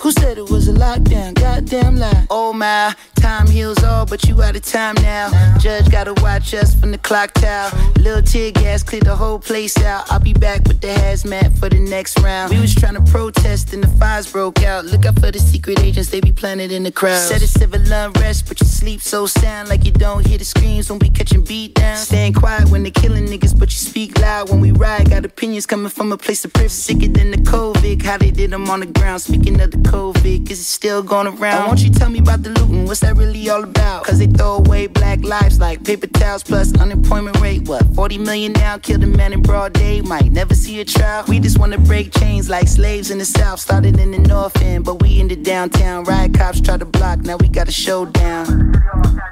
[0.00, 1.34] Who said it was a lockdown?
[1.34, 2.26] Goddamn lie.
[2.30, 5.28] Oh my, time heals all, but you out of time now.
[5.58, 7.70] Judge gotta watch us from the clock tower.
[7.98, 10.10] Little tear gas cleared the whole place out.
[10.10, 12.50] I'll be back with the hazmat for the next round.
[12.50, 14.86] We was trying to protest and the fires broke out.
[14.86, 17.20] Look out for the secret agents, they be planted in the crowd.
[17.20, 20.88] Said it's civil unrest, but you sleep so sound like you don't hear the screams
[20.88, 21.98] when we catching beat down.
[21.98, 25.10] Staying quiet when they killing niggas, but you speak loud when we ride.
[25.10, 26.72] Got opinions coming from a place of privilege.
[26.72, 29.20] Sicker than the COVID, how they did them on the ground.
[29.20, 31.62] Speaking of the COVID, is it still going around?
[31.62, 32.86] Why won't you tell me about the looting?
[32.86, 34.04] What's that really all about?
[34.04, 37.66] Cause they throw away black lives like paper towels plus unemployment rate.
[37.66, 38.78] What, 40 million now?
[38.78, 41.24] Killed a man in broad day, might never see a trial.
[41.26, 43.58] We just wanna break chains like slaves in the south.
[43.58, 46.04] Started in the north end, but we in the downtown.
[46.04, 48.46] Riot cops try to block, now we got a showdown.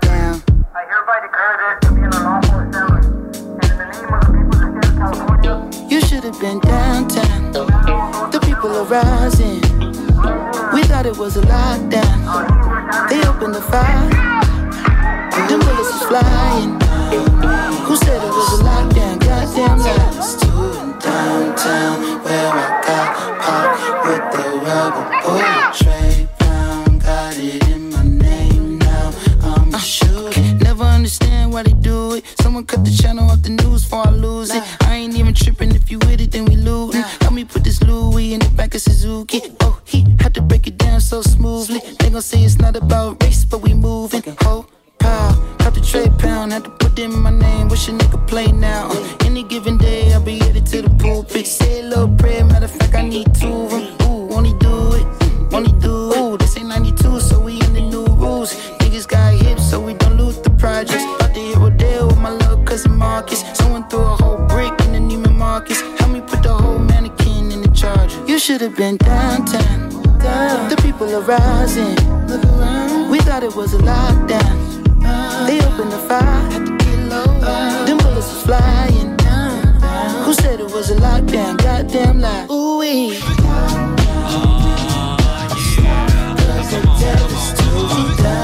[0.02, 0.42] Down.
[5.88, 7.52] You should have been downtown.
[7.52, 9.77] The people are rising.
[10.78, 13.08] We thought it was a lockdown.
[13.10, 14.08] They opened the fire.
[15.48, 16.78] Them bullets was flying.
[17.82, 19.18] Who said it was a lockdown?
[19.18, 20.36] Goddamn lies.
[21.02, 23.08] Downtown, where I got
[23.42, 26.28] popped with the rubber bullet tray.
[26.38, 29.12] Brown got it in my name now.
[29.42, 30.40] I'm uh, a shooter.
[30.62, 32.24] Never understand why they do it.
[32.40, 34.62] Someone cut the channel off the news before I lose it.
[34.82, 37.02] I ain't even tripping if you with it, then we lootin'.
[37.20, 39.40] Help me put this Louis in the back of Suzuki.
[39.58, 40.04] Oh, he
[40.98, 41.80] down so smoothly.
[41.98, 44.22] They gon' say it's not about race, but we moving.
[44.44, 44.66] Oh,
[44.98, 45.30] pow.
[45.58, 47.68] Cut the tray pound, had to put in my name.
[47.68, 48.88] Wish a nigga play now.
[48.90, 51.46] Uh, any given day, I'll be headed to the pulpit.
[51.46, 53.84] Say a little prayer, matter of fact, I need two of them.
[54.02, 55.06] Ooh, only do it,
[55.52, 56.18] only do it.
[56.18, 58.54] Ooh, this ain't 92, so we in the new rules.
[58.80, 61.04] Niggas got hips, so we don't loot the projects.
[61.04, 63.44] About to hit Rodale with my little cousin Marcus.
[63.54, 65.80] Someone threw a whole brick in the Neiman Marcus.
[65.98, 68.18] Help me put the whole mannequin in the charger.
[68.26, 69.97] You should have been downtown.
[70.68, 71.96] The people are rising.
[72.26, 73.10] Look around.
[73.10, 74.56] We thought it was a lockdown.
[75.46, 76.48] They opened the fire.
[77.86, 79.16] Them bullets was flying.
[80.24, 81.56] Who said it was a lockdown?
[81.58, 82.46] Goddamn lie.
[82.50, 83.18] Ooh wee.
[88.18, 88.37] my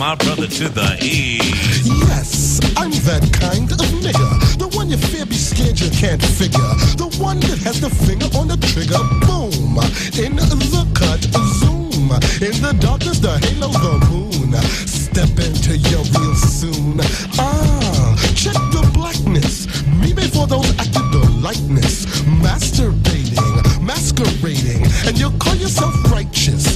[0.00, 1.84] my brother to the east.
[1.84, 4.56] Yes, I'm that kind of nigga.
[4.56, 6.72] The one you fear be scared you can't figure.
[6.96, 8.96] The one that has the finger on the trigger.
[9.28, 9.76] Boom.
[10.16, 11.20] In the cut,
[11.60, 12.16] zoom.
[12.40, 14.56] In the darkness, the halo, the moon.
[14.88, 16.96] Step into your real soon.
[17.36, 19.84] Ah, check the blackness.
[20.00, 22.06] Me before those acted the likeness.
[22.40, 24.80] Masturbating, masquerading.
[25.04, 26.69] And you'll call yourself righteous.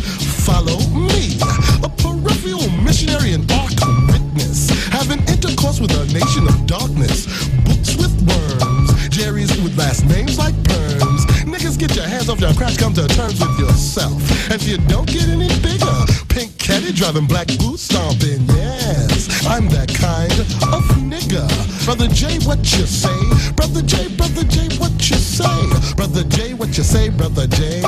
[3.15, 3.73] Missionary and arc
[4.11, 4.69] witness.
[4.89, 7.27] Having intercourse with a nation of darkness.
[7.65, 9.09] Books with worms.
[9.09, 11.25] Jerry's with last names like perms.
[11.45, 14.21] Niggas get your hands off your crotch, come to terms with yourself.
[14.51, 15.95] And if you don't get any bigger,
[16.29, 19.47] pink caddy driving black boots stomping, yes.
[19.47, 21.47] I'm that kind of nigga.
[21.85, 23.53] Brother J, what you say?
[23.55, 25.95] Brother J, Brother J, what you say?
[25.95, 27.11] Brother J, what you say?
[27.11, 27.83] Brother J,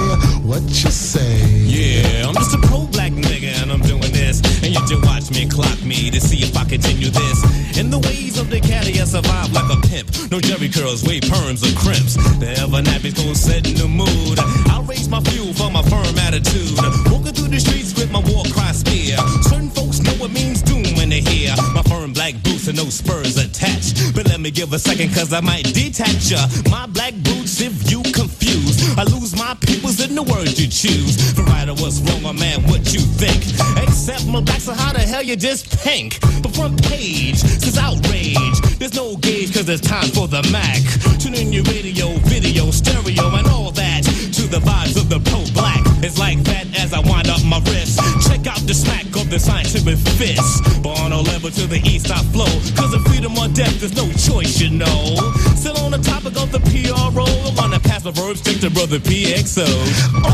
[0.45, 1.41] what you say?
[1.67, 3.96] Yeah, I'm just a pro black nigga and I'm doing
[4.91, 7.79] you watch me clock me to see if I continue this.
[7.79, 10.07] In the ways of the caddy, I survive like a pimp.
[10.31, 12.15] No Jheri curls, wave perms or crimps.
[12.39, 14.39] The ever nappies gon' set in the mood.
[14.71, 16.79] I'll raise my fuel for my firm attitude.
[17.11, 19.17] Walking through the streets with my war cry spear.
[19.43, 22.87] Certain folks know what means doom when they hear my firm black boots and no
[22.87, 24.15] spurs attached.
[24.15, 26.47] But let me give a second, cause I might detach ya.
[26.71, 28.36] My black boots, if you confused.
[28.99, 31.21] I lose my peoples in the words you choose.
[31.33, 33.45] For right or what's wrong, my man, what you think?
[33.85, 36.19] Except my black, so how the hell you just pink?
[36.43, 38.59] But front page says outrage.
[38.79, 40.81] There's no gauge, cause it's time for the Mac.
[41.21, 44.16] Tune in your radio, video, stereo, and all that.
[44.37, 45.81] To the vibes of the pro black.
[46.05, 47.97] It's like that as I wind up my wrist.
[48.29, 50.61] Check out the smack of the scientific fist.
[50.83, 52.53] Born on level to the east, I flow.
[52.77, 55.17] Cause of freedom or death, there's no choice, you know.
[55.57, 58.99] Still on the topic of the PRO, I wanna pass the verb straight to brother
[59.01, 59.65] PXO.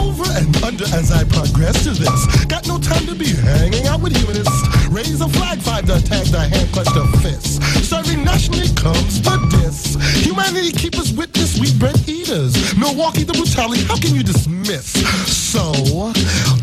[0.03, 2.45] Over and under as I progress to this.
[2.47, 4.67] Got no time to be hanging out with humanists.
[4.91, 7.63] Raise a flag, five to attack the hand, clutch the fist.
[7.87, 9.92] Serving nationally comes the diss.
[10.23, 12.55] Humanity keep us witness, we bread eaters.
[12.77, 14.93] Milwaukee, the brutality, how can you dismiss?
[15.27, 15.73] So,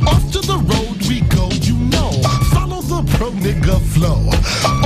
[0.08, 2.12] off to the road we go, you know.
[2.54, 4.30] Follow the pro nigga flow.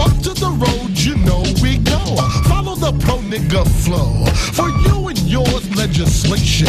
[0.02, 2.00] Off to the road, you know we go.
[2.48, 4.12] Follow the pro nigga flow.
[4.52, 6.68] For you and yours legislation.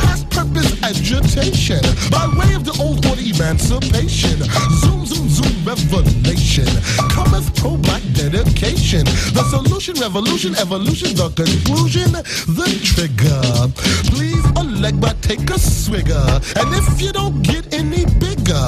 [0.00, 1.84] Past purpose agitation.
[2.08, 4.40] By way of the old order emancipation.
[4.80, 6.64] Zoom, zoom, zoom, revelation.
[7.12, 9.04] Cometh pro black dedication.
[9.36, 12.10] The solution, revolution, evolution, the conclusion,
[12.56, 13.44] the trigger.
[14.08, 16.24] Please elect, but take a swigger.
[16.56, 18.64] And if you don't get any bigger,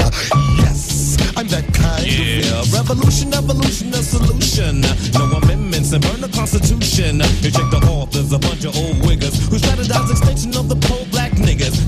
[0.60, 4.84] yes, I'm that kind Yeah, of revolution, evolution, a solution.
[5.16, 7.20] No amendments and burn the constitution.
[7.42, 11.01] You check the authors, a bunch of old wiggers who strategize extinction of the niggas.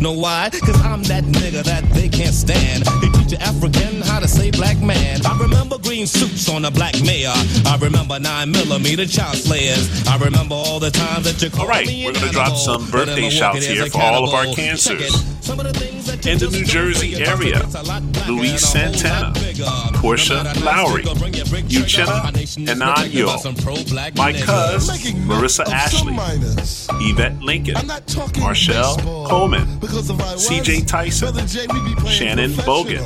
[0.04, 0.50] Know why?
[0.52, 2.86] Cause I'm that nigga that they can't stand.
[3.00, 5.24] He teach an African how to say black man.
[5.24, 7.32] I remember green suits on a black mayor.
[7.64, 10.06] I remember nine millimeter child slayers.
[10.06, 12.48] I remember all the times that you called All right, me we're going to drop
[12.48, 15.24] animal, some birthday I'm shouts here for all of our cancers.
[15.40, 18.74] Some of the things that In the New Jersey area, that's a lot blacker Luis
[18.74, 19.98] and a whole lot Santana.
[19.98, 22.30] Portia Lowry, Uchenna
[22.66, 24.88] Ananyo, my cuz,
[25.28, 26.14] Marissa Ashley,
[27.08, 27.74] Yvette Lincoln,
[28.38, 31.34] Marshall Coleman, CJ Tyson,
[32.06, 33.04] Shannon Bogan,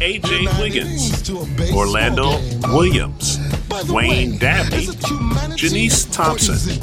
[0.00, 1.30] AJ Wiggins,
[1.72, 2.38] Orlando
[2.74, 3.38] Williams,
[3.88, 4.88] Wayne Dabney,
[5.56, 6.80] Janice Thompson,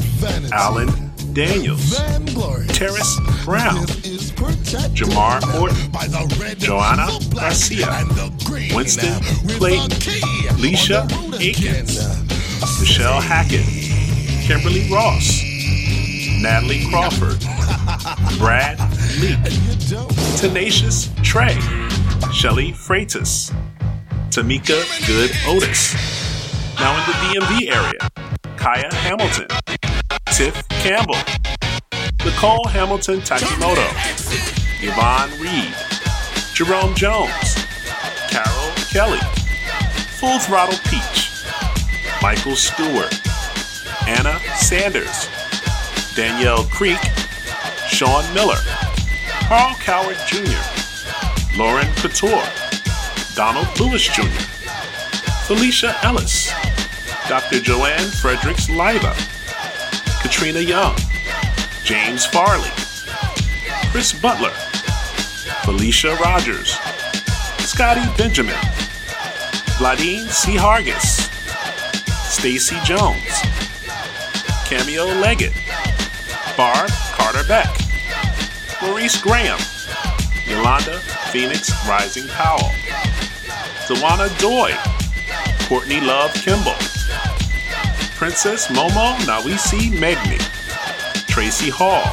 [0.53, 0.89] Alan
[1.33, 1.95] Daniels,
[2.69, 3.85] Terrace Brown,
[4.95, 8.05] Jamar Morton, Joanna Garcia,
[8.73, 9.21] Winston
[9.57, 9.89] Clayton,
[10.57, 11.05] Leisha
[11.35, 11.99] Akins,
[12.79, 13.65] Michelle Hackett,
[14.45, 15.41] Kimberly Ross,
[16.41, 17.43] Natalie Crawford,
[18.37, 18.79] Brad
[19.19, 19.39] Leak,
[20.39, 21.57] Tenacious Trey,
[22.33, 23.53] Shelly Freitas,
[24.29, 25.93] Tamika Good Otis.
[26.79, 29.47] Now in the DMV area, Kaya Hamilton,
[30.31, 31.15] Tiff Campbell,
[32.25, 33.85] Nicole Hamilton Takimoto,
[34.81, 35.73] Yvonne Reed,
[36.53, 37.55] Jerome Jones,
[38.29, 39.19] Carol Kelly,
[40.19, 41.31] Full Throttle Peach,
[42.21, 43.13] Michael Stewart,
[44.07, 45.29] Anna Sanders,
[46.15, 46.99] Danielle Creek,
[47.95, 48.59] Sean Miller,
[49.47, 52.43] Carl Coward Jr., Lauren Couture,
[53.35, 54.25] Donald Lewis Jr.,
[55.47, 56.51] Felicia Ellis,
[57.29, 57.61] Dr.
[57.61, 59.15] Joanne Fredericks Leiva,
[60.21, 60.93] Katrina Young,
[61.85, 62.69] James Farley,
[63.91, 64.51] Chris Butler,
[65.63, 66.77] Felicia Rogers,
[67.59, 68.59] Scotty Benjamin,
[69.77, 70.57] Vladine C.
[70.57, 71.29] Hargis,
[72.29, 73.41] Stacy Jones,
[74.65, 75.53] Cameo Leggett,
[76.57, 77.84] Barb Carter Beck,
[78.81, 79.59] Maurice Graham,
[80.45, 80.99] Yolanda
[81.31, 82.71] Phoenix Rising Powell,
[83.87, 84.73] Tawana Doy,
[85.67, 86.75] Courtney Love Kimball,
[88.15, 90.39] Princess Momo Nawisi Megni,
[91.27, 92.03] Tracy Hall,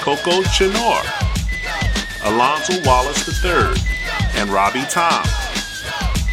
[0.00, 1.02] Coco Chinor,
[2.24, 3.74] Alonzo Wallace III,
[4.40, 5.24] and Robbie Tom.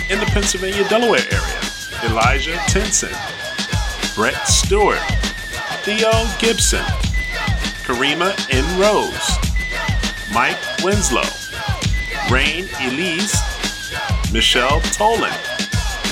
[0.09, 1.59] In the Pennsylvania Delaware area,
[2.03, 3.13] Elijah Tinson,
[4.15, 4.99] Brett Stewart,
[5.83, 6.85] Theo Gibson,
[7.87, 8.65] Karima N.
[8.77, 9.39] Rose,
[10.33, 11.23] Mike Winslow,
[12.29, 13.39] Rain Elise,
[14.33, 15.31] Michelle Tolan,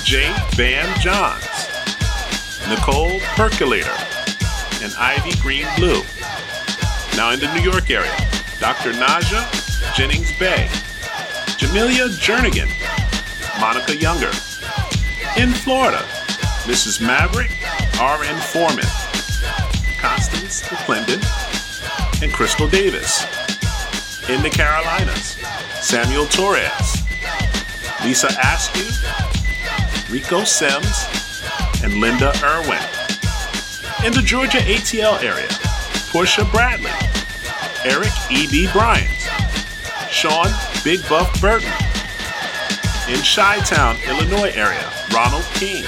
[0.06, 1.68] Jay Van Johns,
[2.70, 3.92] Nicole Percolator,
[4.82, 6.02] and Ivy Green Blue.
[7.18, 8.16] Now in the New York area,
[8.62, 8.94] Dr.
[8.94, 9.44] Naja
[9.94, 10.70] Jennings Bay,
[11.60, 12.72] Jamelia Jernigan,
[13.60, 14.32] Monica Younger.
[15.38, 16.06] In Florida,
[16.64, 17.02] Mrs.
[17.06, 17.52] Maverick
[18.00, 18.40] R.N.
[18.44, 18.86] Foreman,
[20.00, 21.22] Constance McClendon,
[22.22, 23.24] and Crystal Davis.
[24.30, 25.38] In the Carolinas,
[25.82, 27.04] Samuel Torres,
[28.04, 28.90] Lisa Askew,
[30.12, 31.08] Rico Sims,
[31.84, 32.82] and Linda Irwin.
[34.06, 35.48] In the Georgia ATL area,
[36.12, 36.92] Portia Bradley,
[37.84, 38.70] Eric E.B.
[38.72, 39.10] Bryant,
[40.10, 40.48] Sean
[40.84, 41.72] Big Buff Burton.
[43.08, 45.84] In Chi Town, Illinois area, Ronald King,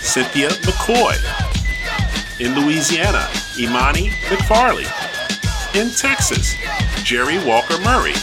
[0.00, 1.16] Cynthia McCoy.
[2.40, 3.28] In Louisiana,
[3.58, 5.03] Imani McFarley
[5.74, 6.54] in Texas,
[7.02, 8.14] Jerry Walker Murray,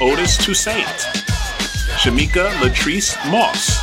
[0.00, 0.86] Otis Toussaint,
[1.98, 3.78] Shamika Latrice Moss,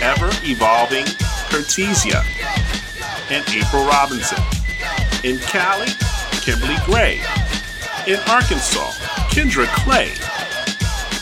[0.00, 1.04] Ever Evolving
[1.50, 2.22] Cortezia,
[3.30, 4.38] and April Robinson.
[5.24, 5.88] In Cali,
[6.40, 7.20] Kimberly Gray.
[8.06, 8.92] In Arkansas,
[9.30, 10.12] Kendra Clay.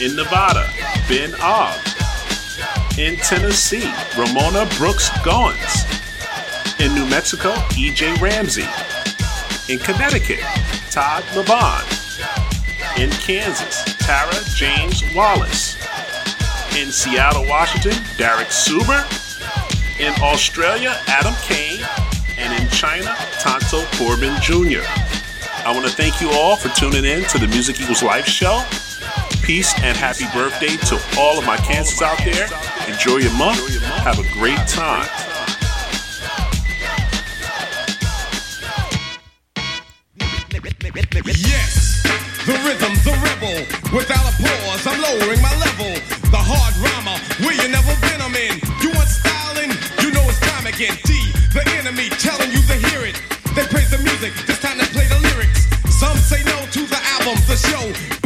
[0.04, 0.70] In Nevada,
[1.08, 1.78] Ben Ogg.
[2.98, 5.86] In Tennessee, Ramona Brooks Goins.
[6.78, 8.14] In New Mexico, E.J.
[8.20, 8.68] Ramsey.
[9.68, 10.40] In Connecticut,
[10.90, 11.84] Todd Lebon.
[12.96, 15.76] In Kansas, Tara James Wallace.
[16.74, 19.04] In Seattle, Washington, Derek Suber.
[20.00, 21.84] In Australia, Adam Kane.
[22.38, 24.88] And in China, Tonto Corbin Jr.
[25.66, 28.64] I want to thank you all for tuning in to the Music Equals Life show.
[29.42, 32.48] Peace and happy birthday to all of my Cancers out there.
[32.88, 33.82] Enjoy your month.
[33.82, 35.06] Have a great time.
[43.92, 45.88] Without a pause, I'm lowering my level.
[46.28, 48.60] The hard rhymer, where you never been, I'm in.
[48.84, 49.72] You want styling?
[50.04, 50.92] You know it's time again.
[51.08, 51.16] D,
[51.56, 53.16] the enemy, telling you to hear it.
[53.56, 55.64] They praise the music, it's time to play the lyrics.
[55.88, 58.17] Some say no to the album, the show.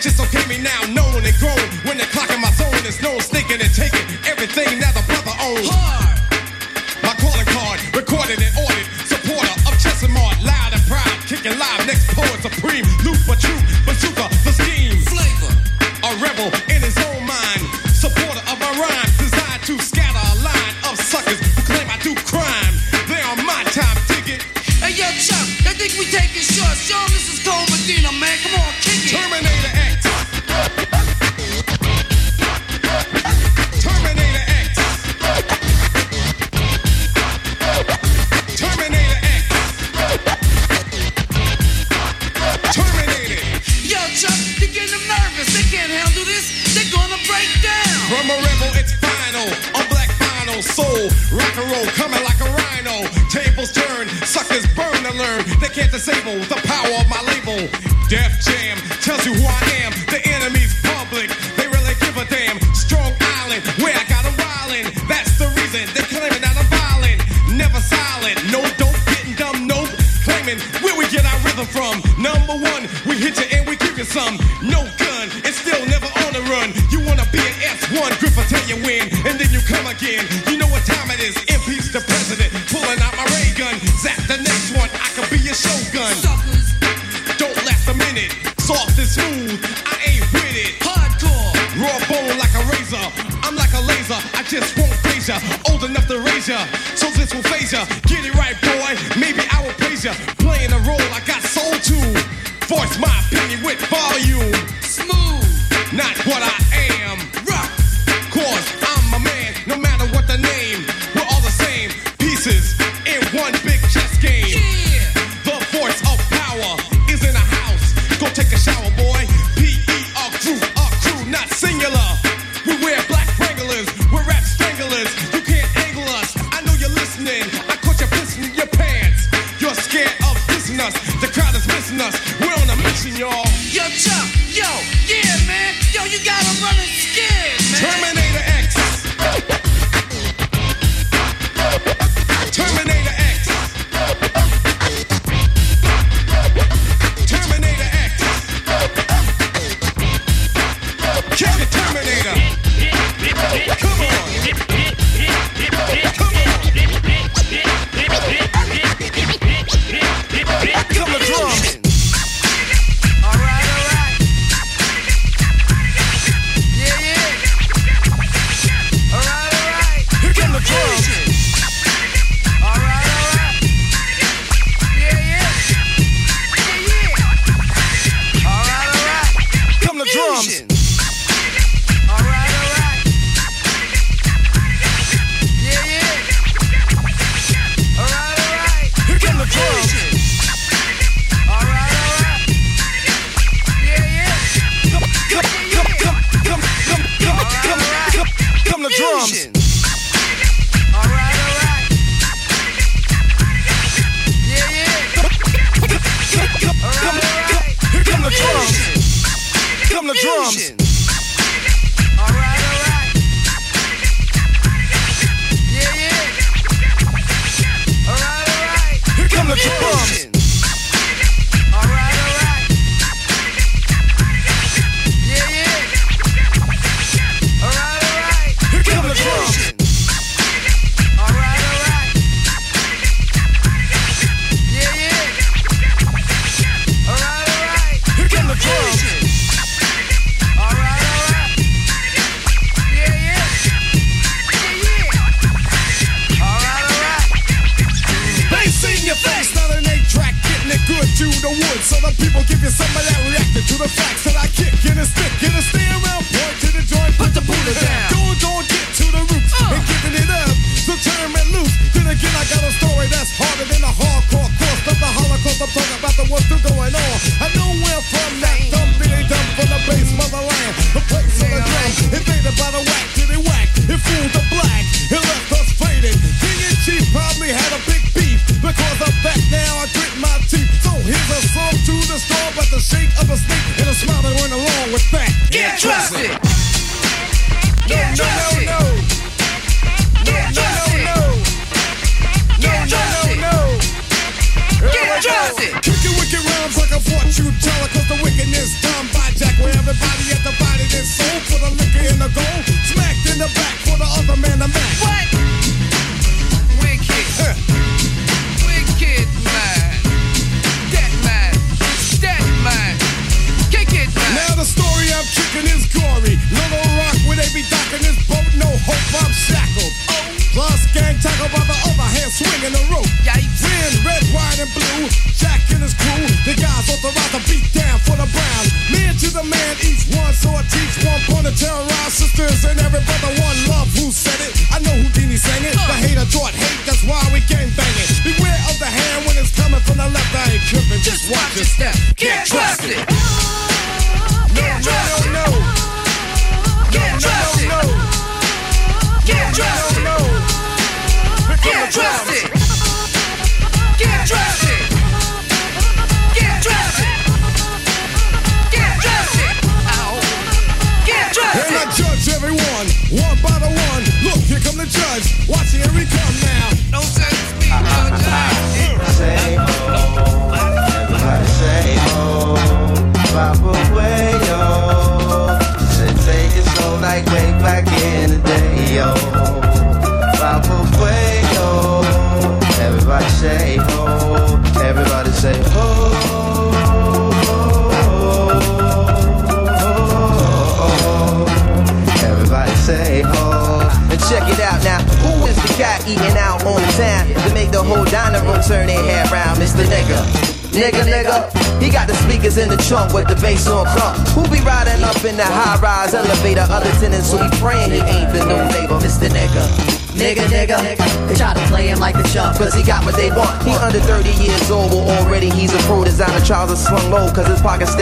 [0.00, 1.69] Just don't okay, me now, known and grown.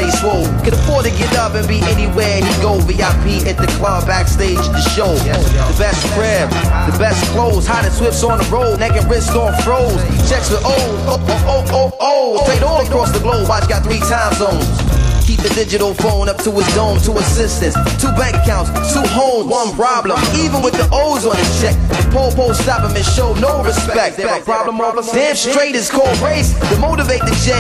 [0.09, 0.45] Pockets swole.
[0.65, 2.79] Can afford to get up and be anywhere he go.
[2.81, 5.15] VIP at the club, backstage at the show.
[5.15, 6.51] The best crib,
[6.91, 9.95] the best clothes, hottest whips on the road, neck and wrist on froze.
[10.29, 10.75] Checks with O's,
[11.07, 12.45] oh, oh, oh, oh, oh.
[12.45, 14.88] Played all across the globe, watch got three time zones.
[15.29, 19.45] Keep the digital phone up to his dome, two assistants, two bank accounts, two homes,
[19.45, 20.17] one problem.
[20.41, 24.17] Even with the O's on his check, the po-po stop him and show no respect.
[24.17, 24.81] There a problem?
[25.13, 27.53] Damn straight is called race to motivate the J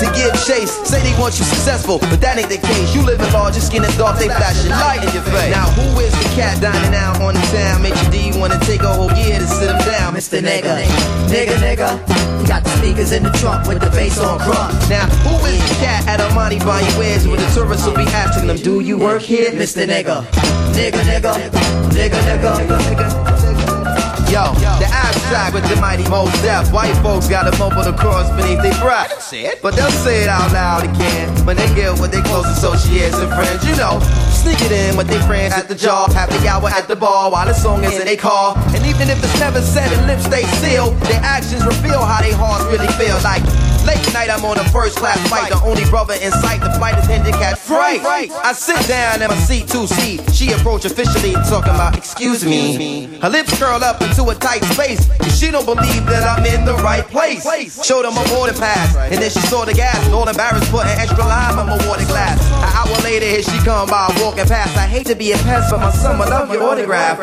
[0.00, 0.72] to give chase.
[0.88, 2.96] Say they want you successful, but that ain't the case.
[2.96, 5.52] You live in large, your skin is dark, they flashing light in your face.
[5.52, 7.84] Now who is the cat dining out on the town?
[7.84, 10.40] Make your D wanna take a whole year to sit him down, Mr.
[10.40, 10.80] Nigga.
[11.28, 11.92] Nigga, nigga.
[12.40, 14.72] He got the speakers in the trunk with the bass on crunk.
[14.88, 18.46] Now who is the cat at Armani buying wares when the tourists will be asking
[18.46, 19.82] them, Do you work here, Mr.
[19.86, 20.22] Nigga?
[20.78, 21.32] Nigga, nigga,
[21.96, 22.50] nigga, nigga,
[22.86, 23.08] nigga.
[24.30, 24.48] Yo,
[24.80, 26.72] the abstract with the mighty Mos Def.
[26.72, 29.10] White folks got a mumble the cross beneath their breath.
[29.60, 33.28] But they'll say it out loud again when they get with their close associates and
[33.34, 33.60] friends.
[33.68, 34.00] You know,
[34.30, 37.46] sneak it in with their friends at the job, happy hour at the bar while
[37.46, 38.54] the song is in their car.
[38.72, 42.36] And even if it's never said and lips stay sealed, their actions reveal how their
[42.36, 43.18] hearts really feel.
[43.20, 43.42] Like
[43.86, 45.50] late night, I'm on a first class flight.
[45.50, 48.00] The only brother in sight, the flight attendant catch fright.
[48.04, 50.22] I sit down in my seat two seat.
[50.34, 53.06] She approach officially talking about, excuse me.
[53.20, 55.06] Her lips curl up into a tight space.
[55.18, 57.44] Cause she don't believe that I'm in the right place.
[57.84, 58.96] Showed her my boarding pass.
[58.96, 59.96] And then she saw the gas.
[60.12, 62.38] All embarrassed, put an extra lime in my water glass.
[62.62, 64.76] An hour later, here she come by walking past.
[64.76, 67.18] I hate to be a pest, but my son would love your autograph.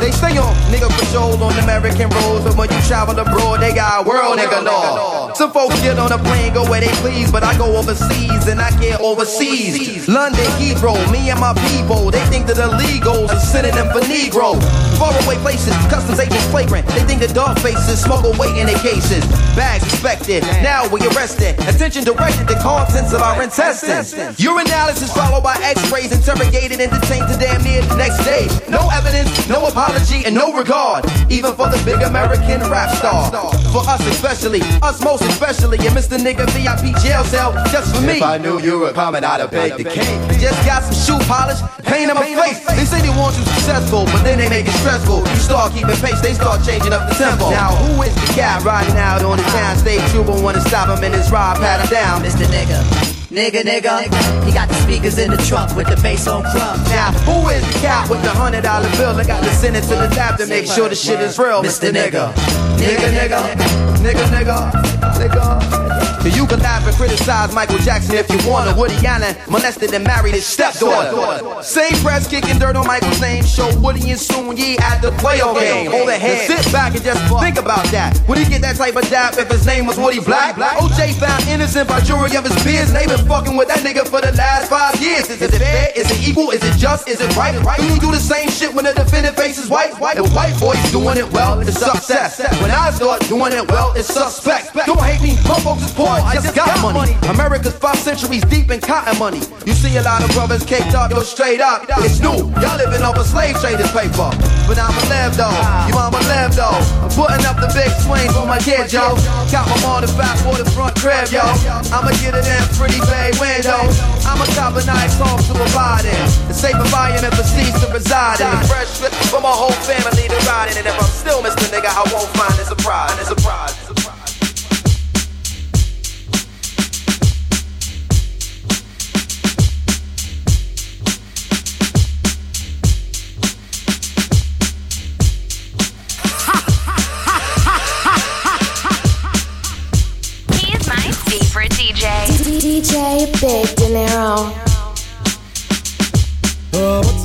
[0.00, 3.74] They stay on oh, nigga patrol on American roads, but when you travel abroad, they
[3.74, 5.19] got world nigga law.
[5.40, 8.60] Some folks get on a plane, go where they please, but I go overseas and
[8.60, 10.06] I get overseas.
[10.06, 14.60] London, Heathrow, me and my people, they think that illegals are synonym for Negro.
[15.00, 16.86] Faraway places, customs agents flagrant.
[16.88, 19.24] They think the dog faces smuggle weight in their cases.
[19.56, 21.56] Bags inspected, now we arrested.
[21.64, 24.12] Attention directed to contents of our intestines.
[24.36, 28.44] Urinalysis followed by x-rays, interrogated and detained to damn near the next day.
[28.68, 31.08] No evidence, no apology, and no regard.
[31.32, 33.32] Even for the big American rap star.
[33.72, 36.18] For us especially, us most especially, and Mr.
[36.18, 38.18] Nigga VIP jail cell just for me.
[38.18, 40.18] If I knew you were coming, I'd have baked the cake.
[40.38, 42.60] Just got some shoe polish, paint on my face.
[42.66, 45.20] They say they want you successful, but then they make it stressful.
[45.20, 47.50] You start keeping pace, they start changing up the tempo.
[47.50, 50.02] Now, who is the guy riding out on the town stage?
[50.12, 52.22] You won't wanna stop him in his ride, pat him down.
[52.22, 52.46] Mr.
[52.46, 53.19] Nigga.
[53.30, 56.82] Nigga, nigga, he got the speakers in the trunk with the bass on crumb.
[56.90, 59.14] Now, who is the cat with the hundred dollar bill?
[59.14, 61.62] I got to send it to the tap to make sure the shit is real,
[61.62, 61.92] Mr.
[61.92, 62.32] Nigga.
[62.74, 63.54] Nigga, nigga,
[64.02, 65.79] nigga, nigga, nigga.
[66.24, 68.74] You can laugh and criticize Michael Jackson if you wanna.
[68.76, 71.62] Woody Allen molested and married his stepdaughter.
[71.62, 73.44] Same press kicking dirt on Michael's name.
[73.44, 75.90] Show Woody and Soon Yi at the playoff game.
[75.90, 76.50] Hold a hand.
[76.50, 78.20] Sit back and just think about that.
[78.28, 80.56] Would he get that type of dap if his name was Woody Black?
[80.56, 82.92] OJ found innocent by jury of his peers.
[82.92, 85.28] They been fucking with that nigga for the last five years.
[85.30, 85.92] Is it fair?
[85.96, 86.50] Is it equal?
[86.50, 87.08] Is it just?
[87.08, 87.54] Is it right?
[87.78, 89.92] Do you do the same shit when the defendant faces white?
[89.92, 92.38] The white boy's doing it well, it's success.
[92.60, 94.74] When I start doing it well, it's suspect.
[94.86, 97.14] Don't hate me, my folks is poor, I just got money.
[97.28, 99.40] America's five centuries deep in cotton money.
[99.66, 101.84] You see a lot of brothers caked up, yo, straight up.
[102.02, 104.30] It's new, y'all living off a slave traders paper.
[104.66, 105.54] But I'm a live though,
[105.86, 106.80] you mama live though.
[107.02, 109.14] I'm putting up the big swings for my kids, yo.
[109.50, 111.44] Got my fat waterfront crib, yo.
[111.90, 113.88] I'ma get it in pretty bay window.
[114.26, 116.26] I'ma cop a nice home to abide in.
[116.48, 118.52] The safe environment for seeds to reside in.
[118.68, 119.00] Fresh
[119.32, 120.78] for my whole family to ride in.
[120.78, 121.66] And if I'm still Mr.
[121.72, 123.12] Nigga, I won't find it surprise.
[123.18, 123.79] It's a surprise.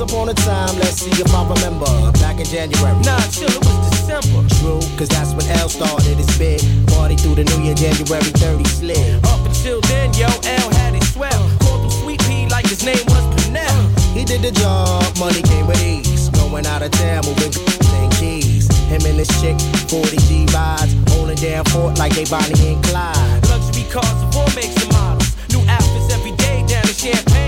[0.06, 1.86] Upon a time, let's see if I remember.
[2.22, 2.94] Back in January.
[3.02, 4.46] Nah, chill, it was December.
[4.58, 8.64] True, cause that's when L started his big party through the new year, January 30
[8.64, 9.24] slid.
[9.26, 11.42] Up until then, yo, L had it swell.
[11.60, 13.82] Called him Sweet Pea like his name was Pernell.
[14.14, 16.30] He did the job, money came with ease.
[16.30, 17.52] Going out of town, moving
[17.98, 18.68] and keys.
[18.86, 19.58] Him and his chick,
[19.90, 23.42] 40 G rides, holding down fort like they Bonnie and Clyde.
[23.50, 25.34] Luxury cars of all makes and models.
[25.50, 27.45] New outfits every day down in champagne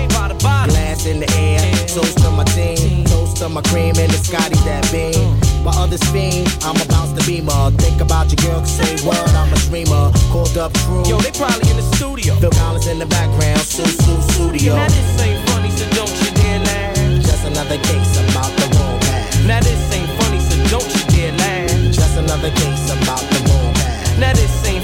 [1.03, 1.05] the.
[1.05, 4.55] Glass in the air, toast to my team, toast to my cream and the Scotty
[4.65, 5.39] that beam.
[5.63, 7.71] My other spin, I'm about to beamer.
[7.77, 10.11] Think about your girl, say word, I'm a dreamer.
[10.31, 11.05] Called up crew.
[11.07, 12.35] Yo, they probably in the studio.
[12.35, 14.75] Phil Collins in the background, Sue Sue Studio.
[14.75, 16.95] Now this ain't funny, so don't you dare laugh.
[17.23, 19.45] Just another case about the wrong path.
[19.45, 21.71] Now this ain't funny, so don't you dare laugh.
[21.93, 24.19] Just another case about the wrong path.
[24.19, 24.83] Now this ain't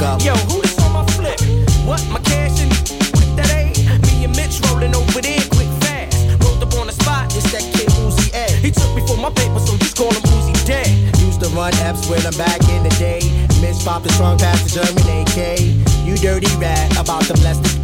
[0.00, 0.24] that.
[0.24, 1.40] Yo, who this on my flip?
[1.86, 3.72] What, my cash in with that A?
[4.06, 6.16] Me and Mitch rolling over there quick fast.
[6.42, 7.32] Rolled up on the spot.
[7.36, 8.46] It's that kid Uzi A.
[8.60, 10.88] He took me for my paper, so just call him Uzi Dead.
[11.20, 13.20] Used to run F's with him back in the day.
[13.60, 15.60] Mitch popped the strong past the German AK.
[16.04, 17.76] You dirty rat about to bless the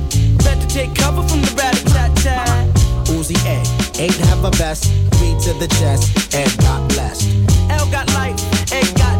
[0.45, 2.49] Better take cover from the rat tat tat.
[2.49, 3.13] Uh-huh.
[3.13, 3.63] Uzi A.
[4.01, 4.85] Ain't have a vest,
[5.17, 7.29] three to the chest, and got blessed.
[7.71, 8.41] L got life,
[8.73, 9.12] A got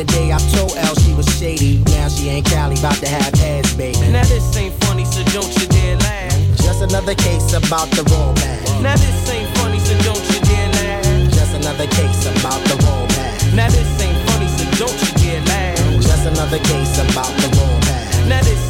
[0.00, 1.84] the day, I told L she was shady.
[1.92, 4.00] Now she ain't Cali, about to have ass, baby.
[4.08, 6.32] Now this ain't funny, so don't you dare laugh.
[6.56, 8.64] Just another case about the wrong path.
[8.80, 11.04] Now this ain't funny, so don't you dare laugh.
[11.36, 13.52] Just another case about the wrong path.
[13.52, 15.76] Now this ain't funny, so don't you dare laugh.
[16.00, 18.28] Just another case about the wrong path.
[18.28, 18.69] Now this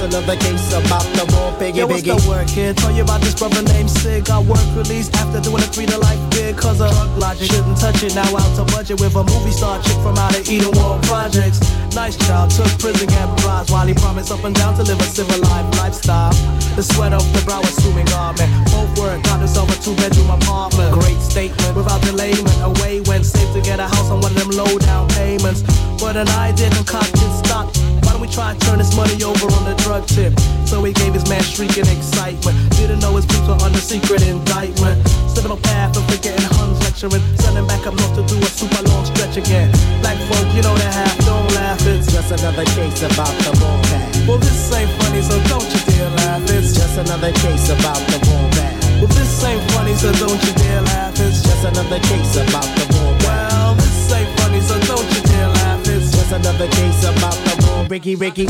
[0.00, 0.10] laugh.
[0.10, 2.22] Girl, just another case about the wrong piggy Yo, what's biggie.
[2.22, 2.76] the word, kid?
[2.76, 4.24] Tell you about this brother named Sig.
[4.24, 6.56] Got work released after doing a three to life bid.
[6.56, 7.50] Cause of drug logic.
[7.50, 10.48] Shouldn't touch it now out to budget with a movie star chick from out of
[10.48, 10.72] Eden
[11.02, 11.60] Projects.
[11.94, 15.04] Nice child, took prison and bribes while he promised up and down to live a
[15.04, 16.32] civilized lifestyle.
[16.76, 18.48] The sweat off the brow, assuming garment.
[18.70, 20.94] Both work, got himself a two bedroom apartment.
[20.94, 22.62] Great statement without delayment.
[22.62, 25.62] Away went safe to get a house on one of them low down payments.
[25.98, 27.79] But an idea concocted stopped.
[28.20, 30.36] We try to turn this money over on the drug tip?
[30.68, 32.52] So he gave his man shrieking excitement.
[32.76, 35.00] Didn't know his peeps were under secret indictment.
[35.24, 37.24] Stepping on path of forgetting Huns lecturing.
[37.40, 39.72] Sending back up north to do a super long stretch again.
[40.04, 41.80] Black folk, you know that half, don't laugh.
[41.88, 44.12] It's Just another case about the wombat.
[44.28, 46.44] Well, this ain't funny, so don't you dare laugh.
[46.52, 48.76] It's just another case about the wombat.
[49.00, 51.16] Well, this ain't funny, so don't you dare laugh.
[51.16, 53.48] It's just another case about the wombat.
[53.48, 55.88] Well, this ain't funny, so don't you dare laugh.
[55.88, 57.49] It's just another case about the.
[57.90, 58.46] Ricky, Ricky.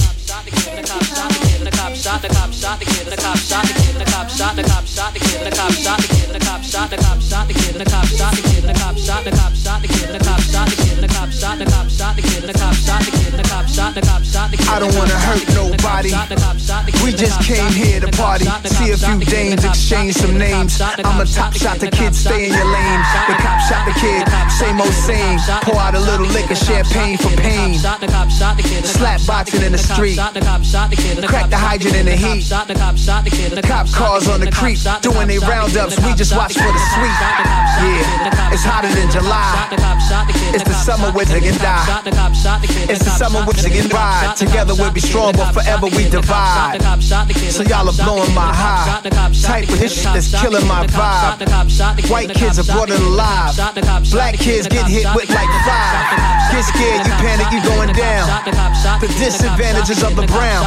[1.80, 4.54] Cop shot the cop shot the kid, the cop shot the kid, the cop shot
[4.54, 7.20] the cop shot the kid, the cop shot the kid, the cop shot the cop
[7.20, 9.88] shot the kid, the cop shot the kid, the cop shot the cop shot the
[9.88, 12.52] kid, the cop shot the kid, the cop shot the cop shot the kid, the
[12.52, 14.68] cop shot the kid, the cop shot the cop shot the kid.
[14.68, 16.12] I don't wanna hurt nobody.
[17.00, 20.76] We just came here to party, see a few dames, exchange some names.
[20.80, 23.00] I'm a top shot, the kid stay in your lane.
[23.24, 25.40] The cop shot the kid, same old same.
[25.64, 27.80] Pour out a little liquor, champagne for pain.
[27.80, 30.18] Slap boxing in the street.
[30.20, 32.42] Crack the hydrant in the heat.
[33.62, 35.94] Cop cars on the creep, doing they roundups.
[36.02, 37.18] We just watch for the sweet.
[37.78, 39.70] Yeah, it's hotter than July.
[40.50, 41.86] It's the summer where they can die.
[42.90, 44.34] It's the summer where they can ride.
[44.36, 46.82] Together we'll be strong, but forever we divide.
[47.54, 49.00] So y'all are blowing my high.
[49.40, 52.10] Type of this shit that's killing my vibe.
[52.10, 53.54] White kids are brought alive.
[54.10, 56.50] Black kids get hit with like five.
[56.50, 58.26] Get scared, you panic, you going down.
[58.98, 60.66] The disadvantages of the brown.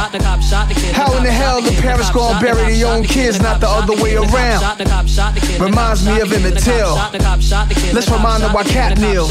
[0.94, 4.14] How in the hell the parents gonna bury their own kids, not the other way
[4.16, 4.62] around?
[5.60, 6.94] Reminds me of Emmett Till.
[7.92, 9.30] Let's remind them why Kap kneels.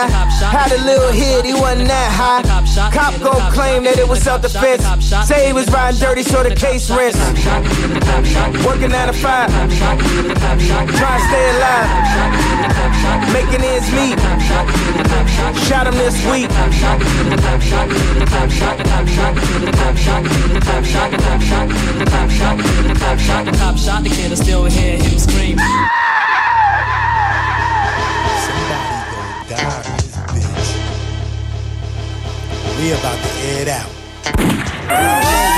[0.09, 2.41] Had a little hit, he wasn't that high.
[2.91, 4.83] Cop gon' claim that it was self-defense.
[5.27, 7.19] Say he was riding dirty, so the case rents.
[8.65, 11.89] Working out of five, trying to stay alive.
[13.33, 14.17] Making ends meet.
[15.67, 16.49] Shot him this week.
[23.57, 25.57] Cop shot the kid, I still hear him scream.
[32.81, 33.29] We about to
[33.61, 35.50] it out.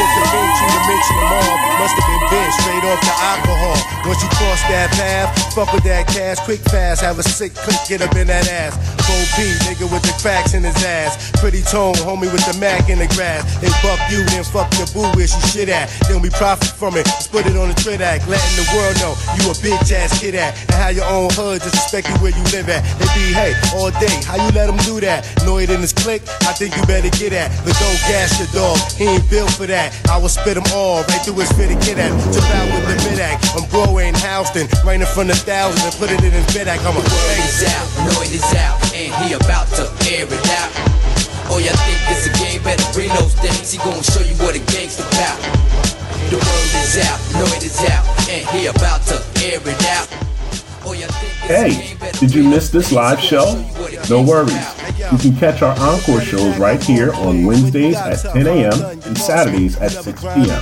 [0.88, 1.56] Mention them all?
[1.80, 3.78] Must have been bent straight off the alcohol.
[4.06, 7.02] Once you cross that path, fuck with that cash quick fast.
[7.02, 8.76] Have a sick click, get up in that ass.
[9.04, 11.32] 4P, nigga with the cracks in his ass.
[11.40, 13.44] Pretty tone, homie with the Mac in the grass.
[13.60, 15.92] They buck you, then fuck your boo where she shit at.
[16.08, 18.28] Then we profit from it, put it on the trade act.
[18.28, 20.56] Letting the world know you a bitch ass kid at.
[20.72, 22.84] And how your own hood just respect you where you live at.
[23.00, 25.28] They be, hey, all day, how you let them do that?
[25.46, 27.52] Know it in his click, I think you better get at.
[27.64, 29.92] But don't gas your dog, he ain't built for that.
[30.10, 32.10] I will spit him all right through his fit to get at.
[32.34, 33.46] Tip out with the mid act.
[33.54, 36.68] I'm Broadway in Houston, right in front of thousands and put it in his bed
[36.68, 36.82] act.
[36.82, 40.48] I'm a Word is out, know it is out, and he about to air it
[40.58, 40.72] out.
[41.54, 42.64] Oh, y'all think it's a game?
[42.66, 43.70] Better bring those things.
[43.70, 45.38] He gon' show you what a gangsta about.
[46.34, 50.33] The word is out, know it is out, and he about to air it out.
[50.84, 53.54] Hey, did you miss this live show?
[54.10, 54.52] No worries.
[55.12, 58.74] You can catch our encore shows right here on Wednesdays at 10 a.m.
[58.82, 60.62] and Saturdays at 6 p.m.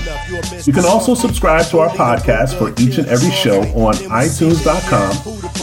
[0.65, 5.11] You can also subscribe to our podcast for each and every show on iTunes.com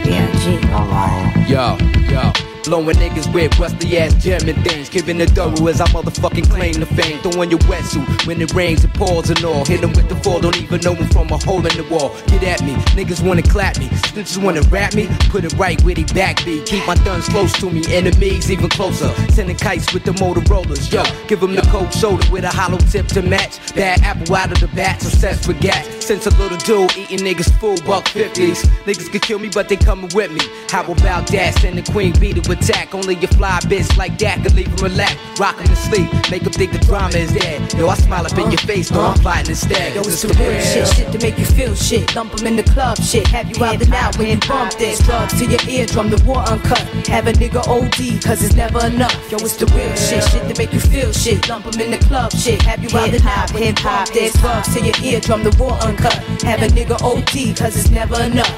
[0.02, 0.66] B.I.G.
[0.70, 1.46] I'm lying.
[1.50, 1.78] Yo,
[2.10, 2.47] yo.
[2.68, 4.90] Blowing niggas with rusty ass German things.
[4.90, 7.18] Giving the thorough as I motherfucking claim the fame.
[7.20, 9.64] Throwing your wetsuit when it rains and pours and all.
[9.64, 12.14] Hit 'em with the fall, don't even know me from a hole in the wall.
[12.28, 13.88] Get at me, niggas wanna clap me.
[14.12, 16.60] Snitches wanna rap me, put it right where they back be.
[16.66, 19.10] Keep my guns close to me, enemies even closer.
[19.30, 20.92] Sending kites with the Motorola's.
[20.92, 23.60] Yo, give 'em the cold shoulder with a hollow tip to match.
[23.76, 25.86] Bad apple out of the bat, obsessed with gas.
[26.00, 28.64] Since a little dude eating niggas full buck 50s.
[28.86, 30.42] Niggas could kill me, but they coming with me.
[30.70, 31.58] How about that?
[31.60, 32.94] Send the queen bee to attack.
[32.94, 35.18] Only your fly bitch like that could leave him relaxed.
[35.40, 37.74] Rockin' to sleep, make him think the drama is dead.
[37.74, 38.68] Yo, I smile up in your uh-huh.
[38.68, 39.96] face, though I'm plotting instead.
[39.96, 42.08] Yo, it's the real shit, shit to make you feel shit.
[42.14, 43.28] Dump 'em in the club, shit.
[43.28, 45.00] Have you out and out when you bump this.
[45.00, 46.82] Drugs to your eardrum, the war uncut.
[47.08, 49.16] Have a nigga OD, cause it's never enough.
[49.32, 51.42] Yo, it's the real shit, shit to make you feel shit.
[51.44, 52.62] Dump 'em in the club, shit.
[52.64, 54.34] Have you out and out when you bump this.
[54.42, 56.18] Drugs to your eardrum, the war uncut.
[56.44, 58.54] Have a nigga OD, cause it's never enough.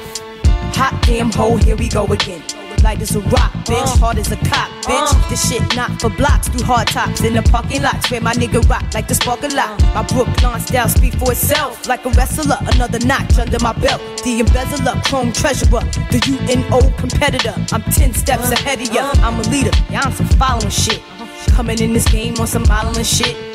[0.76, 2.44] Hot damn hole, here we go again.
[2.84, 3.82] Light as a rock, bitch.
[3.82, 3.98] Uh.
[3.98, 5.14] Hard as a cop, bitch.
[5.14, 5.30] Uh.
[5.30, 8.68] This shit not for blocks through hard tops in the parking lots where my nigga
[8.70, 9.82] rock like the spark a lot.
[9.84, 9.94] Uh.
[9.96, 12.58] My Brooklyn style speak for itself like a wrestler.
[12.74, 14.02] Another notch under my belt.
[14.24, 15.82] The embezzler, chrome treasurer,
[16.12, 17.54] the UNO competitor.
[17.72, 19.12] I'm 10 steps ahead of ya.
[19.18, 21.00] I'm a leader, yeah, I'm some following shit.
[21.00, 21.56] Uh-huh.
[21.56, 23.49] Coming in this game on some modeling shit.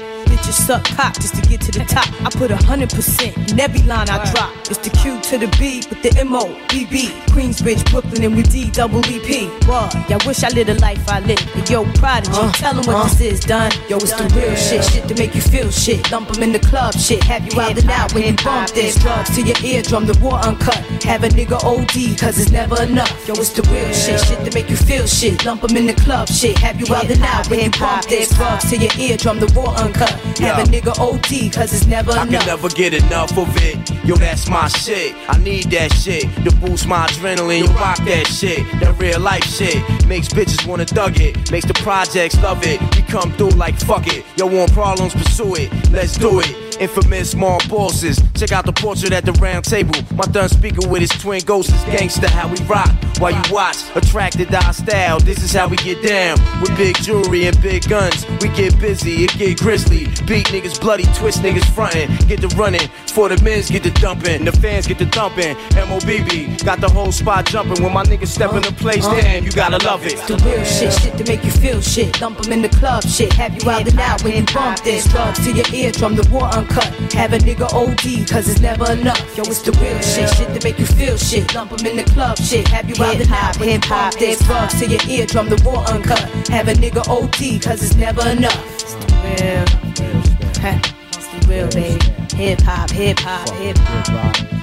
[0.45, 2.07] Bitches suck cock just to get to the top.
[2.21, 4.53] I put a hundred percent in every line I drop.
[4.69, 7.09] It's the Q to the B with the M O B B.
[7.33, 9.49] Queensbridge, Brooklyn, and we D double E P.
[9.65, 9.95] What?
[10.11, 11.49] Y'all wish I lived a life I lived.
[11.57, 13.05] And yo, prodigy, uh, tell 'em what uh.
[13.05, 13.73] this is done.
[13.89, 16.05] Yo, it's the real shit, shit to make you feel shit.
[16.11, 17.25] Dump 'em in the club, shit.
[17.25, 18.97] Have you out and out when you bump this.
[18.97, 20.77] Drugs to your eardrum, the war uncut.
[21.05, 23.27] Have a nigga OD, cause it's never enough.
[23.27, 25.43] Yo, it's the real shit, shit to make you feel shit.
[25.47, 26.59] Lump 'em in the club, shit.
[26.59, 28.29] Have you out and out when you bump this.
[28.29, 30.13] Drugs to your eardrum, the war uncut.
[30.41, 32.29] Have a nigga OD, cause it's never I enough.
[32.29, 33.91] can never get enough of it.
[34.05, 35.15] Yo, that's my shit.
[35.29, 37.61] I need that shit to boost my adrenaline.
[37.61, 38.59] You rock that shit.
[38.81, 41.51] That real life shit makes bitches wanna thug it.
[41.51, 42.81] Makes the projects love it.
[42.97, 44.25] We come through like fuck it.
[44.37, 45.15] Yo, want problems?
[45.15, 45.91] Pursue it.
[45.91, 46.55] Let's do it.
[46.81, 48.21] Infamous small bosses.
[48.35, 49.95] Check out the portrait at the round table.
[50.17, 52.27] My thumb speaker with his twin ghosts is gangsta.
[52.27, 52.91] How we rock
[53.21, 53.77] while you watch.
[53.95, 55.21] Attracted to our style.
[55.21, 56.37] This is how we get down.
[56.61, 58.27] With big jewelry and big guns.
[58.43, 60.07] We get busy, it get grizzly.
[60.27, 62.09] Beat niggas bloody, twist niggas frontin'.
[62.29, 62.89] Get the running.
[63.13, 64.45] For the men's get the dumping.
[64.45, 65.55] The fans get the thumping.
[65.77, 67.83] MOBB got the whole spot jumping.
[67.83, 70.17] When my niggas step in the place, damn, you gotta love it.
[70.27, 72.19] The real shit, shit to make you feel shit.
[72.19, 73.33] Dump 'em in the club, shit.
[73.35, 75.05] Have you out and out when you bump this.
[75.09, 76.89] Drugs to your eardrum, the war uncut.
[77.13, 79.21] Have a nigga OD, cause it's never enough.
[79.37, 81.47] Yo, it's the real shit, shit to make you feel shit.
[81.49, 82.67] Dump 'em in the club, shit.
[82.69, 84.39] Have you out and out when you bump this.
[84.41, 86.25] Drugs to your eardrum, the war uncut.
[86.49, 88.59] Have a nigga OD, cause it's never enough.
[88.83, 90.14] It's the real.
[90.61, 90.79] Huh.
[91.09, 92.03] It's the real, baby.
[92.37, 94.55] Hip hop, hip hop, hip hop.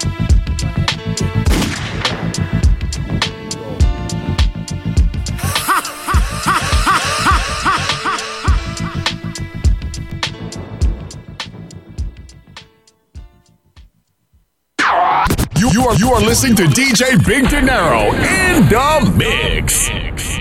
[15.57, 20.40] You, you are you are listening to DJ Big Dinero in the mix.